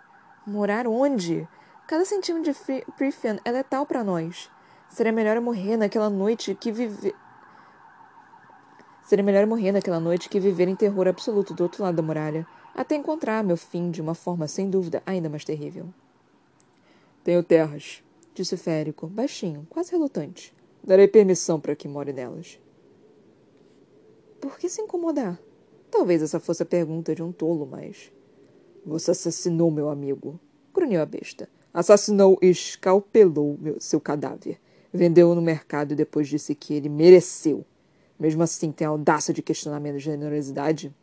Morar 0.46 0.86
onde? 0.86 1.48
Cada 1.88 2.04
centímetro 2.04 2.52
de 2.52 2.92
Prithian 2.92 3.38
é 3.42 3.50
letal 3.50 3.86
para 3.86 4.04
nós. 4.04 4.50
Seria 4.90 5.12
melhor 5.12 5.36
eu 5.36 5.42
morrer 5.42 5.78
naquela 5.78 6.10
noite 6.10 6.54
que 6.54 6.70
viver. 6.70 7.14
Seria 9.04 9.22
melhor 9.22 9.46
morrer 9.46 9.70
naquela 9.70 10.00
noite 10.00 10.30
que 10.30 10.40
viver 10.40 10.66
em 10.66 10.74
terror 10.74 11.06
absoluto 11.06 11.52
do 11.52 11.62
outro 11.62 11.82
lado 11.82 11.96
da 11.96 12.02
muralha, 12.02 12.46
até 12.74 12.96
encontrar 12.96 13.44
meu 13.44 13.56
fim 13.56 13.90
de 13.90 14.00
uma 14.00 14.14
forma 14.14 14.48
sem 14.48 14.70
dúvida 14.70 15.02
ainda 15.04 15.28
mais 15.28 15.44
terrível. 15.44 15.86
Tenho 17.22 17.42
terras, 17.42 18.02
disse 18.34 18.56
Férico, 18.56 19.06
baixinho, 19.06 19.66
quase 19.68 19.92
relutante. 19.92 20.54
Darei 20.82 21.06
permissão 21.06 21.60
para 21.60 21.76
que 21.76 21.86
more 21.86 22.12
nelas. 22.12 22.58
Por 24.40 24.58
que 24.58 24.68
se 24.68 24.82
incomodar? 24.82 25.38
Talvez 25.90 26.22
essa 26.22 26.40
fosse 26.40 26.62
a 26.62 26.66
pergunta 26.66 27.14
de 27.14 27.22
um 27.22 27.30
tolo, 27.30 27.66
mas. 27.66 28.12
Você 28.84 29.12
assassinou 29.12 29.70
meu 29.70 29.88
amigo, 29.88 30.38
grunhiu 30.74 31.00
a 31.00 31.06
besta. 31.06 31.48
Assassinou 31.72 32.38
e 32.42 32.48
escalpelou 32.48 33.56
meu, 33.60 33.80
seu 33.80 34.00
cadáver. 34.00 34.60
Vendeu-o 34.92 35.34
no 35.34 35.40
mercado 35.40 35.92
e 35.92 35.96
depois 35.96 36.28
disse 36.28 36.54
que 36.54 36.74
ele 36.74 36.88
mereceu. 36.88 37.64
Mesmo 38.18 38.42
assim, 38.42 38.70
tem 38.70 38.86
a 38.86 38.90
audácia 38.90 39.34
de 39.34 39.42
questionar 39.42 39.80
minha 39.80 39.98
generosidade? 39.98 40.94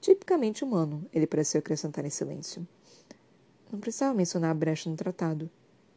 Tipicamente 0.00 0.62
humano, 0.62 1.04
ele 1.12 1.26
pareceu 1.26 1.58
acrescentar 1.58 2.04
em 2.04 2.10
silêncio. 2.10 2.66
Não 3.72 3.80
precisava 3.80 4.14
mencionar 4.14 4.50
a 4.50 4.54
brecha 4.54 4.88
no 4.88 4.96
tratado. 4.96 5.50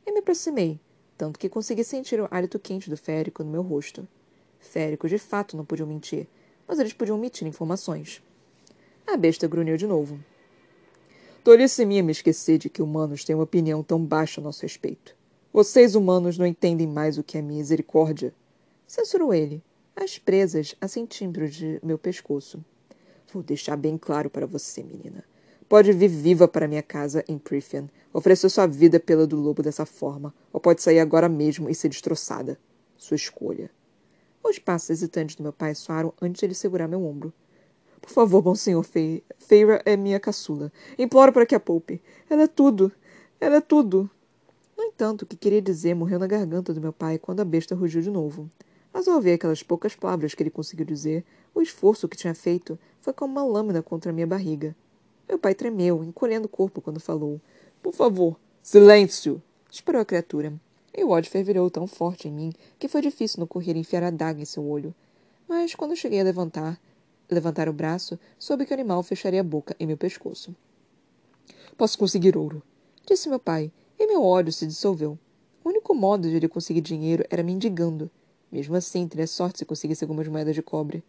Eu 0.05 0.13
me 0.13 0.19
aproximei, 0.19 0.79
tanto 1.17 1.37
que 1.37 1.49
consegui 1.49 1.83
sentir 1.83 2.19
o 2.19 2.27
hálito 2.31 2.57
quente 2.57 2.89
do 2.89 2.97
férico 2.97 3.43
no 3.43 3.51
meu 3.51 3.61
rosto. 3.61 4.07
Féricos 4.59 5.09
de 5.09 5.17
fato 5.17 5.55
não 5.55 5.65
podiam 5.65 5.87
mentir, 5.87 6.27
mas 6.67 6.79
eles 6.79 6.93
podiam 6.93 7.17
omitir 7.17 7.47
informações. 7.47 8.23
A 9.05 9.17
besta 9.17 9.47
grunhiu 9.47 9.77
de 9.77 9.85
novo. 9.85 10.19
Tolice 11.43 11.85
minha 11.85 12.03
me 12.03 12.11
esquecer 12.11 12.57
de 12.57 12.69
que 12.69 12.81
humanos 12.81 13.23
têm 13.23 13.35
uma 13.35 13.43
opinião 13.43 13.83
tão 13.83 14.03
baixa 14.03 14.39
a 14.39 14.43
nosso 14.43 14.61
respeito. 14.61 15.15
Vocês, 15.51 15.95
humanos, 15.95 16.37
não 16.37 16.45
entendem 16.45 16.85
mais 16.85 17.17
o 17.17 17.23
que 17.23 17.37
é 17.37 17.41
misericórdia. 17.41 18.33
Censurou 18.85 19.33
ele, 19.33 19.63
as 20.01 20.17
presas 20.17 20.75
a 20.79 20.87
centímetros 20.87 21.53
de 21.53 21.77
meu 21.83 21.97
pescoço. 21.97 22.63
Vou 23.33 23.43
deixar 23.43 23.75
bem 23.75 23.97
claro 23.97 24.29
para 24.29 24.47
você, 24.47 24.81
menina. 24.81 25.25
Pode 25.67 25.91
vir 25.91 26.07
viva 26.07 26.47
para 26.47 26.69
minha 26.69 26.81
casa 26.81 27.23
em 27.27 27.37
Prithian, 27.37 27.89
oferecer 28.13 28.49
sua 28.49 28.65
vida 28.65 28.97
pela 28.97 29.27
do 29.27 29.35
lobo 29.35 29.61
dessa 29.61 29.85
forma, 29.85 30.33
ou 30.53 30.59
pode 30.59 30.81
sair 30.81 30.99
agora 30.99 31.27
mesmo 31.27 31.69
e 31.69 31.75
ser 31.75 31.89
destroçada. 31.89 32.57
Sua 32.97 33.15
escolha. 33.15 33.69
Os 34.41 34.57
passos 34.57 34.89
hesitantes 34.89 35.35
do 35.35 35.43
meu 35.43 35.51
pai 35.51 35.75
soaram 35.75 36.13
antes 36.21 36.39
de 36.39 36.45
ele 36.45 36.53
segurar 36.53 36.87
meu 36.87 37.05
ombro. 37.05 37.33
Por 38.01 38.09
favor, 38.09 38.41
bom 38.41 38.55
senhor 38.55 38.83
Fe 38.83 39.21
Feira 39.37 39.81
é 39.85 39.97
minha 39.97 40.19
caçula. 40.19 40.71
Imploro 40.97 41.33
para 41.33 41.45
que 41.45 41.53
a 41.53 41.59
poupe. 41.59 42.01
Ela 42.29 42.43
é 42.43 42.47
tudo. 42.47 42.89
Ela 43.39 43.57
é 43.57 43.61
tudo. 43.61 44.09
No 44.77 44.85
entanto, 44.85 45.23
o 45.23 45.25
que 45.25 45.35
queria 45.35 45.61
dizer 45.61 45.93
morreu 45.93 46.17
na 46.17 46.25
garganta 46.25 46.73
do 46.73 46.79
meu 46.79 46.93
pai 46.93 47.19
quando 47.19 47.41
a 47.41 47.45
besta 47.45 47.75
rugiu 47.75 48.01
de 48.01 48.09
novo. 48.09 48.49
Mas 48.93 49.07
ao 49.07 49.15
ouvir 49.15 49.33
aquelas 49.33 49.63
poucas 49.63 49.95
palavras 49.95 50.33
que 50.33 50.43
ele 50.43 50.49
conseguiu 50.49 50.85
dizer, 50.85 51.23
o 51.53 51.61
esforço 51.61 52.07
que 52.07 52.17
tinha 52.17 52.33
feito 52.33 52.77
foi 52.99 53.13
como 53.13 53.33
uma 53.33 53.43
lâmina 53.45 53.81
contra 53.81 54.11
a 54.11 54.13
minha 54.13 54.27
barriga. 54.27 54.75
Meu 55.27 55.37
pai 55.37 55.53
tremeu, 55.53 56.03
encolhendo 56.03 56.47
o 56.47 56.49
corpo 56.49 56.81
quando 56.81 56.99
falou. 56.99 57.39
Por 57.81 57.93
favor, 57.93 58.39
silêncio! 58.63 59.41
Esperou 59.71 60.01
a 60.01 60.05
criatura. 60.05 60.53
E 60.97 61.03
o 61.03 61.11
ódio 61.11 61.31
fervilhou 61.31 61.69
tão 61.69 61.85
forte 61.85 62.27
em 62.27 62.31
mim 62.31 62.53
que 62.79 62.87
foi 62.87 63.01
difícil 63.01 63.39
não 63.39 63.47
correr 63.47 63.75
e 63.75 63.79
enfiar 63.79 64.03
a 64.03 64.09
daga 64.09 64.41
em 64.41 64.45
seu 64.45 64.65
olho. 64.67 64.93
Mas 65.47 65.75
quando 65.75 65.95
cheguei 65.95 66.19
a 66.19 66.23
levantar, 66.23 66.79
levantar 67.29 67.69
o 67.69 67.73
braço, 67.73 68.19
soube 68.37 68.65
que 68.65 68.71
o 68.71 68.73
animal 68.73 69.03
fecharia 69.03 69.41
a 69.41 69.43
boca 69.43 69.75
em 69.79 69.85
meu 69.85 69.97
pescoço. 69.97 70.55
Posso 71.77 71.97
conseguir 71.97 72.35
ouro, 72.35 72.61
disse 73.05 73.29
meu 73.29 73.39
pai, 73.39 73.71
e 73.97 74.07
meu 74.07 74.23
ódio 74.23 74.51
se 74.51 74.65
dissolveu. 74.65 75.17
O 75.63 75.69
único 75.69 75.93
modo 75.93 76.27
de 76.27 76.35
ele 76.35 76.47
conseguir 76.47 76.81
dinheiro 76.81 77.23
era 77.29 77.43
mendigando. 77.43 78.09
Mesmo 78.51 78.75
assim, 78.75 79.07
teria 79.07 79.27
sorte 79.27 79.59
se 79.59 79.65
conseguisse 79.65 80.03
algumas 80.03 80.27
moedas 80.27 80.55
de 80.55 80.61
cobre. 80.61 81.03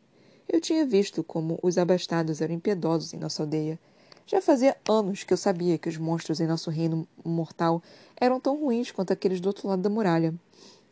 Eu 0.49 0.61
tinha 0.61 0.85
visto 0.85 1.23
como 1.23 1.59
os 1.63 1.79
abastados 1.79 2.41
eram 2.41 2.55
impiedosos 2.55 3.15
em 3.15 3.19
nossa 3.19 3.43
aldeia. 3.43 3.79
Já 4.27 4.41
fazia 4.41 4.77
anos 4.89 5.25
que 5.25 5.33
eu 5.33 5.37
sabia 5.37 5.79
que 5.79 5.89
os 5.89 5.97
monstros 5.97 6.41
em 6.41 6.47
nosso 6.47 6.71
reino 6.71 7.07
mortal 7.25 7.83
eram 8.21 8.39
tão 8.39 8.57
ruins 8.57 8.91
quanto 8.91 9.13
aqueles 9.13 9.41
do 9.41 9.47
outro 9.47 9.69
lado 9.69 9.83
da 9.83 9.89
muralha. 9.89 10.35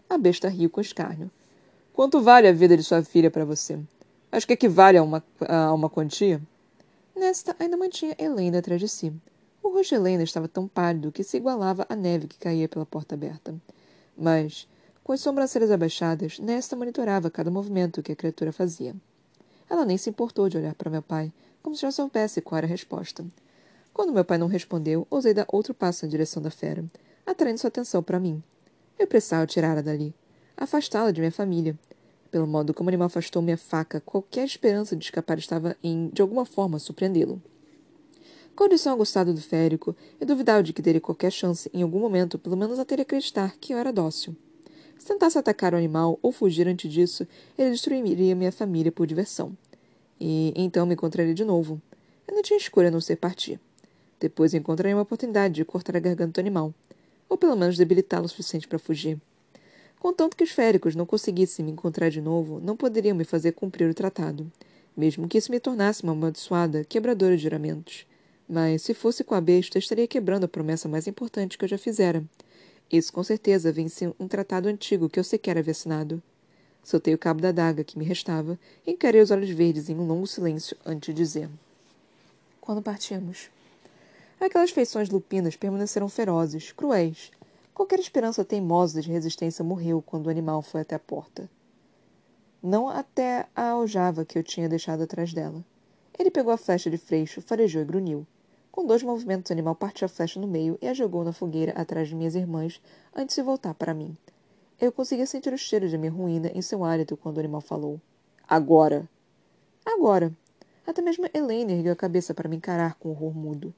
A 0.09 0.17
besta 0.17 0.49
riu 0.49 0.71
com 0.71 0.81
escárnio. 0.81 1.31
Quanto 1.93 2.21
vale 2.21 2.49
a 2.49 2.53
vida 2.53 2.77
de 2.77 2.83
sua 2.83 3.03
filha 3.03 3.31
para 3.31 3.45
você? 3.45 3.79
Acho 4.31 4.47
que 4.47 4.53
equivale 4.53 4.99
a 4.99 5.03
uma, 5.03 5.25
a 5.41 5.73
uma 5.73 5.91
quantia? 5.91 6.41
Nesta 7.17 7.57
ainda 7.59 7.77
mantinha 7.77 8.15
Helena 8.19 8.59
atrás 8.59 8.81
de 8.81 8.89
si. 8.89 9.13
O 9.63 9.71
rosto 9.71 9.91
de 9.91 9.95
Helena 9.97 10.23
estava 10.23 10.47
tão 10.47 10.69
pálido 10.69 11.11
que 11.11 11.25
se 11.25 11.37
igualava 11.37 11.85
à 11.89 11.97
neve 11.97 12.29
que 12.29 12.39
caía 12.39 12.69
pela 12.69 12.87
porta 12.87 13.17
aberta. 13.17 13.55
Mas 14.17 14.69
Com 15.09 15.15
as 15.15 15.23
sobrancelhas 15.23 15.71
abaixadas, 15.71 16.39
Nesta 16.39 16.77
monitorava 16.77 17.31
cada 17.31 17.51
movimento 17.51 18.03
que 18.03 18.13
a 18.13 18.15
criatura 18.15 18.53
fazia. 18.53 18.95
Ela 19.67 19.87
nem 19.87 19.97
se 19.97 20.11
importou 20.11 20.51
de 20.51 20.59
olhar 20.59 20.75
para 20.75 20.91
meu 20.91 21.01
pai, 21.01 21.33
como 21.63 21.75
se 21.75 21.81
já 21.81 21.91
soubesse 21.91 22.43
qual 22.43 22.59
era 22.59 22.67
a 22.67 22.69
resposta. 22.69 23.25
Quando 23.95 24.13
meu 24.13 24.23
pai 24.23 24.37
não 24.37 24.49
respondeu, 24.49 25.07
ousei 25.09 25.33
dar 25.33 25.47
outro 25.49 25.73
passo 25.73 26.05
na 26.05 26.11
direção 26.11 26.43
da 26.43 26.51
fera, 26.51 26.85
atraindo 27.25 27.59
sua 27.59 27.69
atenção 27.69 28.03
para 28.03 28.21
mim. 28.21 28.43
Eu 28.99 29.07
precisava 29.07 29.47
tirá-la 29.47 29.81
dali, 29.81 30.15
afastá-la 30.55 31.11
de 31.11 31.23
minha 31.23 31.33
família. 31.33 31.75
Pelo 32.31 32.47
modo 32.47 32.75
como 32.75 32.89
o 32.89 32.91
animal 32.91 33.07
afastou 33.07 33.41
minha 33.41 33.57
faca, 33.57 34.03
qualquer 34.03 34.45
esperança 34.45 34.95
de 34.95 35.07
escapar 35.07 35.39
estava 35.39 35.75
em, 35.83 36.11
de 36.11 36.21
alguma 36.21 36.45
forma, 36.45 36.79
surpreendê-lo. 36.79 37.41
Audição 38.55 38.93
aguçada 38.93 39.33
do 39.33 39.41
férico, 39.41 39.97
eu 40.21 40.27
duvidava 40.27 40.63
de 40.63 40.75
que 40.75 40.83
teria 40.83 41.01
qualquer 41.01 41.33
chance, 41.33 41.71
em 41.73 41.81
algum 41.81 41.99
momento, 41.99 42.39
pelo 42.39 42.59
menos 42.59 42.79
até 42.79 42.95
acreditar 43.01 43.57
que 43.59 43.73
eu 43.73 43.79
era 43.79 43.91
dócil. 43.91 44.37
Se 44.99 45.07
tentasse 45.07 45.39
atacar 45.39 45.75
o 45.75 45.77
animal 45.77 46.19
ou 46.21 46.33
fugir 46.33 46.67
antes 46.67 46.91
disso, 46.91 47.27
ele 47.57 47.71
destruiria 47.71 48.35
minha 48.35 48.51
família 48.51 48.91
por 48.91 49.07
diversão. 49.07 49.57
E 50.21 50.53
então 50.57 50.85
me 50.85 50.95
encontraria 50.95 51.33
de 51.33 51.45
novo. 51.45 51.81
Eu 52.27 52.35
não 52.35 52.43
tinha 52.43 52.57
escolha 52.57 52.89
a 52.89 52.91
não 52.91 53.01
ser 53.01 53.17
partir. 53.17 53.61
Depois 54.19 54.53
encontraria 54.53 54.97
uma 54.97 55.03
oportunidade 55.03 55.55
de 55.55 55.65
cortar 55.65 55.97
a 55.97 56.01
garganta 56.01 56.33
do 56.33 56.41
animal, 56.41 56.75
ou 57.29 57.39
pelo 57.39 57.55
menos 57.57 57.77
debilitá-lo 57.77 58.27
o 58.27 58.29
suficiente 58.29 58.67
para 58.67 58.79
fugir. 58.79 59.17
Contanto 60.01 60.37
que 60.37 60.45
os 60.45 60.51
féricos 60.51 60.97
não 60.97 61.07
conseguissem 61.07 61.65
me 61.65 61.71
encontrar 61.71 62.09
de 62.09 62.21
novo, 62.21 62.61
não 62.61 62.77
poderiam 62.77 63.17
me 63.17 63.25
fazer 63.25 63.53
cumprir 63.53 63.89
o 63.89 63.95
tratado, 63.95 64.51
mesmo 64.97 65.29
que 65.29 65.39
isso 65.39 65.53
me 65.53 65.61
tornasse 65.61 66.03
uma 66.03 66.13
amaldiçoada 66.13 66.85
quebradora 66.85 67.37
de 67.37 67.43
juramentos. 67.45 68.05
Mas, 68.49 68.83
se 68.83 68.95
fosse 68.95 69.23
com 69.23 69.35
a 69.35 69.41
besta, 69.41 69.79
estaria 69.79 70.09
quebrando 70.09 70.45
a 70.45 70.49
promessa 70.49 70.89
mais 70.89 71.07
importante 71.07 71.57
que 71.57 71.65
eu 71.65 71.69
já 71.69 71.79
fizera– 71.79 72.25
isso 72.91 73.13
com 73.13 73.23
certeza 73.23 73.71
vence 73.71 74.15
um 74.19 74.27
tratado 74.27 74.69
antigo 74.69 75.09
que 75.09 75.21
eu 75.21 75.25
sequer 75.25 75.59
havia 75.59 75.73
assinado. 75.73 76.23
Soltei 76.83 77.13
o 77.13 77.19
cabo 77.19 77.41
da 77.43 77.53
daga 77.53 77.85
que 77.85 77.99
me 77.99 78.05
restava 78.05 78.59
e 78.87 78.93
encarei 78.93 79.21
os 79.21 79.31
olhos 79.31 79.51
verdes 79.51 79.91
em 79.91 79.97
um 79.97 80.07
longo 80.07 80.27
silêncio 80.27 80.77
antes 80.87 81.15
de 81.15 81.23
dizer: 81.23 81.51
Quando 82.61 82.81
partimos? 82.81 83.51
Aquelas 84.41 84.71
feições 84.71 85.11
lupinas 85.11 85.55
permaneceram 85.55 86.09
ferozes, 86.09 86.73
cruéis. 86.73 87.31
Qualquer 87.75 87.99
esperança 87.99 88.45
teimosa 88.45 89.03
de 89.03 89.11
resistência 89.11 89.65
morreu 89.65 90.01
quando 90.01 90.29
o 90.29 90.31
animal 90.31 90.63
foi 90.63 90.81
até 90.81 90.95
a 90.95 90.99
porta. 90.99 91.51
Não 92.63 92.89
até 92.89 93.47
a 93.55 93.71
aljava 93.71 94.25
que 94.25 94.39
eu 94.39 94.43
tinha 94.43 94.69
deixado 94.69 95.03
atrás 95.03 95.35
dela. 95.35 95.63
Ele 96.19 96.31
pegou 96.31 96.53
a 96.53 96.57
flecha 96.57 96.89
de 96.91 96.97
freixo, 96.97 97.43
farejou 97.43 97.83
e 97.83 97.85
grunhiu. 97.85 98.27
Com 98.79 98.87
dois 98.87 99.03
movimentos, 99.03 99.51
o 99.51 99.53
animal 99.53 99.75
partiu 99.75 100.07
a 100.07 100.09
flecha 100.09 100.39
no 100.39 100.47
meio 100.47 100.79
e 100.81 100.87
a 100.87 100.95
jogou 100.95 101.25
na 101.25 101.33
fogueira 101.33 101.73
atrás 101.73 102.07
de 102.07 102.15
minhas 102.15 102.37
irmãs 102.37 102.81
antes 103.13 103.35
de 103.35 103.43
voltar 103.43 103.75
para 103.75 103.93
mim. 103.93 104.17
Eu 104.81 104.93
conseguia 104.93 105.27
sentir 105.27 105.53
o 105.53 105.59
cheiro 105.59 105.89
de 105.89 105.99
minha 105.99 106.13
ruína 106.13 106.53
em 106.55 106.63
seu 106.63 106.85
hálito 106.85 107.17
quando 107.17 107.39
o 107.39 107.41
animal 107.41 107.61
falou. 107.61 108.01
Agora! 108.47 109.09
Agora! 109.85 110.33
Até 110.87 111.03
mesmo 111.03 111.29
Elaine 111.35 111.73
ergueu 111.73 111.93
a 111.93 111.97
cabeça 111.97 112.33
para 112.33 112.49
me 112.49 112.55
encarar 112.55 112.95
com 112.95 113.09
horror 113.09 113.35
mudo. 113.35 113.75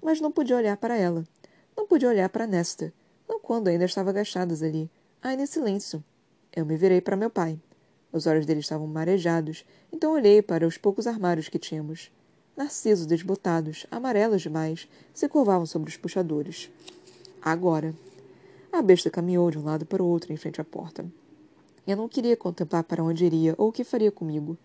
Mas 0.00 0.20
não 0.20 0.30
podia 0.30 0.54
olhar 0.54 0.76
para 0.76 0.96
ela. 0.96 1.24
Não 1.76 1.84
podia 1.84 2.08
olhar 2.08 2.28
para 2.28 2.46
Nesta. 2.46 2.92
Não 3.28 3.40
quando 3.40 3.66
ainda 3.66 3.84
estava 3.84 4.10
agachadas 4.10 4.62
ali, 4.62 4.88
ainda 5.20 5.42
em 5.42 5.46
silêncio. 5.46 6.04
Eu 6.54 6.64
me 6.64 6.76
virei 6.76 7.00
para 7.00 7.16
meu 7.16 7.30
pai. 7.30 7.60
Os 8.12 8.28
olhos 8.28 8.46
dele 8.46 8.60
estavam 8.60 8.86
marejados, 8.86 9.66
então 9.92 10.12
olhei 10.12 10.40
para 10.40 10.68
os 10.68 10.78
poucos 10.78 11.08
armários 11.08 11.48
que 11.48 11.58
tínhamos. 11.58 12.12
Narcisos 12.56 13.04
desbotados, 13.04 13.86
amarelos 13.90 14.40
demais, 14.40 14.88
se 15.12 15.28
curvavam 15.28 15.66
sobre 15.66 15.90
os 15.90 15.96
puxadores. 15.98 16.70
Agora. 17.42 17.94
A 18.72 18.80
besta 18.80 19.10
caminhou 19.10 19.50
de 19.50 19.58
um 19.58 19.64
lado 19.64 19.84
para 19.84 20.02
o 20.02 20.06
outro 20.06 20.32
em 20.32 20.38
frente 20.38 20.58
à 20.60 20.64
porta. 20.64 21.04
Eu 21.86 21.98
não 21.98 22.08
queria 22.08 22.36
contemplar 22.36 22.82
para 22.84 23.04
onde 23.04 23.26
iria 23.26 23.54
ou 23.58 23.68
o 23.68 23.72
que 23.72 23.84
faria 23.84 24.10
comigo. 24.10 24.56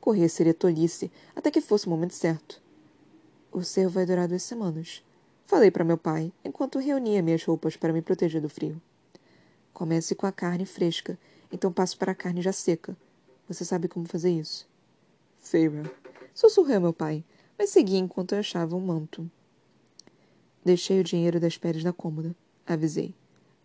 Correr 0.00 0.28
seria 0.28 0.54
tolice, 0.54 1.10
até 1.34 1.50
que 1.50 1.60
fosse 1.60 1.88
o 1.88 1.90
momento 1.90 2.14
certo. 2.14 2.62
O 3.50 3.64
cervo 3.64 3.94
vai 3.94 4.06
durar 4.06 4.28
duas 4.28 4.44
semanas. 4.44 5.02
Falei 5.44 5.72
para 5.72 5.84
meu 5.84 5.98
pai, 5.98 6.32
enquanto 6.44 6.78
reunia 6.78 7.20
minhas 7.20 7.42
roupas 7.42 7.76
para 7.76 7.92
me 7.92 8.00
proteger 8.00 8.40
do 8.40 8.48
frio. 8.48 8.80
Comece 9.72 10.14
com 10.14 10.24
a 10.24 10.32
carne 10.32 10.64
fresca, 10.64 11.18
então 11.50 11.72
passo 11.72 11.98
para 11.98 12.12
a 12.12 12.14
carne 12.14 12.42
já 12.42 12.52
seca. 12.52 12.96
Você 13.48 13.64
sabe 13.64 13.88
como 13.88 14.06
fazer 14.06 14.30
isso? 14.30 14.68
Feira. 15.40 15.82
Sussurrei 16.32 16.78
meu 16.78 16.92
pai, 16.92 17.24
mas 17.60 17.68
segui 17.68 17.98
enquanto 17.98 18.32
eu 18.32 18.38
achava 18.38 18.74
um 18.74 18.80
manto. 18.80 19.30
Deixei 20.64 20.98
o 20.98 21.04
dinheiro 21.04 21.38
das 21.38 21.58
peles 21.58 21.84
na 21.84 21.92
cômoda. 21.92 22.34
Avisei. 22.66 23.14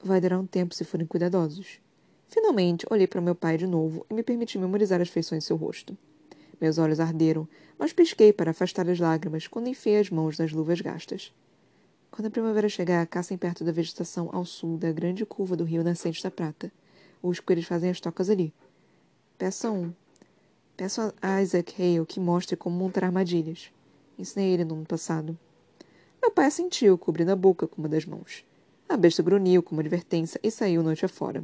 Vai 0.03 0.19
durar 0.19 0.37
um 0.37 0.45
tempo 0.45 0.75
se 0.75 0.83
forem 0.83 1.07
cuidadosos. 1.07 1.79
Finalmente, 2.27 2.85
olhei 2.89 3.07
para 3.07 3.21
meu 3.21 3.33
pai 3.33 3.57
de 3.57 3.65
novo 3.65 4.05
e 4.09 4.13
me 4.13 4.21
permiti 4.21 4.57
memorizar 4.57 4.99
as 4.99 5.07
feições 5.07 5.43
de 5.43 5.47
seu 5.47 5.55
rosto. 5.55 5.97
Meus 6.59 6.77
olhos 6.77 6.99
arderam, 6.99 7.47
mas 7.79 7.93
pisquei 7.93 8.33
para 8.33 8.51
afastar 8.51 8.89
as 8.89 8.99
lágrimas 8.99 9.47
quando 9.47 9.69
enfiei 9.69 10.01
as 10.01 10.09
mãos 10.09 10.37
nas 10.37 10.51
luvas 10.51 10.81
gastas. 10.81 11.33
Quando 12.11 12.25
a 12.25 12.31
primavera 12.31 12.67
chegar, 12.67 13.07
caçem 13.07 13.37
perto 13.37 13.63
da 13.63 13.71
vegetação 13.71 14.29
ao 14.33 14.43
sul 14.43 14.77
da 14.77 14.91
grande 14.91 15.25
curva 15.25 15.55
do 15.55 15.63
rio 15.63 15.85
nascente 15.85 16.21
da 16.21 16.29
prata. 16.29 16.69
Os 17.23 17.39
coelhos 17.39 17.65
fazem 17.65 17.89
as 17.89 18.01
tocas 18.01 18.29
ali. 18.29 18.53
Peçam. 19.37 19.95
Peço 20.75 21.13
a 21.21 21.41
Isaac 21.41 21.81
Hale 21.81 22.05
que 22.05 22.19
mostre 22.19 22.57
como 22.57 22.77
montar 22.77 23.05
armadilhas. 23.05 23.71
Ensinei 24.17 24.53
ele 24.53 24.65
no 24.65 24.75
ano 24.75 24.85
passado. 24.85 25.37
Meu 26.21 26.31
pai 26.31 26.45
assentiu, 26.45 26.97
cobrindo 26.97 27.31
a 27.31 27.35
boca 27.35 27.67
com 27.67 27.81
uma 27.81 27.89
das 27.89 28.05
mãos. 28.05 28.43
A 28.87 28.95
besta 28.95 29.21
grunhiu 29.21 29.61
como 29.61 29.81
advertência 29.81 30.39
e 30.43 30.49
saiu 30.49 30.83
noite 30.83 31.05
afora. 31.05 31.43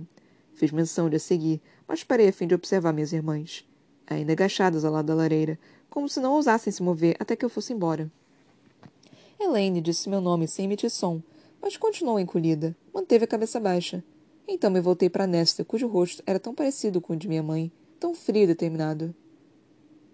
Fiz 0.53 0.71
menção 0.71 1.09
de 1.09 1.15
a 1.15 1.19
seguir, 1.19 1.61
mas 1.87 2.03
parei 2.03 2.29
a 2.29 2.33
fim 2.33 2.47
de 2.47 2.55
observar 2.55 2.93
minhas 2.93 3.13
irmãs, 3.13 3.67
ainda 4.07 4.33
agachadas 4.33 4.85
ao 4.85 4.93
lado 4.93 5.07
da 5.07 5.15
lareira, 5.15 5.57
como 5.89 6.07
se 6.07 6.19
não 6.19 6.33
ousassem 6.33 6.71
se 6.71 6.83
mover 6.83 7.15
até 7.19 7.35
que 7.35 7.43
eu 7.43 7.49
fosse 7.49 7.73
embora. 7.73 8.11
Elaine 9.39 9.81
disse 9.81 10.07
meu 10.07 10.21
nome 10.21 10.47
sem 10.47 10.65
emitir 10.65 10.89
som, 10.89 11.21
mas 11.61 11.77
continuou 11.77 12.19
encolhida, 12.19 12.75
manteve 12.93 13.25
a 13.25 13.27
cabeça 13.27 13.59
baixa. 13.59 14.03
Então 14.47 14.69
me 14.69 14.79
voltei 14.79 15.09
para 15.09 15.27
Nesta, 15.27 15.65
cujo 15.65 15.87
rosto 15.87 16.21
era 16.25 16.39
tão 16.39 16.53
parecido 16.53 17.01
com 17.01 17.13
o 17.13 17.17
de 17.17 17.27
minha 17.27 17.43
mãe, 17.43 17.71
tão 17.99 18.13
frio 18.13 18.43
e 18.43 18.47
determinado. 18.47 19.13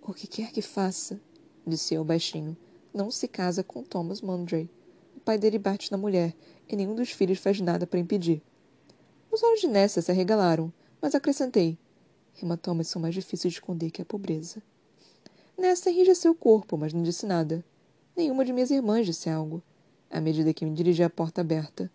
O 0.01 0.13
que 0.13 0.27
quer 0.27 0.51
que 0.51 0.61
faça, 0.61 1.19
disse 1.67 1.93
eu 1.93 2.03
baixinho, 2.03 2.55
não 2.93 3.11
se 3.11 3.27
casa 3.27 3.63
com 3.63 3.83
Thomas 3.83 4.21
Mundray. 4.21 4.69
O 5.15 5.19
pai 5.19 5.37
dele 5.37 5.59
bate 5.59 5.91
na 5.91 5.97
mulher, 5.97 6.33
e 6.67 6.75
nenhum 6.75 6.95
dos 6.95 7.11
filhos 7.11 7.39
faz 7.39 7.59
nada 7.59 7.85
para 7.85 7.99
impedir. 7.99 8.41
Os 9.31 9.43
olhos 9.43 9.61
de 9.61 9.67
Nessa 9.67 10.01
se 10.01 10.09
arregalaram, 10.09 10.71
mas 11.01 11.13
acrescentei. 11.13 11.77
Hematomas 12.41 12.87
são 12.87 13.01
mais 13.01 13.13
difíceis 13.13 13.53
de 13.53 13.59
esconder 13.59 13.91
que 13.91 14.01
a 14.01 14.05
pobreza. 14.05 14.61
Nessa 15.57 15.89
enrijeceu 15.89 16.31
o 16.31 16.35
corpo, 16.35 16.77
mas 16.77 16.93
não 16.93 17.03
disse 17.03 17.25
nada. 17.25 17.63
Nenhuma 18.15 18.45
de 18.45 18.53
minhas 18.53 18.71
irmãs 18.71 19.05
disse 19.05 19.29
algo, 19.29 19.61
à 20.09 20.21
medida 20.21 20.53
que 20.53 20.65
me 20.65 20.73
dirigia 20.73 21.07
à 21.07 21.09
porta 21.09 21.41
aberta. 21.41 21.91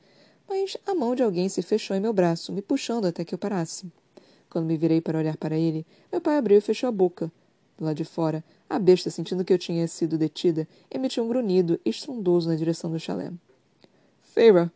Mas 0.48 0.76
a 0.86 0.94
mão 0.94 1.14
de 1.14 1.22
alguém 1.22 1.48
se 1.48 1.62
fechou 1.62 1.96
em 1.96 2.00
meu 2.00 2.12
braço, 2.12 2.52
me 2.52 2.60
puxando 2.60 3.06
até 3.06 3.24
que 3.24 3.34
eu 3.34 3.38
parasse. 3.38 3.90
Quando 4.50 4.66
me 4.66 4.76
virei 4.76 5.00
para 5.00 5.18
olhar 5.18 5.36
para 5.36 5.56
ele, 5.56 5.86
meu 6.10 6.20
pai 6.20 6.36
abriu 6.36 6.58
e 6.58 6.60
fechou 6.60 6.88
a 6.88 6.92
boca. 6.92 7.32
Lado 7.82 7.96
de 7.96 8.04
fora, 8.04 8.44
a 8.70 8.78
besta, 8.78 9.10
sentindo 9.10 9.44
que 9.44 9.52
eu 9.52 9.58
tinha 9.58 9.88
sido 9.88 10.16
detida, 10.16 10.68
emitiu 10.88 11.24
um 11.24 11.28
grunhido 11.28 11.80
estrondoso 11.84 12.48
na 12.48 12.54
direção 12.54 12.88
do 12.88 13.00
chalé. 13.00 13.32
Feira, 14.20 14.72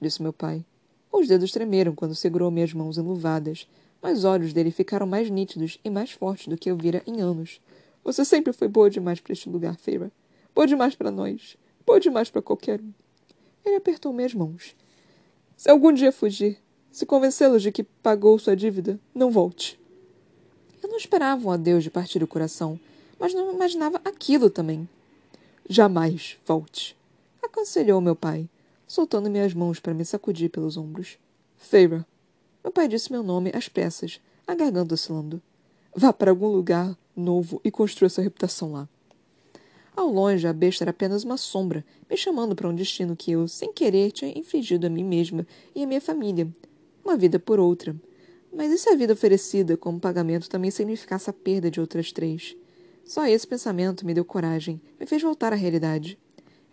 disse 0.00 0.20
meu 0.20 0.32
pai. 0.32 0.64
Os 1.12 1.28
dedos 1.28 1.52
tremeram 1.52 1.94
quando 1.94 2.16
segurou 2.16 2.50
minhas 2.50 2.72
mãos 2.72 2.98
enluvadas, 2.98 3.68
mas 4.02 4.18
os 4.18 4.24
olhos 4.24 4.52
dele 4.52 4.72
ficaram 4.72 5.06
mais 5.06 5.30
nítidos 5.30 5.78
e 5.84 5.88
mais 5.88 6.10
fortes 6.10 6.48
do 6.48 6.56
que 6.56 6.68
eu 6.68 6.76
vira 6.76 7.00
em 7.06 7.20
anos. 7.20 7.60
Você 8.02 8.24
sempre 8.24 8.52
foi 8.52 8.66
boa 8.66 8.90
demais 8.90 9.20
para 9.20 9.32
este 9.32 9.48
lugar, 9.48 9.76
Feira. 9.76 10.10
Boa 10.52 10.66
demais 10.66 10.96
para 10.96 11.12
nós. 11.12 11.56
Boa 11.86 12.00
demais 12.00 12.28
para 12.28 12.42
qualquer 12.42 12.80
um. 12.80 12.92
Ele 13.64 13.76
apertou 13.76 14.12
minhas 14.12 14.34
mãos. 14.34 14.74
Se 15.56 15.70
algum 15.70 15.92
dia 15.92 16.10
fugir, 16.10 16.58
se 16.90 17.06
convencê-los 17.06 17.62
de 17.62 17.70
que 17.70 17.84
pagou 17.84 18.36
sua 18.36 18.56
dívida, 18.56 18.98
não 19.14 19.30
volte. 19.30 19.77
Eu 20.82 20.88
não 20.88 20.96
esperava 20.96 21.46
um 21.46 21.50
adeus 21.50 21.82
de 21.82 21.90
partir 21.90 22.22
o 22.22 22.26
coração, 22.26 22.78
mas 23.18 23.34
não 23.34 23.52
imaginava 23.52 24.00
aquilo 24.04 24.48
também. 24.48 24.88
Jamais 25.68 26.38
volte, 26.46 26.96
aconselhou 27.42 28.00
meu 28.00 28.16
pai, 28.16 28.48
soltando 28.86 29.30
minhas 29.30 29.52
mãos 29.52 29.80
para 29.80 29.92
me 29.92 30.04
sacudir 30.04 30.50
pelos 30.50 30.76
ombros. 30.76 31.18
Feira. 31.56 32.06
Meu 32.62 32.72
pai 32.72 32.88
disse 32.88 33.12
meu 33.12 33.22
nome 33.22 33.50
às 33.54 33.68
pressas, 33.68 34.20
a 34.46 34.54
garganta 34.54 34.94
oscilando. 34.94 35.42
Vá 35.94 36.12
para 36.12 36.30
algum 36.30 36.48
lugar 36.48 36.96
novo 37.16 37.60
e 37.64 37.70
construa 37.70 38.08
sua 38.08 38.24
reputação 38.24 38.72
lá. 38.72 38.88
Ao 39.96 40.06
longe, 40.06 40.46
a 40.46 40.52
besta 40.52 40.84
era 40.84 40.92
apenas 40.92 41.24
uma 41.24 41.36
sombra, 41.36 41.84
me 42.08 42.16
chamando 42.16 42.54
para 42.54 42.68
um 42.68 42.74
destino 42.74 43.16
que 43.16 43.32
eu, 43.32 43.48
sem 43.48 43.72
querer, 43.72 44.12
tinha 44.12 44.38
infligido 44.38 44.86
a 44.86 44.90
mim 44.90 45.02
mesma 45.02 45.44
e 45.74 45.82
a 45.82 45.86
minha 45.86 46.00
família. 46.00 46.48
Uma 47.04 47.16
vida 47.16 47.38
por 47.38 47.58
outra. 47.58 47.96
Mas 48.58 48.72
e 48.72 48.76
se 48.76 48.88
a 48.88 48.96
vida 48.96 49.12
oferecida 49.12 49.76
como 49.76 50.00
pagamento 50.00 50.50
também 50.50 50.68
significasse 50.68 51.30
a 51.30 51.32
perda 51.32 51.70
de 51.70 51.80
outras 51.80 52.10
três? 52.10 52.56
Só 53.04 53.24
esse 53.24 53.46
pensamento 53.46 54.04
me 54.04 54.12
deu 54.12 54.24
coragem, 54.24 54.80
me 54.98 55.06
fez 55.06 55.22
voltar 55.22 55.52
à 55.52 55.56
realidade. 55.56 56.18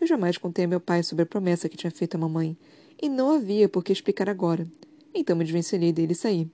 Eu 0.01 0.07
jamais 0.07 0.35
contei 0.35 0.65
a 0.65 0.67
meu 0.67 0.79
pai 0.79 1.03
sobre 1.03 1.21
a 1.21 1.25
promessa 1.27 1.69
que 1.69 1.77
tinha 1.77 1.91
feito 1.91 2.15
à 2.15 2.17
mamãe, 2.17 2.57
e 2.99 3.07
não 3.07 3.29
havia 3.29 3.69
por 3.69 3.83
que 3.83 3.93
explicar 3.93 4.27
agora. 4.27 4.65
Então 5.13 5.35
me 5.35 5.43
desvencilhei 5.43 5.93
dele 5.93 6.13
e 6.13 6.15
saí. 6.15 6.49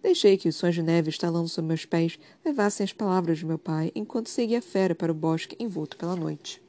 Deixei 0.00 0.38
que 0.38 0.48
os 0.48 0.54
sons 0.54 0.76
de 0.76 0.82
neve 0.84 1.10
estalando 1.10 1.48
sob 1.48 1.66
meus 1.66 1.84
pés 1.84 2.16
levassem 2.44 2.84
as 2.84 2.92
palavras 2.92 3.38
de 3.38 3.46
meu 3.46 3.58
pai 3.58 3.90
enquanto 3.96 4.28
seguia 4.28 4.60
a 4.60 4.62
fera 4.62 4.94
para 4.94 5.10
o 5.10 5.14
bosque 5.14 5.56
envolto 5.58 5.96
pela 5.96 6.14
noite. 6.14 6.62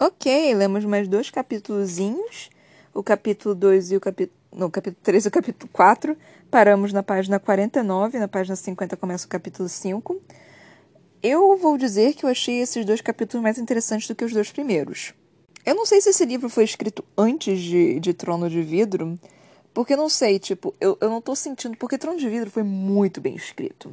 Ok, 0.00 0.54
lemos 0.54 0.84
mais 0.84 1.08
dois 1.08 1.28
capítulozinhos, 1.28 2.50
o 2.94 3.02
capítulo 3.02 3.52
2 3.52 3.90
e 3.90 3.96
o 3.96 4.00
capítulo. 4.00 4.38
No 4.52 4.70
capítulo 4.70 5.00
3 5.02 5.24
e 5.24 5.28
o 5.28 5.30
capítulo 5.30 5.68
4. 5.72 6.16
Paramos 6.48 6.92
na 6.92 7.02
página 7.02 7.40
49, 7.40 8.16
na 8.20 8.28
página 8.28 8.54
50 8.54 8.96
começa 8.96 9.26
o 9.26 9.28
capítulo 9.28 9.68
5. 9.68 10.22
Eu 11.20 11.56
vou 11.56 11.76
dizer 11.76 12.14
que 12.14 12.24
eu 12.24 12.30
achei 12.30 12.60
esses 12.60 12.84
dois 12.84 13.00
capítulos 13.00 13.42
mais 13.42 13.58
interessantes 13.58 14.06
do 14.06 14.14
que 14.14 14.24
os 14.24 14.32
dois 14.32 14.52
primeiros. 14.52 15.14
Eu 15.66 15.74
não 15.74 15.84
sei 15.84 16.00
se 16.00 16.10
esse 16.10 16.24
livro 16.24 16.48
foi 16.48 16.62
escrito 16.62 17.04
antes 17.16 17.60
de, 17.60 17.98
de 17.98 18.14
Trono 18.14 18.48
de 18.48 18.62
Vidro, 18.62 19.18
porque 19.74 19.96
não 19.96 20.08
sei, 20.08 20.38
tipo, 20.38 20.72
eu, 20.80 20.96
eu 21.00 21.10
não 21.10 21.20
tô 21.20 21.34
sentindo. 21.34 21.76
Porque 21.76 21.98
Trono 21.98 22.20
de 22.20 22.28
Vidro 22.28 22.52
foi 22.52 22.62
muito 22.62 23.20
bem 23.20 23.34
escrito. 23.34 23.92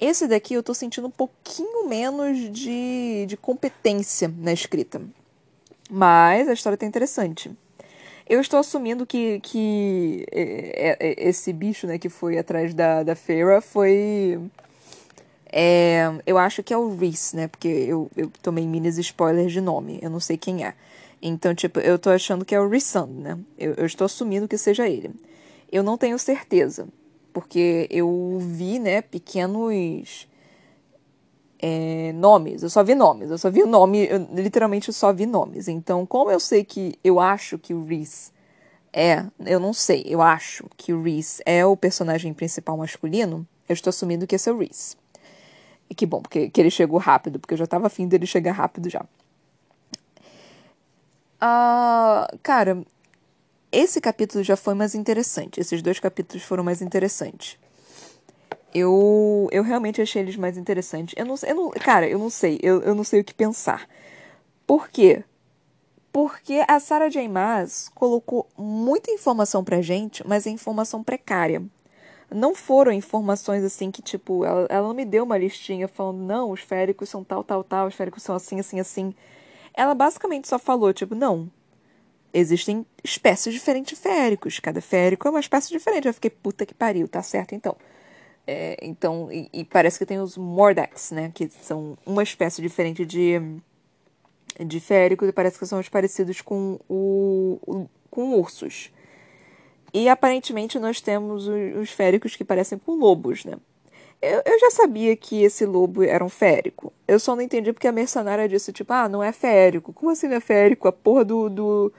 Esse 0.00 0.26
daqui 0.26 0.54
eu 0.54 0.62
tô 0.62 0.72
sentindo 0.72 1.06
um 1.06 1.10
pouquinho 1.10 1.86
menos 1.86 2.50
de, 2.50 3.26
de 3.26 3.36
competência 3.36 4.32
na 4.38 4.54
escrita. 4.54 5.02
Mas 5.96 6.48
a 6.48 6.52
história 6.52 6.76
tá 6.76 6.84
interessante. 6.84 7.52
Eu 8.28 8.40
estou 8.40 8.58
assumindo 8.58 9.06
que, 9.06 9.38
que 9.38 10.26
é, 10.32 10.96
é, 10.98 11.28
esse 11.28 11.52
bicho, 11.52 11.86
né, 11.86 11.98
que 11.98 12.08
foi 12.08 12.36
atrás 12.36 12.74
da, 12.74 13.04
da 13.04 13.14
Feira 13.14 13.60
foi. 13.60 14.40
É, 15.52 16.10
eu 16.26 16.36
acho 16.36 16.64
que 16.64 16.74
é 16.74 16.76
o 16.76 16.96
Reese, 16.96 17.36
né? 17.36 17.46
Porque 17.46 17.68
eu, 17.68 18.10
eu 18.16 18.28
tomei 18.42 18.66
minis 18.66 18.98
spoilers 18.98 19.52
de 19.52 19.60
nome. 19.60 20.00
Eu 20.02 20.10
não 20.10 20.18
sei 20.18 20.36
quem 20.36 20.64
é. 20.64 20.74
Então, 21.22 21.54
tipo, 21.54 21.78
eu 21.78 21.96
tô 21.96 22.10
achando 22.10 22.44
que 22.44 22.56
é 22.56 22.60
o 22.60 22.68
Rissand, 22.68 23.06
né? 23.06 23.38
Eu, 23.56 23.74
eu 23.74 23.86
estou 23.86 24.06
assumindo 24.06 24.48
que 24.48 24.58
seja 24.58 24.88
ele. 24.88 25.12
Eu 25.70 25.84
não 25.84 25.96
tenho 25.96 26.18
certeza. 26.18 26.88
Porque 27.32 27.86
eu 27.88 28.38
vi, 28.40 28.80
né, 28.80 29.00
pequenos 29.00 30.26
é, 31.66 32.12
nomes. 32.12 32.62
Eu 32.62 32.68
só 32.68 32.84
vi 32.84 32.94
nomes. 32.94 33.30
Eu 33.30 33.38
só 33.38 33.50
vi 33.50 33.62
o 33.62 33.66
nome, 33.66 34.06
eu, 34.06 34.18
literalmente 34.34 34.92
só 34.92 35.14
vi 35.14 35.24
nomes. 35.24 35.66
Então, 35.66 36.04
como 36.04 36.30
eu 36.30 36.38
sei 36.38 36.62
que 36.62 36.98
eu 37.02 37.18
acho 37.18 37.58
que 37.58 37.72
o 37.72 37.82
Reese 37.82 38.30
é, 38.92 39.24
eu 39.46 39.58
não 39.58 39.72
sei, 39.72 40.04
eu 40.06 40.20
acho 40.20 40.66
que 40.76 40.92
o 40.92 41.02
Reese 41.02 41.42
é 41.46 41.64
o 41.64 41.74
personagem 41.74 42.34
principal 42.34 42.76
masculino, 42.76 43.46
eu 43.66 43.72
estou 43.72 43.88
assumindo 43.88 44.26
que 44.26 44.34
esse 44.34 44.50
é 44.50 44.52
o 44.52 44.58
Reese. 44.58 44.94
E 45.88 45.94
que 45.94 46.04
bom, 46.04 46.20
porque 46.20 46.50
que 46.50 46.60
ele 46.60 46.70
chegou 46.70 46.98
rápido, 46.98 47.40
porque 47.40 47.54
eu 47.54 47.58
já 47.58 47.64
estava 47.64 47.86
afim 47.86 48.06
dele 48.06 48.26
chegar 48.26 48.52
rápido 48.52 48.90
já. 48.90 49.00
Uh, 51.42 52.38
cara, 52.42 52.82
esse 53.72 54.02
capítulo 54.02 54.44
já 54.44 54.56
foi 54.56 54.74
mais 54.74 54.94
interessante. 54.94 55.60
Esses 55.60 55.80
dois 55.80 55.98
capítulos 55.98 56.44
foram 56.44 56.62
mais 56.62 56.82
interessantes. 56.82 57.58
Eu, 58.74 59.48
eu 59.52 59.62
realmente 59.62 60.02
achei 60.02 60.20
eles 60.20 60.36
mais 60.36 60.58
interessantes. 60.58 61.14
Eu 61.16 61.24
não, 61.24 61.36
eu 61.46 61.54
não, 61.54 61.70
cara, 61.70 62.08
eu 62.08 62.18
não 62.18 62.28
sei. 62.28 62.58
Eu, 62.62 62.82
eu 62.82 62.94
não 62.94 63.04
sei 63.04 63.20
o 63.20 63.24
que 63.24 63.32
pensar. 63.32 63.88
Por 64.66 64.88
quê? 64.88 65.24
Porque 66.12 66.64
a 66.68 66.78
Sarah 66.80 67.08
J. 67.08 67.28
Maas 67.28 67.90
colocou 67.94 68.48
muita 68.56 69.10
informação 69.10 69.64
pra 69.64 69.82
gente, 69.82 70.26
mas 70.26 70.46
é 70.46 70.50
informação 70.50 71.02
precária. 71.02 71.62
Não 72.30 72.54
foram 72.54 72.92
informações 72.92 73.62
assim 73.64 73.90
que, 73.90 74.02
tipo, 74.02 74.44
ela, 74.44 74.66
ela 74.70 74.88
não 74.88 74.94
me 74.94 75.04
deu 75.04 75.24
uma 75.24 75.38
listinha 75.38 75.86
falando, 75.88 76.18
não, 76.22 76.50
os 76.50 76.60
féricos 76.60 77.08
são 77.08 77.22
tal, 77.22 77.44
tal, 77.44 77.62
tal, 77.62 77.86
os 77.88 77.94
féricos 77.94 78.22
são 78.22 78.34
assim, 78.34 78.58
assim, 78.60 78.80
assim. 78.80 79.14
Ela 79.74 79.94
basicamente 79.94 80.48
só 80.48 80.58
falou, 80.58 80.92
tipo, 80.92 81.14
não, 81.14 81.50
existem 82.32 82.84
espécies 83.02 83.54
diferentes 83.54 83.96
de 83.96 84.02
féricos. 84.02 84.58
Cada 84.58 84.80
férico 84.80 85.28
é 85.28 85.30
uma 85.30 85.40
espécie 85.40 85.70
diferente. 85.70 86.08
Eu 86.08 86.14
fiquei, 86.14 86.30
puta 86.30 86.66
que 86.66 86.74
pariu, 86.74 87.06
tá 87.08 87.22
certo 87.22 87.54
então. 87.54 87.76
É, 88.46 88.76
então, 88.82 89.32
e, 89.32 89.48
e, 89.52 89.64
parece 89.64 89.98
que 89.98 90.04
tem 90.04 90.20
os 90.20 90.36
Mordax, 90.36 91.10
né? 91.10 91.30
Que 91.34 91.48
são 91.48 91.96
uma 92.04 92.22
espécie 92.22 92.60
diferente 92.60 93.04
de, 93.06 93.40
de 94.64 94.80
féricos 94.80 95.28
e 95.28 95.32
parece 95.32 95.58
que 95.58 95.66
são 95.66 95.80
os 95.80 95.88
parecidos 95.88 96.40
com, 96.42 96.78
o, 96.88 97.88
com 98.10 98.38
ursos. 98.38 98.92
E 99.92 100.08
aparentemente 100.08 100.78
nós 100.78 101.00
temos 101.00 101.46
os, 101.46 101.76
os 101.76 101.90
féricos 101.90 102.36
que 102.36 102.44
parecem 102.44 102.78
com 102.78 102.96
lobos, 102.96 103.44
né? 103.44 103.54
Eu, 104.20 104.42
eu 104.44 104.58
já 104.58 104.70
sabia 104.70 105.14
que 105.16 105.42
esse 105.42 105.66
lobo 105.66 106.02
era 106.02 106.24
um 106.24 106.28
férico. 106.28 106.92
Eu 107.06 107.20
só 107.20 107.36
não 107.36 107.42
entendi 107.42 107.72
porque 107.72 107.88
a 107.88 107.92
mercenária 107.92 108.48
disse, 108.48 108.72
tipo, 108.72 108.92
ah, 108.92 109.08
não 109.08 109.22
é 109.22 109.32
férico. 109.32 109.92
Como 109.92 110.10
assim 110.10 110.28
não 110.28 110.36
é 110.36 110.40
férico? 110.40 110.88
A 110.88 110.92
porra 110.92 111.24
do, 111.24 111.50
do 111.50 111.92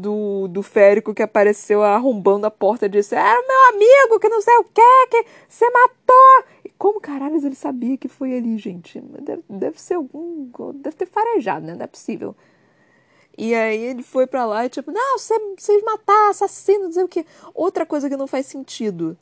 do, 0.00 0.48
do 0.48 0.62
férico 0.62 1.14
que 1.14 1.22
apareceu 1.22 1.82
arrombando 1.82 2.46
a 2.46 2.50
porta 2.50 2.86
e 2.86 2.88
disse: 2.88 3.14
Era 3.14 3.42
meu 3.46 3.68
amigo, 3.74 4.20
que 4.20 4.28
não 4.28 4.40
sei 4.40 4.56
o 4.58 4.64
que, 4.64 5.06
que 5.10 5.26
você 5.48 5.68
matou. 5.70 6.44
E 6.64 6.70
como 6.70 7.00
caralho 7.00 7.36
ele 7.36 7.54
sabia 7.54 7.96
que 7.96 8.08
foi 8.08 8.36
ali, 8.36 8.58
gente? 8.58 9.00
Deve, 9.00 9.42
deve 9.48 9.80
ser 9.80 9.94
algum. 9.94 10.50
Deve 10.74 10.96
ter 10.96 11.06
farejado, 11.06 11.66
né? 11.66 11.74
Não 11.74 11.84
é 11.84 11.86
possível. 11.86 12.34
E 13.38 13.54
aí 13.54 13.82
ele 13.84 14.02
foi 14.02 14.26
para 14.26 14.46
lá 14.46 14.64
e 14.64 14.70
tipo, 14.70 14.90
não, 14.90 15.18
vocês 15.18 15.84
mataram, 15.84 16.30
assassino, 16.30 16.84
não 16.84 16.92
sei 16.92 17.04
o 17.04 17.08
que. 17.08 17.26
Outra 17.54 17.84
coisa 17.84 18.08
que 18.08 18.16
não 18.16 18.26
faz 18.26 18.46
sentido 18.46 19.16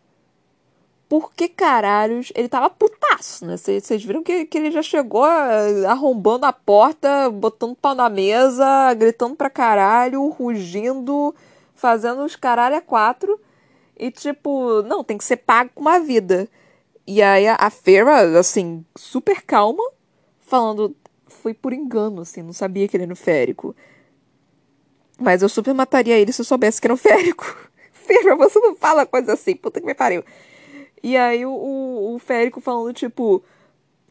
por 1.09 1.32
que 1.32 1.48
caralhos 1.48 2.32
ele 2.34 2.48
tava 2.48 2.70
putaço, 2.70 3.46
né? 3.46 3.57
Vocês 3.57 4.05
viram 4.05 4.22
que, 4.22 4.46
que 4.46 4.59
ele 4.59 4.70
já 4.70 4.82
chegou 4.82 5.26
eh, 5.26 5.84
arrombando 5.86 6.46
a 6.46 6.52
porta, 6.52 7.30
botando 7.30 7.76
pau 7.76 7.94
na 7.94 8.09
mesa, 8.09 8.94
gritando 8.94 9.36
pra 9.36 9.50
caralho, 9.50 10.28
rugindo, 10.28 11.34
fazendo 11.74 12.24
os 12.24 12.36
caralho 12.36 12.76
a 12.76 12.80
quatro. 12.80 13.38
E 13.98 14.11
tipo, 14.11 14.82
não, 14.82 15.05
tem 15.05 15.18
que 15.18 15.24
ser 15.24 15.36
pago 15.36 15.70
com 15.74 15.82
uma 15.82 16.00
vida. 16.00 16.48
E 17.07 17.22
aí 17.22 17.46
a, 17.46 17.55
a 17.57 17.70
assim, 18.38 18.84
super 18.96 19.42
calma, 19.42 19.82
falando, 20.40 20.96
foi 21.26 21.52
por 21.52 21.72
engano, 21.72 22.22
assim, 22.22 22.42
não 22.42 22.52
sabia 22.52 22.88
que 22.88 22.96
ele 22.96 23.05
era 23.05 23.12
um 23.12 23.16
férico. 23.16 23.76
Mas 25.20 25.42
eu 25.42 25.48
super 25.48 25.74
mataria 25.74 26.18
ele 26.18 26.32
se 26.32 26.40
eu 26.40 26.44
soubesse 26.44 26.80
que 26.80 26.86
era 26.86 26.94
um 26.94 26.96
férico. 26.96 27.44
Feira, 27.92 28.34
você 28.36 28.59
não 28.59 28.74
fala 28.74 29.07
coisa 29.07 29.34
assim, 29.34 29.55
puta 29.55 29.80
que 29.80 29.86
me 29.86 29.94
pariu. 29.94 30.24
E 31.05 31.18
aí 31.18 31.44
o, 31.44 31.50
o, 31.50 32.14
o 32.14 32.18
Férico 32.18 32.62
falando, 32.62 32.94
tipo, 32.94 33.44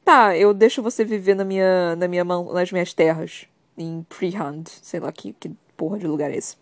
tá, 0.05 0.37
eu 0.37 0.53
deixo 0.53 0.83
você 0.83 1.03
viver 1.03 1.35
na 1.35 1.43
minha, 1.43 1.95
na 1.95 2.07
minha 2.07 2.23
nas 2.23 2.71
minhas 2.71 2.93
terras. 2.93 3.47
Em 3.75 4.05
Freehand, 4.07 4.65
sei 4.67 4.99
lá 4.99 5.11
que, 5.11 5.33
que 5.39 5.51
porra 5.75 5.97
de 5.97 6.05
lugar 6.05 6.29
é 6.29 6.37
esse. 6.37 6.55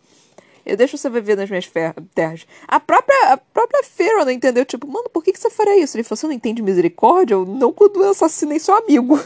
Eu 0.65 0.77
deixo 0.77 0.97
você 0.97 1.09
viver 1.09 1.35
nas 1.35 1.49
minhas 1.49 1.69
terras. 2.15 2.47
A 2.65 2.79
própria, 2.79 3.33
a 3.33 3.35
própria 3.35 3.83
Pharaoh 3.83 4.23
não 4.23 4.31
entendeu, 4.31 4.63
tipo, 4.63 4.87
mano, 4.87 5.09
por 5.09 5.21
que, 5.21 5.33
que 5.33 5.39
você 5.39 5.49
faria 5.49 5.83
isso? 5.83 5.97
Ele 5.97 6.03
falou, 6.03 6.15
você 6.15 6.27
não 6.27 6.33
entende 6.33 6.61
misericórdia? 6.61 7.37
Ou 7.37 7.45
não 7.45 7.73
quando 7.73 8.01
eu 8.01 8.11
assassinei 8.11 8.57
seu 8.57 8.77
amigo. 8.77 9.19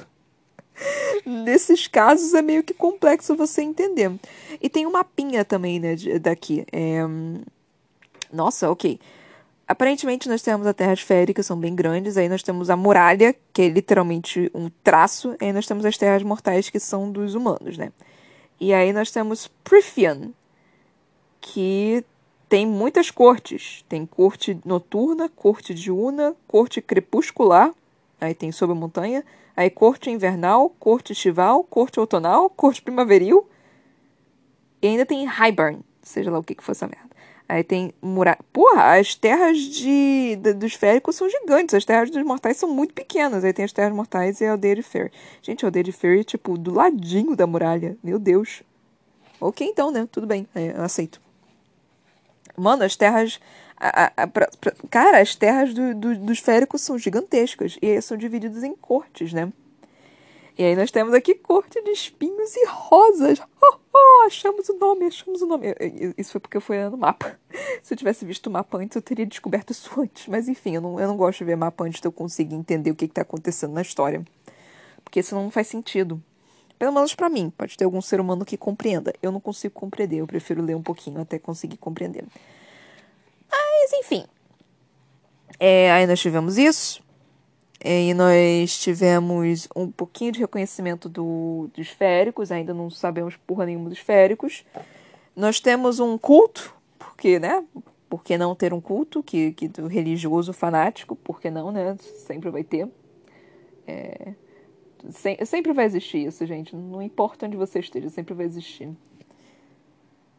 Nesses 1.23 1.87
casos 1.87 2.33
é 2.33 2.41
meio 2.41 2.63
que 2.63 2.73
complexo 2.73 3.35
você 3.35 3.61
entender. 3.61 4.11
E 4.59 4.67
tem 4.67 4.87
um 4.87 4.91
mapinha 4.91 5.45
também, 5.45 5.79
né, 5.79 5.95
daqui. 6.19 6.65
É... 6.71 7.03
Nossa, 8.33 8.71
ok. 8.71 8.99
Aparentemente 9.67 10.29
nós 10.29 10.43
temos 10.43 10.67
a 10.67 10.73
Terra 10.73 10.93
esférica, 10.93 11.41
são 11.41 11.59
bem 11.59 11.73
grandes, 11.73 12.17
aí 12.17 12.29
nós 12.29 12.43
temos 12.43 12.69
a 12.69 12.75
muralha, 12.75 13.35
que 13.51 13.63
é 13.63 13.67
literalmente 13.67 14.51
um 14.53 14.69
traço, 14.83 15.35
aí 15.41 15.51
nós 15.51 15.65
temos 15.65 15.83
as 15.85 15.97
terras 15.97 16.21
mortais, 16.21 16.69
que 16.69 16.79
são 16.79 17.11
dos 17.11 17.33
humanos, 17.33 17.75
né? 17.75 17.91
E 18.59 18.73
aí 18.73 18.93
nós 18.93 19.09
temos 19.09 19.47
Prithian, 19.63 20.31
que 21.41 22.05
tem 22.47 22.65
muitas 22.65 23.09
cortes. 23.09 23.83
Tem 23.89 24.05
corte 24.05 24.59
noturna, 24.63 25.29
corte 25.29 25.73
diurna, 25.73 26.35
corte 26.47 26.79
crepuscular, 26.81 27.73
aí 28.21 28.35
tem 28.35 28.51
sob 28.51 28.71
a 28.71 28.75
montanha, 28.75 29.25
aí 29.57 29.69
corte 29.69 30.11
invernal, 30.11 30.69
corte 30.79 31.11
estival, 31.11 31.63
corte 31.63 31.99
outonal, 31.99 32.49
corte 32.49 32.81
primaveril, 32.81 33.49
e 34.81 34.87
ainda 34.87 35.05
tem 35.05 35.25
Highburn, 35.25 35.81
seja 36.03 36.29
lá 36.29 36.37
o 36.37 36.43
que 36.43 36.53
que 36.53 36.63
for 36.63 36.71
essa 36.71 36.87
merda. 36.87 37.14
Aí 37.47 37.63
tem 37.63 37.93
muralha. 38.01 38.39
Porra, 38.51 38.97
as 38.97 39.13
terras 39.13 39.57
de, 39.57 40.35
de, 40.37 40.53
dos 40.53 40.73
féricos 40.73 41.15
são 41.15 41.29
gigantes. 41.29 41.75
As 41.75 41.85
terras 41.85 42.09
dos 42.09 42.23
mortais 42.23 42.57
são 42.57 42.67
muito 42.67 42.93
pequenas. 42.93 43.43
Aí 43.43 43.53
tem 43.53 43.65
as 43.65 43.71
terras 43.71 43.93
mortais 43.93 44.41
e 44.41 44.45
a 44.45 44.51
aldeia 44.51 44.75
de 44.75 44.81
Ferry. 44.81 45.11
Gente, 45.41 45.63
a 45.63 45.67
aldeia 45.67 45.83
de 45.83 45.91
Ferry, 45.91 46.23
tipo, 46.23 46.57
do 46.57 46.73
ladinho 46.73 47.35
da 47.35 47.45
muralha. 47.45 47.97
Meu 48.03 48.17
Deus. 48.17 48.63
Ok, 49.39 49.67
então, 49.67 49.91
né? 49.91 50.07
Tudo 50.11 50.25
bem. 50.25 50.47
É, 50.55 50.73
eu 50.75 50.83
aceito. 50.83 51.21
Mano, 52.57 52.83
as 52.83 52.95
terras. 52.95 53.39
A, 53.77 54.05
a, 54.05 54.23
a, 54.23 54.27
pra, 54.27 54.49
pra, 54.59 54.73
cara, 54.89 55.19
as 55.19 55.35
terras 55.35 55.73
do, 55.73 55.93
do, 55.93 56.17
dos 56.17 56.39
féricos 56.39 56.81
são 56.81 56.97
gigantescas. 56.97 57.77
E 57.79 58.01
são 58.01 58.17
divididas 58.17 58.63
em 58.63 58.75
cortes, 58.75 59.33
né? 59.33 59.53
E 60.57 60.63
aí 60.63 60.75
nós 60.75 60.89
temos 60.89 61.13
aqui 61.13 61.35
corte 61.35 61.79
de 61.83 61.91
espinhos 61.91 62.55
e 62.55 62.65
rosas. 62.65 63.39
Oh, 63.61 63.75
achamos 64.25 64.69
o 64.69 64.73
nome, 64.77 65.05
achamos 65.05 65.41
o 65.41 65.45
nome. 65.45 65.67
Isso 66.17 66.31
foi 66.31 66.41
porque 66.41 66.57
eu 66.57 66.61
fui 66.61 66.77
no 66.89 66.97
mapa. 66.97 67.39
Se 67.83 67.93
eu 67.93 67.97
tivesse 67.97 68.25
visto 68.25 68.47
o 68.47 68.51
mapa 68.51 68.77
antes, 68.77 68.95
eu 68.95 69.01
teria 69.01 69.25
descoberto 69.25 69.71
isso 69.71 69.89
antes. 69.99 70.27
Mas 70.27 70.47
enfim, 70.47 70.75
eu 70.75 70.81
não, 70.81 70.99
eu 70.99 71.07
não 71.07 71.17
gosto 71.17 71.39
de 71.39 71.45
ver 71.45 71.55
mapa 71.55 71.83
antes 71.83 72.01
de 72.01 72.07
eu 72.07 72.11
conseguir 72.11 72.55
entender 72.55 72.91
o 72.91 72.95
que 72.95 73.05
está 73.05 73.21
acontecendo 73.21 73.73
na 73.73 73.81
história. 73.81 74.23
Porque 75.03 75.21
senão 75.21 75.43
não 75.43 75.51
faz 75.51 75.67
sentido. 75.67 76.21
Pelo 76.77 76.91
menos 76.91 77.15
para 77.15 77.29
mim. 77.29 77.51
Pode 77.55 77.77
ter 77.77 77.85
algum 77.85 78.01
ser 78.01 78.19
humano 78.19 78.43
que 78.43 78.57
compreenda. 78.57 79.13
Eu 79.21 79.31
não 79.31 79.39
consigo 79.39 79.73
compreender. 79.73 80.17
Eu 80.17 80.27
prefiro 80.27 80.61
ler 80.61 80.75
um 80.75 80.83
pouquinho 80.83 81.21
até 81.21 81.39
conseguir 81.39 81.77
compreender. 81.77 82.25
Mas 83.49 83.93
enfim. 83.93 84.25
É, 85.59 85.91
aí 85.91 86.07
nós 86.07 86.19
tivemos 86.19 86.57
isso. 86.57 87.04
É, 87.79 88.03
e 88.05 88.13
nós 88.13 88.77
tivemos 88.77 89.67
um 89.75 89.91
pouquinho 89.91 90.31
de 90.31 90.39
reconhecimento 90.39 91.09
do, 91.09 91.69
dos 91.73 91.89
féricos. 91.89 92.51
Ainda 92.51 92.73
não 92.73 92.89
sabemos 92.89 93.35
porra 93.35 93.65
nenhuma 93.65 93.89
dos 93.89 93.99
féricos. 93.99 94.65
Nós 95.35 95.59
temos 95.59 95.99
um 95.99 96.17
culto, 96.17 96.73
porque, 96.97 97.39
né? 97.39 97.63
Por 98.09 98.23
que 98.23 98.37
não 98.37 98.55
ter 98.55 98.73
um 98.73 98.79
culto 98.79 99.21
que, 99.21 99.51
que 99.51 99.67
do 99.67 99.87
religioso 99.87 100.53
fanático? 100.53 101.15
Por 101.15 101.41
que 101.41 101.49
não, 101.49 101.71
né? 101.71 101.97
Sempre 102.25 102.49
vai 102.49 102.63
ter. 102.63 102.87
É, 103.85 104.33
sem, 105.11 105.43
sempre 105.45 105.73
vai 105.73 105.85
existir 105.85 106.25
isso, 106.25 106.45
gente. 106.45 106.75
Não 106.75 107.01
importa 107.01 107.45
onde 107.45 107.57
você 107.57 107.79
esteja, 107.79 108.09
sempre 108.09 108.33
vai 108.33 108.45
existir. 108.45 108.89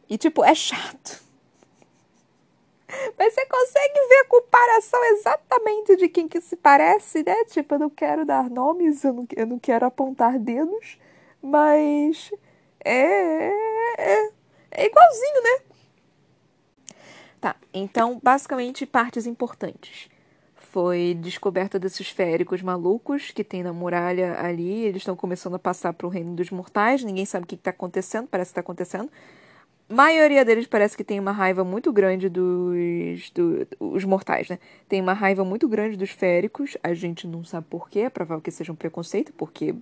E, 0.08 0.16
tipo, 0.16 0.44
é 0.44 0.54
chato. 0.54 1.25
Mas 3.18 3.34
você 3.34 3.44
consegue 3.46 4.08
ver 4.08 4.18
a 4.18 4.24
comparação 4.26 5.04
exatamente 5.06 5.96
de 5.96 6.08
quem 6.08 6.28
que 6.28 6.40
se 6.40 6.56
parece, 6.56 7.22
né? 7.24 7.44
Tipo, 7.46 7.74
eu 7.74 7.78
não 7.80 7.90
quero 7.90 8.24
dar 8.24 8.48
nomes, 8.48 9.02
eu 9.04 9.12
não, 9.12 9.26
eu 9.36 9.46
não 9.46 9.58
quero 9.58 9.84
apontar 9.84 10.38
dedos, 10.38 10.98
mas 11.42 12.30
é, 12.84 13.48
é, 13.98 14.30
é 14.70 14.86
igualzinho, 14.86 15.42
né? 15.42 15.66
Tá, 17.40 17.56
então, 17.74 18.20
basicamente, 18.22 18.86
partes 18.86 19.26
importantes. 19.26 20.08
Foi 20.54 21.16
descoberta 21.20 21.78
desses 21.78 22.08
féricos 22.08 22.62
malucos 22.62 23.30
que 23.30 23.42
tem 23.42 23.62
na 23.62 23.72
muralha 23.72 24.38
ali. 24.40 24.84
Eles 24.84 25.02
estão 25.02 25.16
começando 25.16 25.54
a 25.54 25.58
passar 25.58 25.92
para 25.92 26.06
o 26.06 26.10
reino 26.10 26.34
dos 26.34 26.50
mortais. 26.50 27.02
Ninguém 27.02 27.24
sabe 27.24 27.44
o 27.44 27.46
que 27.46 27.54
está 27.54 27.70
acontecendo, 27.70 28.28
parece 28.28 28.50
que 28.50 28.52
está 28.52 28.60
acontecendo. 28.60 29.10
Maioria 29.88 30.44
deles 30.44 30.66
parece 30.66 30.96
que 30.96 31.04
tem 31.04 31.20
uma 31.20 31.30
raiva 31.30 31.62
muito 31.62 31.92
grande 31.92 32.28
dos. 32.28 33.30
Do, 33.30 33.66
os 33.78 34.04
mortais, 34.04 34.48
né? 34.48 34.58
Tem 34.88 35.00
uma 35.00 35.12
raiva 35.12 35.44
muito 35.44 35.68
grande 35.68 35.96
dos 35.96 36.10
féricos. 36.10 36.76
A 36.82 36.92
gente 36.92 37.26
não 37.26 37.44
sabe 37.44 37.66
porquê, 37.70 38.00
é 38.00 38.10
provável 38.10 38.42
que 38.42 38.50
seja 38.50 38.72
um 38.72 38.76
preconceito, 38.76 39.32
porque 39.34 39.74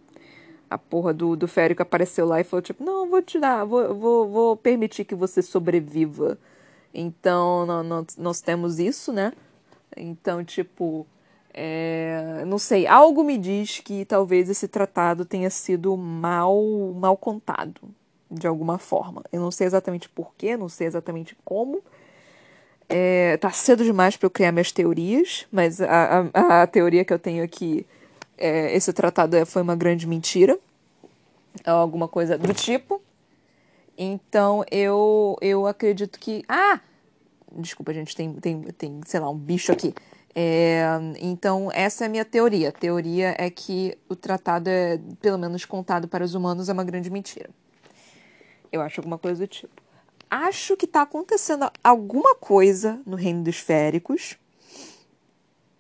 a 0.68 0.76
porra 0.76 1.14
do, 1.14 1.36
do 1.36 1.48
férico 1.48 1.82
apareceu 1.82 2.26
lá 2.26 2.40
e 2.40 2.44
falou, 2.44 2.62
tipo, 2.62 2.84
não, 2.84 3.08
vou 3.08 3.22
te 3.22 3.38
dar, 3.38 3.64
vou, 3.64 3.94
vou, 3.94 4.28
vou 4.28 4.56
permitir 4.56 5.04
que 5.04 5.14
você 5.14 5.40
sobreviva. 5.40 6.38
Então, 6.92 7.66
nós, 7.82 8.16
nós 8.18 8.40
temos 8.40 8.78
isso, 8.78 9.12
né? 9.12 9.32
Então, 9.96 10.44
tipo, 10.44 11.06
é, 11.52 12.44
não 12.46 12.58
sei, 12.58 12.86
algo 12.86 13.22
me 13.24 13.38
diz 13.38 13.78
que 13.80 14.04
talvez 14.04 14.50
esse 14.50 14.68
tratado 14.68 15.24
tenha 15.24 15.50
sido 15.50 15.96
mal, 15.96 16.60
mal 16.94 17.16
contado, 17.16 17.80
de 18.30 18.46
alguma 18.46 18.78
forma. 18.78 19.22
Eu 19.32 19.40
não 19.40 19.50
sei 19.50 19.66
exatamente 19.66 20.08
porquê, 20.08 20.56
não 20.56 20.68
sei 20.68 20.86
exatamente 20.86 21.36
como. 21.44 21.82
É, 22.88 23.36
tá 23.38 23.50
cedo 23.50 23.82
demais 23.82 24.16
para 24.16 24.26
eu 24.26 24.30
criar 24.30 24.52
minhas 24.52 24.70
teorias, 24.70 25.46
mas 25.50 25.80
a, 25.80 26.28
a, 26.32 26.62
a 26.62 26.66
teoria 26.66 27.04
que 27.04 27.12
eu 27.12 27.18
tenho 27.18 27.42
aqui 27.42 27.86
é 28.36 28.74
esse 28.74 28.92
tratado 28.92 29.36
é, 29.36 29.44
foi 29.44 29.62
uma 29.62 29.76
grande 29.76 30.06
mentira, 30.06 30.58
alguma 31.64 32.08
coisa 32.08 32.36
do 32.36 32.52
tipo. 32.52 33.00
Então 33.96 34.64
eu 34.70 35.36
eu 35.40 35.66
acredito 35.66 36.18
que 36.18 36.44
ah 36.48 36.80
desculpa 37.56 37.92
gente 37.94 38.14
tem 38.14 38.32
tem 38.34 38.62
tem 38.62 39.00
sei 39.06 39.20
lá 39.20 39.30
um 39.30 39.38
bicho 39.38 39.72
aqui. 39.72 39.94
É, 40.34 40.84
então 41.20 41.70
essa 41.72 42.04
é 42.04 42.06
a 42.06 42.10
minha 42.10 42.24
teoria. 42.24 42.70
A 42.70 42.72
teoria 42.72 43.34
é 43.38 43.48
que 43.48 43.96
o 44.08 44.16
tratado 44.16 44.68
é 44.68 44.98
pelo 45.22 45.38
menos 45.38 45.64
contado 45.64 46.08
para 46.08 46.24
os 46.24 46.34
humanos 46.34 46.68
é 46.68 46.72
uma 46.72 46.84
grande 46.84 47.08
mentira. 47.08 47.48
Eu 48.74 48.82
acho 48.82 49.00
alguma 49.00 49.16
coisa 49.16 49.38
do 49.38 49.46
tipo. 49.46 49.80
Acho 50.28 50.76
que 50.76 50.84
está 50.84 51.02
acontecendo 51.02 51.70
alguma 51.82 52.34
coisa 52.34 53.00
no 53.06 53.16
reino 53.16 53.44
dos 53.44 53.58
féricos 53.58 54.36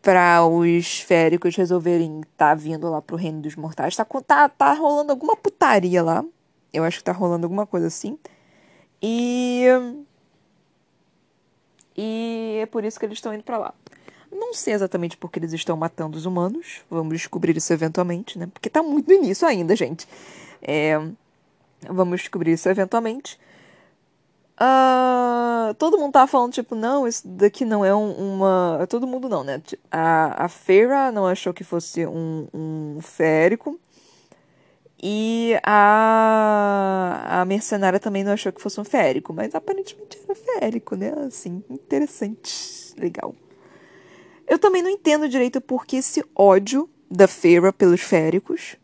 para 0.00 0.46
os 0.46 1.00
féricos 1.00 1.56
resolverem 1.56 2.20
estar 2.20 2.50
tá 2.50 2.54
vindo 2.54 2.88
lá 2.88 3.02
pro 3.02 3.16
reino 3.16 3.40
dos 3.40 3.56
mortais. 3.56 3.96
Tá, 3.96 4.04
tá, 4.04 4.48
tá 4.48 4.72
rolando 4.74 5.10
alguma 5.10 5.34
putaria 5.34 6.04
lá. 6.04 6.24
Eu 6.72 6.84
acho 6.84 6.98
que 6.98 7.04
tá 7.04 7.10
rolando 7.10 7.46
alguma 7.46 7.66
coisa 7.66 7.88
assim. 7.88 8.16
E. 9.02 9.64
E 11.96 12.58
é 12.62 12.66
por 12.66 12.84
isso 12.84 13.00
que 13.00 13.06
eles 13.06 13.18
estão 13.18 13.34
indo 13.34 13.42
para 13.42 13.58
lá. 13.58 13.74
Não 14.30 14.54
sei 14.54 14.74
exatamente 14.74 15.16
porque 15.16 15.40
eles 15.40 15.52
estão 15.52 15.76
matando 15.76 16.16
os 16.16 16.26
humanos. 16.26 16.82
Vamos 16.88 17.14
descobrir 17.14 17.56
isso 17.56 17.72
eventualmente, 17.72 18.38
né? 18.38 18.48
Porque 18.54 18.70
tá 18.70 18.84
muito 18.84 19.08
no 19.08 19.14
início 19.14 19.48
ainda, 19.48 19.74
gente. 19.74 20.06
É, 20.62 20.96
Vamos 21.90 22.20
descobrir 22.20 22.52
isso 22.52 22.68
eventualmente. 22.68 23.38
Uh, 24.54 25.74
todo 25.74 25.98
mundo 25.98 26.12
tava 26.12 26.28
falando, 26.28 26.52
tipo, 26.52 26.76
não, 26.76 27.08
isso 27.08 27.26
daqui 27.26 27.64
não 27.64 27.84
é 27.84 27.94
um, 27.94 28.34
uma. 28.36 28.86
Todo 28.88 29.06
mundo 29.06 29.28
não, 29.28 29.42
né? 29.42 29.60
A, 29.90 30.44
a 30.44 30.48
Feira 30.48 31.10
não 31.10 31.26
achou 31.26 31.52
que 31.52 31.64
fosse 31.64 32.06
um, 32.06 32.46
um 32.54 32.98
férico. 33.00 33.78
E 35.06 35.58
a, 35.62 37.40
a 37.40 37.44
mercenária 37.44 38.00
também 38.00 38.24
não 38.24 38.32
achou 38.32 38.50
que 38.50 38.62
fosse 38.62 38.80
um 38.80 38.84
férico, 38.84 39.34
mas 39.34 39.54
aparentemente 39.54 40.18
era 40.24 40.34
férico, 40.34 40.96
né? 40.96 41.12
Assim, 41.26 41.62
interessante. 41.68 42.94
Legal. 42.96 43.34
Eu 44.46 44.58
também 44.58 44.82
não 44.82 44.88
entendo 44.88 45.28
direito 45.28 45.60
por 45.60 45.84
que 45.84 45.96
esse 45.96 46.24
ódio 46.34 46.88
da 47.10 47.28
Feira 47.28 47.72
pelos 47.72 48.00
féricos. 48.00 48.76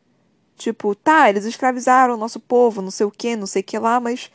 Tipo, 0.60 0.94
tá, 0.94 1.30
eles 1.30 1.46
escravizaram 1.46 2.12
o 2.12 2.16
nosso 2.18 2.38
povo, 2.38 2.82
não 2.82 2.90
sei 2.90 3.06
o 3.06 3.10
que, 3.10 3.34
não 3.34 3.46
sei 3.46 3.62
o 3.62 3.64
que 3.64 3.78
lá, 3.78 3.98
mas 3.98 4.30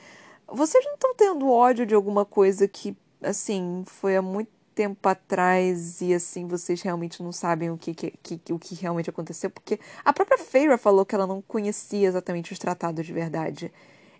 vocês 0.47 0.83
não 0.83 0.95
estão 0.95 1.13
tendo 1.13 1.47
ódio 1.47 1.85
de 1.85 1.93
alguma 1.93 2.25
coisa 2.25 2.67
que, 2.67 2.97
assim, 3.21 3.83
foi 3.85 4.15
há 4.15 4.23
muito 4.23 4.49
tempo 4.73 5.07
atrás 5.07 6.01
e, 6.01 6.15
assim, 6.15 6.47
vocês 6.47 6.81
realmente 6.81 7.21
não 7.21 7.31
sabem 7.31 7.69
o 7.69 7.77
que, 7.77 7.93
que, 7.93 8.37
que 8.39 8.51
o 8.51 8.57
que 8.57 8.73
realmente 8.73 9.07
aconteceu? 9.07 9.51
Porque 9.51 9.79
a 10.03 10.11
própria 10.11 10.39
Feira 10.39 10.79
falou 10.79 11.05
que 11.05 11.13
ela 11.13 11.27
não 11.27 11.43
conhecia 11.43 12.07
exatamente 12.07 12.51
os 12.51 12.57
tratados 12.57 13.05
de 13.05 13.13
verdade. 13.13 13.71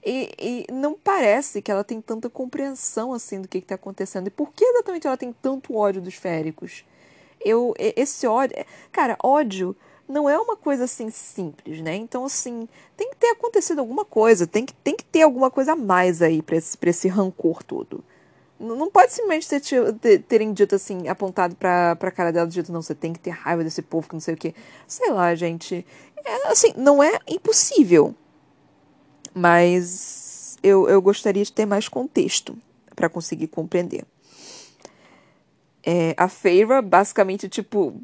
E, 0.06 0.30
e, 0.40 0.72
não 0.72 0.94
parece 0.94 1.60
que 1.60 1.72
ela 1.72 1.84
tem 1.84 2.00
tanta 2.00 2.30
compreensão 2.30 3.14
assim 3.14 3.42
do 3.42 3.48
que 3.48 3.58
está 3.58 3.74
acontecendo. 3.74 4.28
E 4.28 4.30
por 4.30 4.54
que 4.54 4.64
exatamente 4.64 5.08
ela 5.08 5.18
tem 5.18 5.34
tanto 5.34 5.76
ódio 5.76 6.04
dos 6.04 6.14
féricos? 6.14 6.86
Eu, 7.44 7.74
esse 7.80 8.28
ódio. 8.28 8.56
Cara, 8.92 9.18
ódio 9.24 9.76
não 10.08 10.30
é 10.30 10.38
uma 10.38 10.56
coisa 10.56 10.84
assim 10.84 11.10
simples, 11.10 11.82
né? 11.82 11.96
Então, 11.96 12.26
assim, 12.26 12.68
tem 12.96 13.10
que 13.10 13.18
ter 13.18 13.28
acontecido 13.28 13.80
alguma 13.80 14.06
coisa, 14.06 14.46
tem 14.46 14.66
que, 14.66 14.74
tem 14.74 14.96
que 14.96 15.04
ter 15.04 15.24
alguma 15.24 15.50
coisa 15.50 15.74
a 15.74 15.76
mais 15.76 16.22
aí 16.22 16.42
pra 16.42 16.56
esse, 16.56 16.78
pra 16.78 16.90
esse 16.90 17.08
rancor 17.08 17.64
todo. 17.64 18.04
Não 18.58 18.90
pode 18.90 19.12
simplesmente 19.12 19.50
ter, 20.00 20.20
terem 20.24 20.54
dito 20.54 20.76
assim, 20.76 21.10
apontado 21.10 21.56
pra, 21.56 21.96
pra 21.98 22.10
cara 22.10 22.32
dela, 22.32 22.48
dito, 22.48 22.72
não, 22.72 22.82
você 22.82 22.96
tem 22.96 23.12
que 23.12 23.20
ter 23.20 23.32
raiva 23.32 23.64
desse 23.64 23.82
povo 23.82 24.08
que 24.08 24.16
não 24.16 24.22
sei 24.22 24.34
o 24.34 24.38
quê. 24.38 24.56
Sei 24.88 25.12
lá, 25.12 25.36
gente. 25.36 25.86
É, 26.24 26.48
assim, 26.48 26.74
não 26.78 27.04
é 27.04 27.20
impossível. 27.28 28.16
Mas 29.34 30.58
eu, 30.64 30.88
eu 30.88 31.02
gostaria 31.02 31.44
de 31.44 31.52
ter 31.52 31.66
mais 31.66 31.90
contexto 31.90 32.58
para 32.96 33.10
conseguir 33.10 33.48
compreender. 33.48 34.06
É, 35.84 36.16
a 36.18 36.30
Feira, 36.30 36.82
basicamente, 36.82 37.50
tipo, 37.50 38.02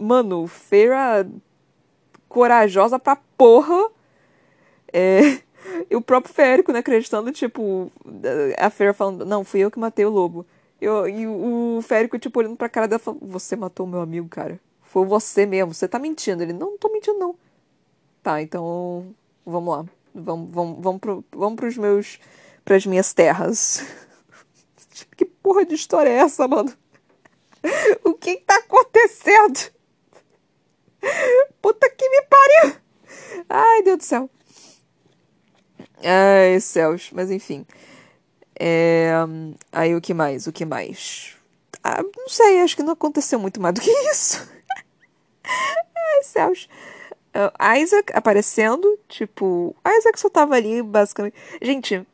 mano, 0.00 0.46
feira 0.46 1.28
corajosa 2.28 2.98
pra 2.98 3.16
porra. 3.36 3.90
É, 4.92 5.40
e 5.90 5.96
o 5.96 6.00
próprio 6.00 6.32
Férico, 6.32 6.72
né, 6.72 6.78
acreditando, 6.78 7.30
tipo, 7.32 7.92
a 8.58 8.70
Feira 8.70 8.94
falando, 8.94 9.24
não, 9.24 9.44
fui 9.44 9.60
eu 9.60 9.70
que 9.70 9.78
matei 9.78 10.04
o 10.04 10.10
lobo. 10.10 10.46
Eu, 10.80 11.08
e 11.08 11.26
o 11.26 11.80
Férico, 11.82 12.18
tipo, 12.18 12.38
olhando 12.38 12.56
pra 12.56 12.68
cara 12.68 12.88
dela 12.88 12.98
falando, 12.98 13.26
você 13.26 13.54
matou 13.54 13.86
meu 13.86 14.00
amigo, 14.00 14.28
cara. 14.28 14.58
Foi 14.82 15.06
você 15.06 15.46
mesmo, 15.46 15.74
você 15.74 15.86
tá 15.86 15.98
mentindo. 15.98 16.42
Ele, 16.42 16.52
não, 16.52 16.70
não 16.70 16.78
tô 16.78 16.88
mentindo, 16.88 17.18
não. 17.18 17.36
Tá, 18.22 18.40
então, 18.40 19.14
vamos 19.44 19.76
lá. 19.76 19.84
Vamos, 20.14 20.50
vamos, 20.50 20.82
vamos, 20.82 21.00
pro, 21.00 21.24
vamos 21.32 21.56
pros 21.56 21.76
meus, 21.76 22.18
pras 22.64 22.86
minhas 22.86 23.12
terras. 23.12 23.84
que 25.16 25.24
porra 25.24 25.64
de 25.64 25.74
história 25.74 26.08
é 26.10 26.14
essa, 26.14 26.48
mano? 26.48 26.72
o 28.04 28.14
que 28.14 28.38
tá 28.38 28.56
acontecendo? 28.56 29.70
Puta 31.62 31.88
que 31.90 32.08
me 32.08 32.22
pariu! 32.22 32.76
Ai, 33.48 33.82
Deus 33.82 33.98
do 33.98 34.04
céu. 34.04 34.30
Ai, 36.02 36.60
céus. 36.60 37.10
Mas 37.12 37.30
enfim. 37.30 37.66
É... 38.58 39.12
Aí 39.72 39.94
o 39.94 40.00
que 40.00 40.14
mais? 40.14 40.46
O 40.46 40.52
que 40.52 40.64
mais? 40.64 41.36
Ah, 41.82 42.02
não 42.02 42.28
sei, 42.28 42.60
acho 42.60 42.76
que 42.76 42.82
não 42.82 42.92
aconteceu 42.92 43.38
muito 43.38 43.60
mais 43.60 43.74
do 43.74 43.80
que 43.80 43.90
isso. 44.12 44.46
Ai, 45.44 46.22
céus. 46.22 46.68
Uh, 47.34 47.78
Isaac 47.78 48.12
aparecendo, 48.14 48.98
tipo. 49.08 49.74
Isaac 49.86 50.18
só 50.18 50.28
tava 50.28 50.54
ali, 50.56 50.82
basicamente. 50.82 51.34
Gente, 51.62 52.04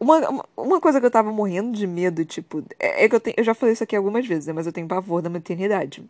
Uma, 0.00 0.44
uma 0.56 0.80
coisa 0.80 1.00
que 1.00 1.06
eu 1.06 1.10
tava 1.10 1.32
morrendo 1.32 1.72
de 1.76 1.86
medo, 1.86 2.24
tipo, 2.24 2.64
é, 2.78 3.04
é 3.04 3.08
que 3.08 3.14
eu, 3.14 3.20
tenho, 3.20 3.34
eu 3.36 3.44
já 3.44 3.52
falei 3.54 3.72
isso 3.72 3.82
aqui 3.84 3.96
algumas 3.96 4.26
vezes, 4.26 4.46
né? 4.46 4.52
Mas 4.52 4.66
eu 4.66 4.72
tenho 4.72 4.86
pavor 4.88 5.20
da 5.22 5.28
maternidade. 5.30 6.04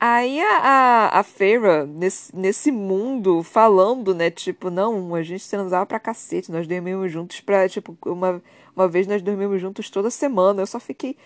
Aí 0.00 0.40
a, 0.40 1.10
a, 1.12 1.20
a 1.20 1.24
nesse, 1.86 2.36
nesse 2.36 2.70
mundo, 2.70 3.42
falando, 3.42 4.14
né? 4.14 4.30
Tipo, 4.30 4.70
não, 4.70 5.14
a 5.14 5.22
gente 5.22 5.48
transava 5.48 5.84
pra 5.86 5.98
cacete, 5.98 6.52
nós 6.52 6.68
dormimos 6.68 7.10
juntos 7.10 7.40
pra, 7.40 7.68
tipo, 7.68 7.96
uma, 8.06 8.40
uma 8.76 8.86
vez 8.88 9.08
nós 9.08 9.22
dormimos 9.22 9.60
juntos 9.60 9.90
toda 9.90 10.08
semana. 10.10 10.62
Eu 10.62 10.66
só 10.66 10.78
fiquei, 10.78 11.16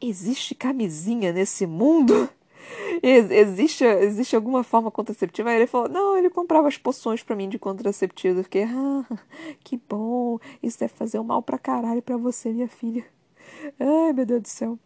existe 0.00 0.54
camisinha 0.54 1.32
nesse 1.32 1.66
mundo? 1.66 2.28
existe, 3.02 3.84
existe 3.84 4.34
alguma 4.34 4.64
forma 4.64 4.90
contraceptiva? 4.90 5.50
Aí 5.50 5.56
ele 5.56 5.66
falou, 5.66 5.88
não, 5.88 6.16
ele 6.16 6.30
comprava 6.30 6.68
as 6.68 6.78
poções 6.78 7.22
para 7.22 7.36
mim 7.36 7.48
de 7.48 7.58
contraceptivo. 7.58 8.40
Eu 8.40 8.44
fiquei, 8.44 8.64
ah, 8.64 9.04
que 9.62 9.78
bom, 9.88 10.38
isso 10.62 10.78
deve 10.78 10.94
fazer 10.94 11.18
um 11.18 11.24
mal 11.24 11.42
pra 11.42 11.58
caralho 11.58 12.00
pra 12.00 12.16
você, 12.16 12.52
minha 12.52 12.68
filha. 12.68 13.04
Ai, 13.78 14.12
meu 14.14 14.26
Deus 14.26 14.42
do 14.42 14.48
céu. 14.48 14.78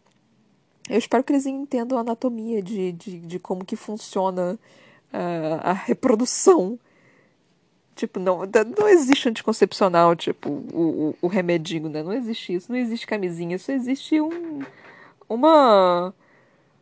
Eu 0.89 0.97
espero 0.97 1.23
que 1.23 1.31
eles 1.31 1.45
entendam 1.45 1.97
a 1.97 2.01
anatomia 2.01 2.61
de, 2.61 2.91
de, 2.93 3.19
de 3.19 3.39
como 3.39 3.63
que 3.63 3.75
funciona 3.75 4.57
uh, 5.13 5.59
a 5.61 5.73
reprodução. 5.73 6.79
Tipo, 7.95 8.19
não, 8.19 8.39
não 8.77 8.87
existe 8.87 9.29
anticoncepcional, 9.29 10.15
tipo, 10.15 10.49
o, 10.49 11.09
o, 11.09 11.15
o 11.23 11.27
remedinho, 11.27 11.89
né? 11.89 12.01
Não 12.01 12.13
existe 12.13 12.53
isso, 12.53 12.71
não 12.71 12.79
existe 12.79 13.05
camisinha, 13.05 13.59
só 13.59 13.71
existe 13.71 14.19
um, 14.21 14.63
uma 15.27 16.13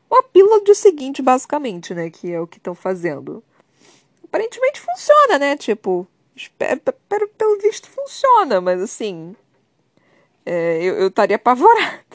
uma 0.09 0.23
pílula 0.23 0.63
de 0.63 0.73
seguinte, 0.73 1.21
basicamente, 1.21 1.93
né? 1.93 2.09
Que 2.09 2.31
é 2.31 2.39
o 2.39 2.47
que 2.47 2.57
estão 2.57 2.73
fazendo. 2.73 3.43
Aparentemente 4.23 4.79
funciona, 4.79 5.37
né? 5.37 5.57
Tipo, 5.57 6.07
pelo, 6.57 7.27
pelo 7.29 7.59
visto 7.59 7.89
funciona, 7.89 8.61
mas 8.61 8.81
assim. 8.81 9.35
É, 10.45 10.81
eu 10.81 11.07
estaria 11.07 11.35
apavorada. 11.35 12.05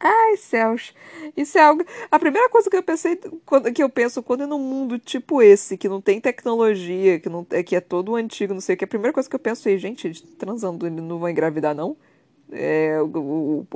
Ai, 0.00 0.36
céus. 0.36 0.94
Isso 1.36 1.56
é 1.58 1.62
algo. 1.62 1.84
A 2.10 2.18
primeira 2.18 2.48
coisa 2.48 2.68
que 2.68 2.76
eu 2.76 2.82
pensei, 2.82 3.18
que 3.74 3.82
eu 3.82 3.88
penso 3.88 4.22
quando 4.22 4.42
é 4.42 4.46
num 4.46 4.58
mundo 4.58 4.98
tipo 4.98 5.40
esse, 5.42 5.76
que 5.76 5.88
não 5.88 6.00
tem 6.00 6.20
tecnologia, 6.20 7.18
que, 7.18 7.28
não, 7.28 7.44
que 7.44 7.76
é 7.76 7.80
todo 7.80 8.14
antigo, 8.16 8.54
não 8.54 8.60
sei 8.60 8.74
o 8.74 8.78
que, 8.78 8.84
a 8.84 8.88
primeira 8.88 9.12
coisa 9.12 9.28
que 9.28 9.34
eu 9.34 9.40
penso 9.40 9.68
é, 9.68 9.76
gente, 9.78 10.22
transando, 10.36 10.90
não 10.90 11.18
vai 11.18 11.32
engravidar, 11.32 11.74
não? 11.74 11.96
É, 12.52 13.00
o, 13.00 13.66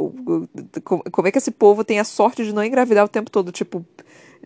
como 1.11 1.26
é 1.26 1.32
que 1.32 1.39
esse 1.39 1.51
povo 1.51 1.82
tem 1.84 1.99
a 1.99 2.05
sorte 2.05 2.45
de 2.45 2.53
não 2.53 2.62
engravidar 2.62 3.05
o 3.05 3.09
tempo 3.09 3.30
todo? 3.30 3.51
Tipo, 3.51 3.84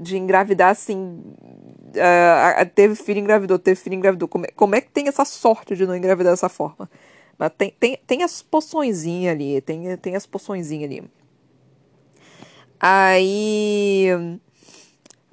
de 0.01 0.17
engravidar 0.17 0.71
assim. 0.71 0.97
Uh, 0.97 2.67
teve 2.75 2.95
filho, 2.95 3.21
engravidou, 3.21 3.59
teve 3.59 3.79
filho, 3.79 3.95
engravidou. 3.95 4.29
Como 4.29 4.47
é, 4.47 4.49
como 4.55 4.75
é 4.75 4.81
que 4.81 4.91
tem 4.91 5.09
essa 5.09 5.25
sorte 5.25 5.77
de 5.77 5.87
não 5.87 5.97
engravidar 5.97 6.33
dessa 6.33 6.49
forma? 6.49 6.89
Mas 7.39 7.53
tem, 7.57 7.75
tem, 7.79 7.99
tem 8.07 8.23
as 8.23 8.43
poçõezinhas 8.43 9.35
ali, 9.35 9.61
tem, 9.61 9.97
tem 9.97 10.17
as 10.17 10.27
poçõezinhas 10.27 10.91
ali. 10.91 11.05
Aí. 12.81 14.09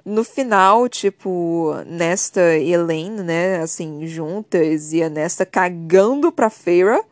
No 0.06 0.24
final, 0.24 0.90
tipo, 0.90 1.74
Nesta 1.86 2.58
e 2.58 2.72
Elaine, 2.74 3.22
né, 3.22 3.58
assim, 3.58 4.08
juntas, 4.08 4.92
e 4.92 5.04
a 5.04 5.10
Nesta 5.10 5.46
cagando 5.46 6.32
pra 6.32 6.50
Feira 6.50 7.04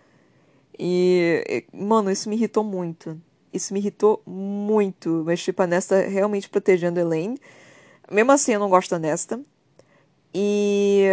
e, 0.78 1.66
mano, 1.74 2.12
isso 2.12 2.30
me 2.30 2.36
irritou 2.36 2.64
muito. 2.64 3.20
Isso 3.52 3.74
me 3.74 3.80
irritou 3.80 4.22
muito. 4.26 5.24
Mas, 5.26 5.42
tipo, 5.42 5.62
a 5.62 5.68
Nesta 5.68 6.02
realmente 6.02 6.50
protegendo 6.50 7.00
a 7.00 7.02
Elaine. 7.02 7.40
Mesmo 8.12 8.32
assim, 8.32 8.54
eu 8.54 8.60
não 8.60 8.70
gosto 8.70 8.92
da 8.92 9.00
Nesta. 9.00 9.40
E 10.34 11.06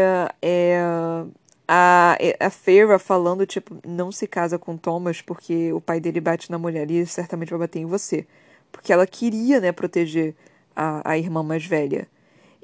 é, 0.43 1.25
a, 1.67 2.17
a 2.41 2.51
Feyre 2.51 2.99
falando, 2.99 3.47
tipo, 3.47 3.77
não 3.87 4.13
se 4.13 4.27
casa 4.27 4.59
com 4.59 4.77
Thomas 4.77 5.23
porque 5.23 5.73
o 5.73 5.81
pai 5.81 6.01
dele 6.01 6.21
bate 6.21 6.51
na 6.51 6.59
mulher 6.59 6.91
e 6.91 7.07
certamente 7.07 7.51
vai 7.51 7.61
bater 7.61 7.81
em 7.81 7.87
você. 7.87 8.27
Porque 8.71 8.93
ela 8.93 9.07
queria, 9.07 9.61
né, 9.61 9.73
proteger 9.73 10.35
a, 10.75 11.13
a 11.13 11.19
irmã 11.19 11.43
mais 11.43 11.65
velha. 11.65 12.09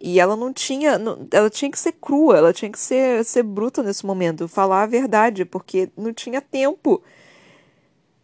E 0.00 0.18
ela 0.18 0.34
não 0.34 0.52
tinha. 0.52 0.98
Não, 0.98 1.26
ela 1.30 1.50
tinha 1.50 1.70
que 1.70 1.78
ser 1.78 1.92
crua, 1.92 2.38
ela 2.38 2.52
tinha 2.52 2.70
que 2.70 2.78
ser, 2.78 3.24
ser 3.24 3.42
bruta 3.42 3.82
nesse 3.82 4.04
momento, 4.06 4.48
falar 4.48 4.82
a 4.82 4.86
verdade, 4.86 5.44
porque 5.44 5.90
não 5.96 6.12
tinha 6.12 6.40
tempo. 6.40 7.02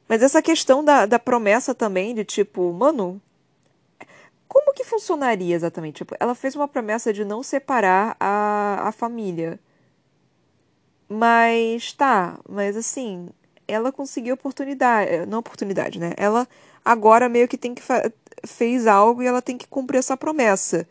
Mas 0.09 0.23
essa 0.23 0.41
questão 0.41 0.85
da, 0.85 1.05
da 1.05 1.19
promessa 1.19 1.75
também, 1.75 2.15
de 2.15 2.25
tipo, 2.25 2.73
mano, 2.73 3.21
como 4.49 4.73
que 4.73 4.85
funcionaria 4.85 5.55
exatamente? 5.55 5.97
Tipo, 5.97 6.15
ela 6.19 6.35
fez 6.35 6.57
uma 6.57 6.69
promessa 6.69 7.13
de 7.13 7.25
não 7.25 7.43
separar 7.43 8.17
a, 8.19 8.89
a 8.89 8.93
família. 8.93 9.61
Mas 11.09 11.93
tá, 11.93 12.39
mas 12.49 12.77
assim, 12.77 13.29
ela 13.69 13.93
conseguiu 13.93 14.35
oportunidade. 14.35 15.27
Não 15.27 15.39
oportunidade, 15.39 15.99
né? 15.99 16.13
Ela 16.17 16.49
agora 16.85 17.29
meio 17.29 17.49
que 17.49 17.59
tem 17.59 17.75
que 17.75 17.83
fez 18.45 18.87
algo 18.87 19.23
e 19.23 19.27
ela 19.27 19.43
tem 19.43 19.57
que 19.59 19.67
cumprir 19.67 19.99
essa 19.99 20.17
promessa. 20.17 20.87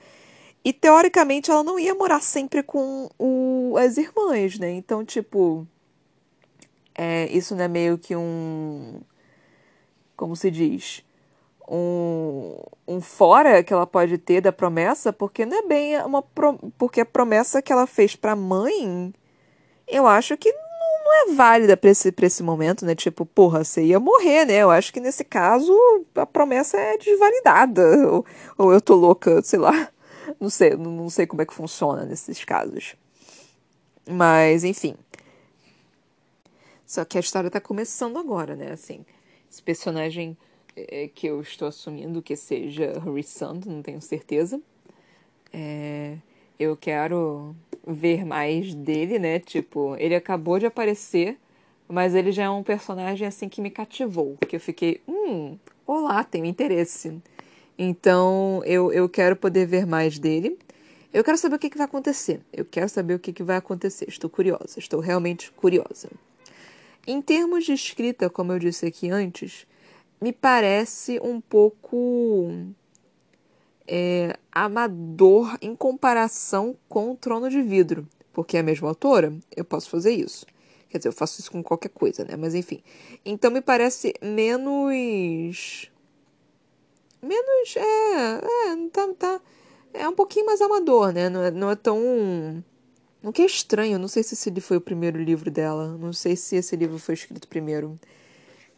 E 0.64 0.74
teoricamente 0.74 1.52
ela 1.52 1.64
não 1.64 1.78
ia 1.78 1.94
morar 1.94 2.22
sempre 2.22 2.64
com 2.64 3.08
o, 3.20 3.76
as 3.78 3.98
irmãs, 3.98 4.58
né? 4.58 4.72
Então, 4.72 5.06
tipo. 5.06 5.68
É, 6.98 7.28
isso 7.28 7.56
não 7.56 7.64
é 7.64 7.68
meio 7.68 7.98
que 7.98 8.16
um. 8.16 9.00
Como 10.16 10.36
se 10.36 10.50
diz? 10.50 11.04
Um, 11.70 12.58
um 12.88 13.02
fora 13.02 13.64
que 13.64 13.74
ela 13.74 13.86
pode 13.86 14.18
ter 14.18 14.42
da 14.42 14.52
promessa, 14.52 15.14
porque 15.14 15.46
não 15.46 15.60
é 15.60 15.68
bem 15.68 16.02
uma. 16.02 16.24
Porque 16.78 17.02
a 17.02 17.06
promessa 17.06 17.62
que 17.62 17.72
ela 17.72 17.86
fez 17.86 18.16
pra 18.16 18.36
mãe, 18.36 19.14
eu 19.88 20.08
acho 20.08 20.38
que 20.38 20.52
não, 20.52 21.32
é 21.32 21.36
válida 21.36 21.78
pra 21.78 21.90
esse, 21.90 22.12
pra 22.12 22.26
esse 22.26 22.42
momento, 22.42 22.86
né? 22.86 22.96
Tipo, 22.96 23.26
porra, 23.26 23.64
você 23.64 23.84
ia 23.84 24.00
morrer, 24.00 24.46
né? 24.46 24.56
Eu 24.56 24.72
acho 24.72 24.92
que 24.92 25.00
nesse 25.00 25.24
caso 25.24 25.74
a 26.16 26.26
promessa 26.26 26.78
é 26.78 26.98
desvalidada. 26.98 27.82
Ou, 28.10 28.26
ou 28.58 28.74
eu 28.74 28.82
tô 28.82 28.96
louca, 28.96 29.42
sei 29.42 29.60
lá. 29.60 29.92
Não 30.40 30.50
sei, 30.50 30.76
não 30.76 31.10
sei 31.10 31.28
como 31.28 31.42
é 31.42 31.46
que 31.46 31.54
funciona 31.54 32.04
nesses 32.06 32.44
casos. 32.44 32.96
Mas, 34.10 34.64
enfim. 34.64 34.96
Só 36.86 37.06
que 37.06 37.18
a 37.18 37.22
história 37.22 37.50
tá 37.50 37.60
começando 37.60 38.18
agora, 38.18 38.56
né? 38.56 38.72
Assim, 38.72 39.06
esse 39.50 39.62
personagem 39.62 40.38
é, 40.76 41.08
que 41.08 41.28
eu 41.28 41.42
estou 41.42 41.68
assumindo 41.68 42.22
que 42.22 42.36
seja 42.36 42.94
Harry 43.04 43.24
Sand, 43.24 43.62
não 43.66 43.82
tenho 43.82 44.02
certeza. 44.02 44.62
É, 45.52 46.18
eu 46.60 46.76
quero 46.76 47.56
ver 47.86 48.26
mais 48.26 48.74
dele, 48.74 49.20
né? 49.20 49.40
Tipo, 49.40 49.96
ele 49.98 50.16
acabou 50.16 50.60
de 50.60 50.66
aparecer, 50.66 51.38
mas 51.88 52.16
ele 52.16 52.32
já 52.32 52.44
é 52.44 52.50
um 52.50 52.64
personagem 52.64 53.28
assim 53.28 53.48
que 53.48 53.62
me 53.62 53.70
cativou, 53.70 54.38
que 54.48 54.56
eu 54.56 54.60
fiquei, 54.60 55.02
hum, 55.08 55.58
olá, 55.86 56.24
tenho 56.24 56.46
interesse. 56.46 57.22
Então 57.78 58.62
eu, 58.66 58.92
eu 58.92 59.08
quero 59.08 59.36
poder 59.36 59.66
ver 59.66 59.86
mais 59.86 60.18
dele. 60.18 60.58
Eu 61.14 61.24
quero 61.24 61.38
saber 61.38 61.56
o 61.56 61.60
que, 61.60 61.70
que 61.70 61.78
vai 61.78 61.86
acontecer. 61.86 62.42
Eu 62.52 62.66
quero 62.66 62.90
saber 62.90 63.14
o 63.14 63.20
que, 63.20 63.32
que 63.32 63.44
vai 63.44 63.58
acontecer. 63.58 64.06
Estou 64.10 64.30
curiosa, 64.30 64.80
estou 64.80 65.00
realmente 65.00 65.52
curiosa. 65.52 66.10
Em 67.08 67.22
termos 67.22 67.66
de 67.66 67.72
escrita, 67.72 68.30
como 68.30 68.52
eu 68.52 68.60
disse 68.60 68.86
aqui 68.86 69.10
antes, 69.10 69.66
me 70.20 70.34
parece 70.34 71.20
um 71.24 71.40
pouco 71.40 72.52
é, 73.88 74.38
amador 74.52 75.58
em 75.62 75.76
comparação 75.76 76.76
com 76.88 77.12
o 77.12 77.16
Trono 77.16 77.50
de 77.50 77.62
Vidro. 77.62 78.08
Porque 78.34 78.58
é 78.58 78.60
a 78.60 78.64
mesma 78.64 78.90
autora, 78.90 79.34
eu 79.56 79.64
posso 79.64 79.90
fazer 79.90 80.12
isso. 80.12 80.46
Quer 80.90 80.98
dizer, 81.00 81.10
eu 81.10 81.14
faço 81.14 81.40
isso 81.40 81.52
com 81.52 81.64
qualquer 81.64 81.90
coisa, 81.90 82.24
né? 82.24 82.36
Mas 82.36 82.54
enfim. 82.56 82.82
Então 83.26 83.52
me 83.52 83.62
parece 83.62 84.14
menos 84.22 85.90
menos. 87.22 87.76
É. 87.76 88.72
É, 88.72 88.90
tá, 88.92 89.14
tá, 89.18 89.42
é 89.94 90.08
um 90.08 90.14
pouquinho 90.14 90.46
mais 90.46 90.62
amador, 90.62 91.12
né? 91.12 91.30
Não 91.30 91.44
é, 91.44 91.52
não 91.52 91.72
é 91.72 91.76
tão. 91.76 92.64
O 93.24 93.32
que 93.32 93.42
é 93.42 93.46
estranho, 93.46 93.98
não 93.98 94.08
sei 94.08 94.22
se 94.22 94.36
esse 94.36 94.62
foi 94.62 94.78
o 94.78 94.82
primeiro 94.82 95.18
livro 95.18 95.50
dela, 95.50 95.98
não 95.98 96.14
sei 96.14 96.36
se 96.36 96.56
esse 96.56 96.76
livro 96.76 97.00
foi 97.00 97.16
escrito 97.16 97.48
primeiro. 97.48 98.00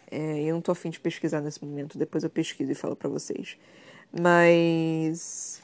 É, 0.09 0.41
eu 0.43 0.55
não 0.55 0.61
tô 0.61 0.71
afim 0.71 0.89
de 0.89 0.99
pesquisar 0.99 1.41
nesse 1.41 1.63
momento, 1.63 1.97
depois 1.97 2.23
eu 2.23 2.29
pesquiso 2.29 2.71
e 2.71 2.75
falo 2.75 2.95
para 2.95 3.09
vocês. 3.09 3.57
Mas. 4.11 5.61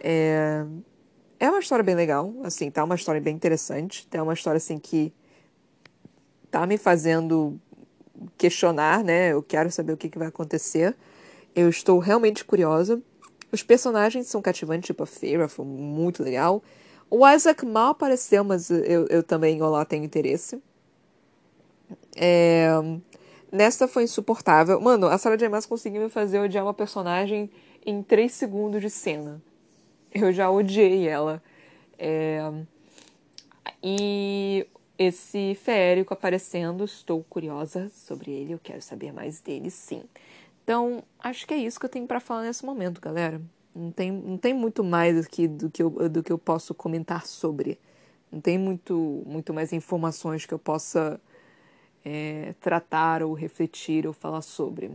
É, 0.00 0.64
é 1.40 1.50
uma 1.50 1.60
história 1.60 1.82
bem 1.82 1.94
legal, 1.94 2.34
assim, 2.42 2.70
tá 2.70 2.82
uma 2.84 2.94
história 2.94 3.20
bem 3.20 3.34
interessante, 3.34 4.06
tá 4.06 4.22
uma 4.22 4.32
história 4.32 4.58
assim 4.58 4.78
que 4.78 5.12
tá 6.50 6.66
me 6.66 6.76
fazendo 6.76 7.60
questionar, 8.36 9.04
né? 9.04 9.32
Eu 9.32 9.42
quero 9.42 9.70
saber 9.70 9.92
o 9.92 9.96
que, 9.96 10.08
que 10.08 10.18
vai 10.18 10.28
acontecer. 10.28 10.96
Eu 11.54 11.68
estou 11.68 11.98
realmente 11.98 12.44
curiosa. 12.44 13.00
Os 13.52 13.62
personagens 13.62 14.26
são 14.26 14.42
cativantes, 14.42 14.86
tipo 14.86 15.02
a 15.02 15.06
Feira, 15.06 15.48
foi 15.48 15.64
muito 15.64 16.22
legal. 16.22 16.62
O 17.10 17.26
Isaac 17.26 17.64
mal 17.64 17.90
apareceu, 17.92 18.44
mas 18.44 18.70
eu, 18.70 19.06
eu 19.06 19.22
também 19.22 19.58
lá 19.60 19.84
tenho 19.84 20.04
interesse. 20.04 20.60
É... 22.16 22.70
Nesta 23.50 23.88
foi 23.88 24.02
insuportável. 24.02 24.78
Mano, 24.80 25.06
a 25.06 25.16
Sarah 25.16 25.36
J. 25.36 25.48
Maas 25.48 25.64
conseguiu 25.64 26.02
me 26.02 26.10
fazer 26.10 26.38
odiar 26.38 26.64
uma 26.64 26.74
personagem 26.74 27.50
em 27.88 28.02
3 28.02 28.30
segundos 28.30 28.82
de 28.82 28.90
cena. 28.90 29.40
Eu 30.14 30.30
já 30.32 30.50
odiei 30.50 31.08
ela. 31.08 31.42
É... 31.98 32.40
E 33.82 34.66
esse 34.98 35.54
feérico 35.54 36.12
aparecendo. 36.12 36.84
Estou 36.84 37.24
curiosa 37.24 37.88
sobre 37.90 38.30
ele, 38.30 38.52
eu 38.52 38.58
quero 38.58 38.82
saber 38.82 39.12
mais 39.12 39.40
dele, 39.40 39.70
sim. 39.70 40.02
Então, 40.64 41.02
acho 41.18 41.46
que 41.46 41.54
é 41.54 41.56
isso 41.56 41.80
que 41.80 41.86
eu 41.86 41.90
tenho 41.90 42.06
para 42.06 42.20
falar 42.20 42.42
nesse 42.42 42.64
momento, 42.64 43.00
galera. 43.00 43.40
Não 43.74 43.90
tem, 43.90 44.10
não 44.10 44.36
tem 44.36 44.52
muito 44.52 44.84
mais 44.84 45.24
aqui 45.24 45.48
do 45.48 45.70
que, 45.70 45.82
eu, 45.82 45.90
do 46.10 46.22
que 46.22 46.32
eu 46.32 46.38
posso 46.38 46.74
comentar 46.74 47.26
sobre. 47.26 47.78
Não 48.30 48.40
tem 48.40 48.58
muito, 48.58 49.22
muito 49.24 49.54
mais 49.54 49.72
informações 49.72 50.44
que 50.44 50.52
eu 50.52 50.58
possa 50.58 51.18
é, 52.04 52.54
tratar 52.60 53.22
ou 53.22 53.32
refletir 53.32 54.06
ou 54.06 54.12
falar 54.12 54.42
sobre. 54.42 54.90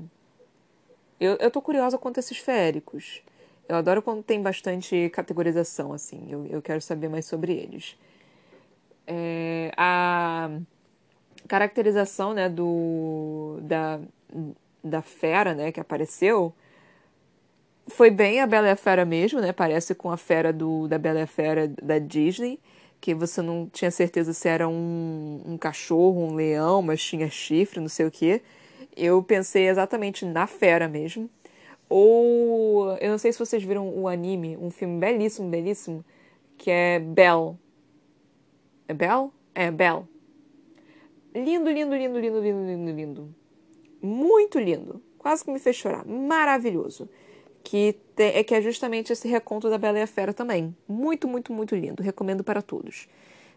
Eu, 1.23 1.37
eu 1.39 1.49
tô 1.49 1.61
curiosa 1.61 1.97
quanto 1.97 2.17
a 2.17 2.19
esses 2.19 2.37
feéricos. 2.37 3.21
Eu 3.69 3.77
adoro 3.77 4.01
quando 4.01 4.21
tem 4.21 4.41
bastante 4.41 5.09
categorização, 5.13 5.93
assim. 5.93 6.27
Eu, 6.29 6.45
eu 6.47 6.61
quero 6.61 6.81
saber 6.81 7.07
mais 7.07 7.25
sobre 7.25 7.53
eles. 7.53 7.95
É, 9.07 9.71
a 9.77 10.49
caracterização, 11.47 12.33
né, 12.33 12.49
do, 12.49 13.57
da, 13.61 14.01
da 14.83 15.01
fera, 15.01 15.53
né, 15.53 15.71
que 15.71 15.79
apareceu 15.79 16.53
foi 17.87 18.09
bem 18.11 18.41
a 18.41 18.47
Bela 18.47 18.67
e 18.67 18.71
a 18.71 18.75
Fera 18.75 19.05
mesmo, 19.05 19.39
né? 19.39 19.53
Parece 19.53 19.95
com 19.95 20.11
a 20.11 20.17
fera 20.17 20.51
do, 20.51 20.87
da 20.89 20.97
Bela 20.97 21.19
e 21.19 21.23
a 21.23 21.27
Fera 21.27 21.67
da 21.67 21.99
Disney, 21.99 22.59
que 22.99 23.13
você 23.13 23.41
não 23.41 23.69
tinha 23.71 23.91
certeza 23.91 24.33
se 24.33 24.47
era 24.49 24.67
um, 24.67 25.41
um 25.45 25.57
cachorro, 25.57 26.21
um 26.21 26.33
leão, 26.33 26.81
mas 26.81 27.01
tinha 27.01 27.29
chifre, 27.29 27.79
não 27.79 27.89
sei 27.89 28.05
o 28.05 28.11
que. 28.11 28.41
Eu 28.95 29.21
pensei 29.23 29.67
exatamente 29.67 30.25
na 30.25 30.47
fera 30.47 30.87
mesmo. 30.87 31.29
Ou 31.89 32.95
eu 32.97 33.11
não 33.11 33.17
sei 33.17 33.31
se 33.31 33.39
vocês 33.39 33.63
viram 33.63 33.89
o 33.89 34.07
anime, 34.07 34.57
um 34.57 34.71
filme 34.71 34.99
belíssimo, 34.99 35.49
belíssimo, 35.49 36.03
que 36.57 36.71
é 36.71 36.99
Belle. 36.99 37.55
É 38.87 38.93
Belle? 38.93 39.29
É 39.53 39.69
Belle. 39.69 40.03
Lindo, 41.35 41.69
lindo, 41.69 41.95
lindo, 41.95 42.19
lindo, 42.19 42.39
lindo, 42.39 42.65
lindo, 42.65 42.91
lindo. 42.91 43.35
Muito 44.01 44.59
lindo. 44.59 45.01
Quase 45.17 45.43
que 45.43 45.51
me 45.51 45.59
fez 45.59 45.75
chorar. 45.75 46.05
Maravilhoso 46.05 47.09
que, 47.63 47.93
te, 48.15 48.23
é, 48.23 48.43
que 48.43 48.53
é 48.53 48.61
justamente 48.61 49.13
esse 49.13 49.27
reconto 49.27 49.69
da 49.69 49.77
Bela 49.77 49.97
e 49.97 50.01
a 50.01 50.07
Fera 50.07 50.33
também. 50.33 50.75
Muito, 50.87 51.27
muito, 51.27 51.53
muito 51.53 51.75
lindo. 51.75 52.03
Recomendo 52.03 52.43
para 52.43 52.61
todos. 52.61 53.07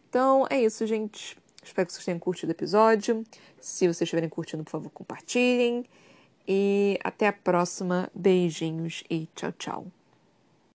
Então 0.09 0.47
é 0.49 0.61
isso, 0.61 0.87
gente. 0.87 1.37
Espero 1.67 1.87
que 1.87 1.93
vocês 1.93 2.05
tenham 2.05 2.19
curtido 2.19 2.51
o 2.51 2.53
episódio. 2.53 3.25
Se 3.61 3.87
vocês 3.87 4.03
estiverem 4.03 4.29
curtindo, 4.29 4.63
por 4.63 4.71
favor, 4.71 4.91
compartilhem. 4.91 5.85
E 6.47 6.99
até 7.03 7.27
a 7.27 7.33
próxima. 7.33 8.09
Beijinhos 8.15 9.03
e 9.11 9.29
tchau, 9.35 9.53
tchau. 9.53 9.87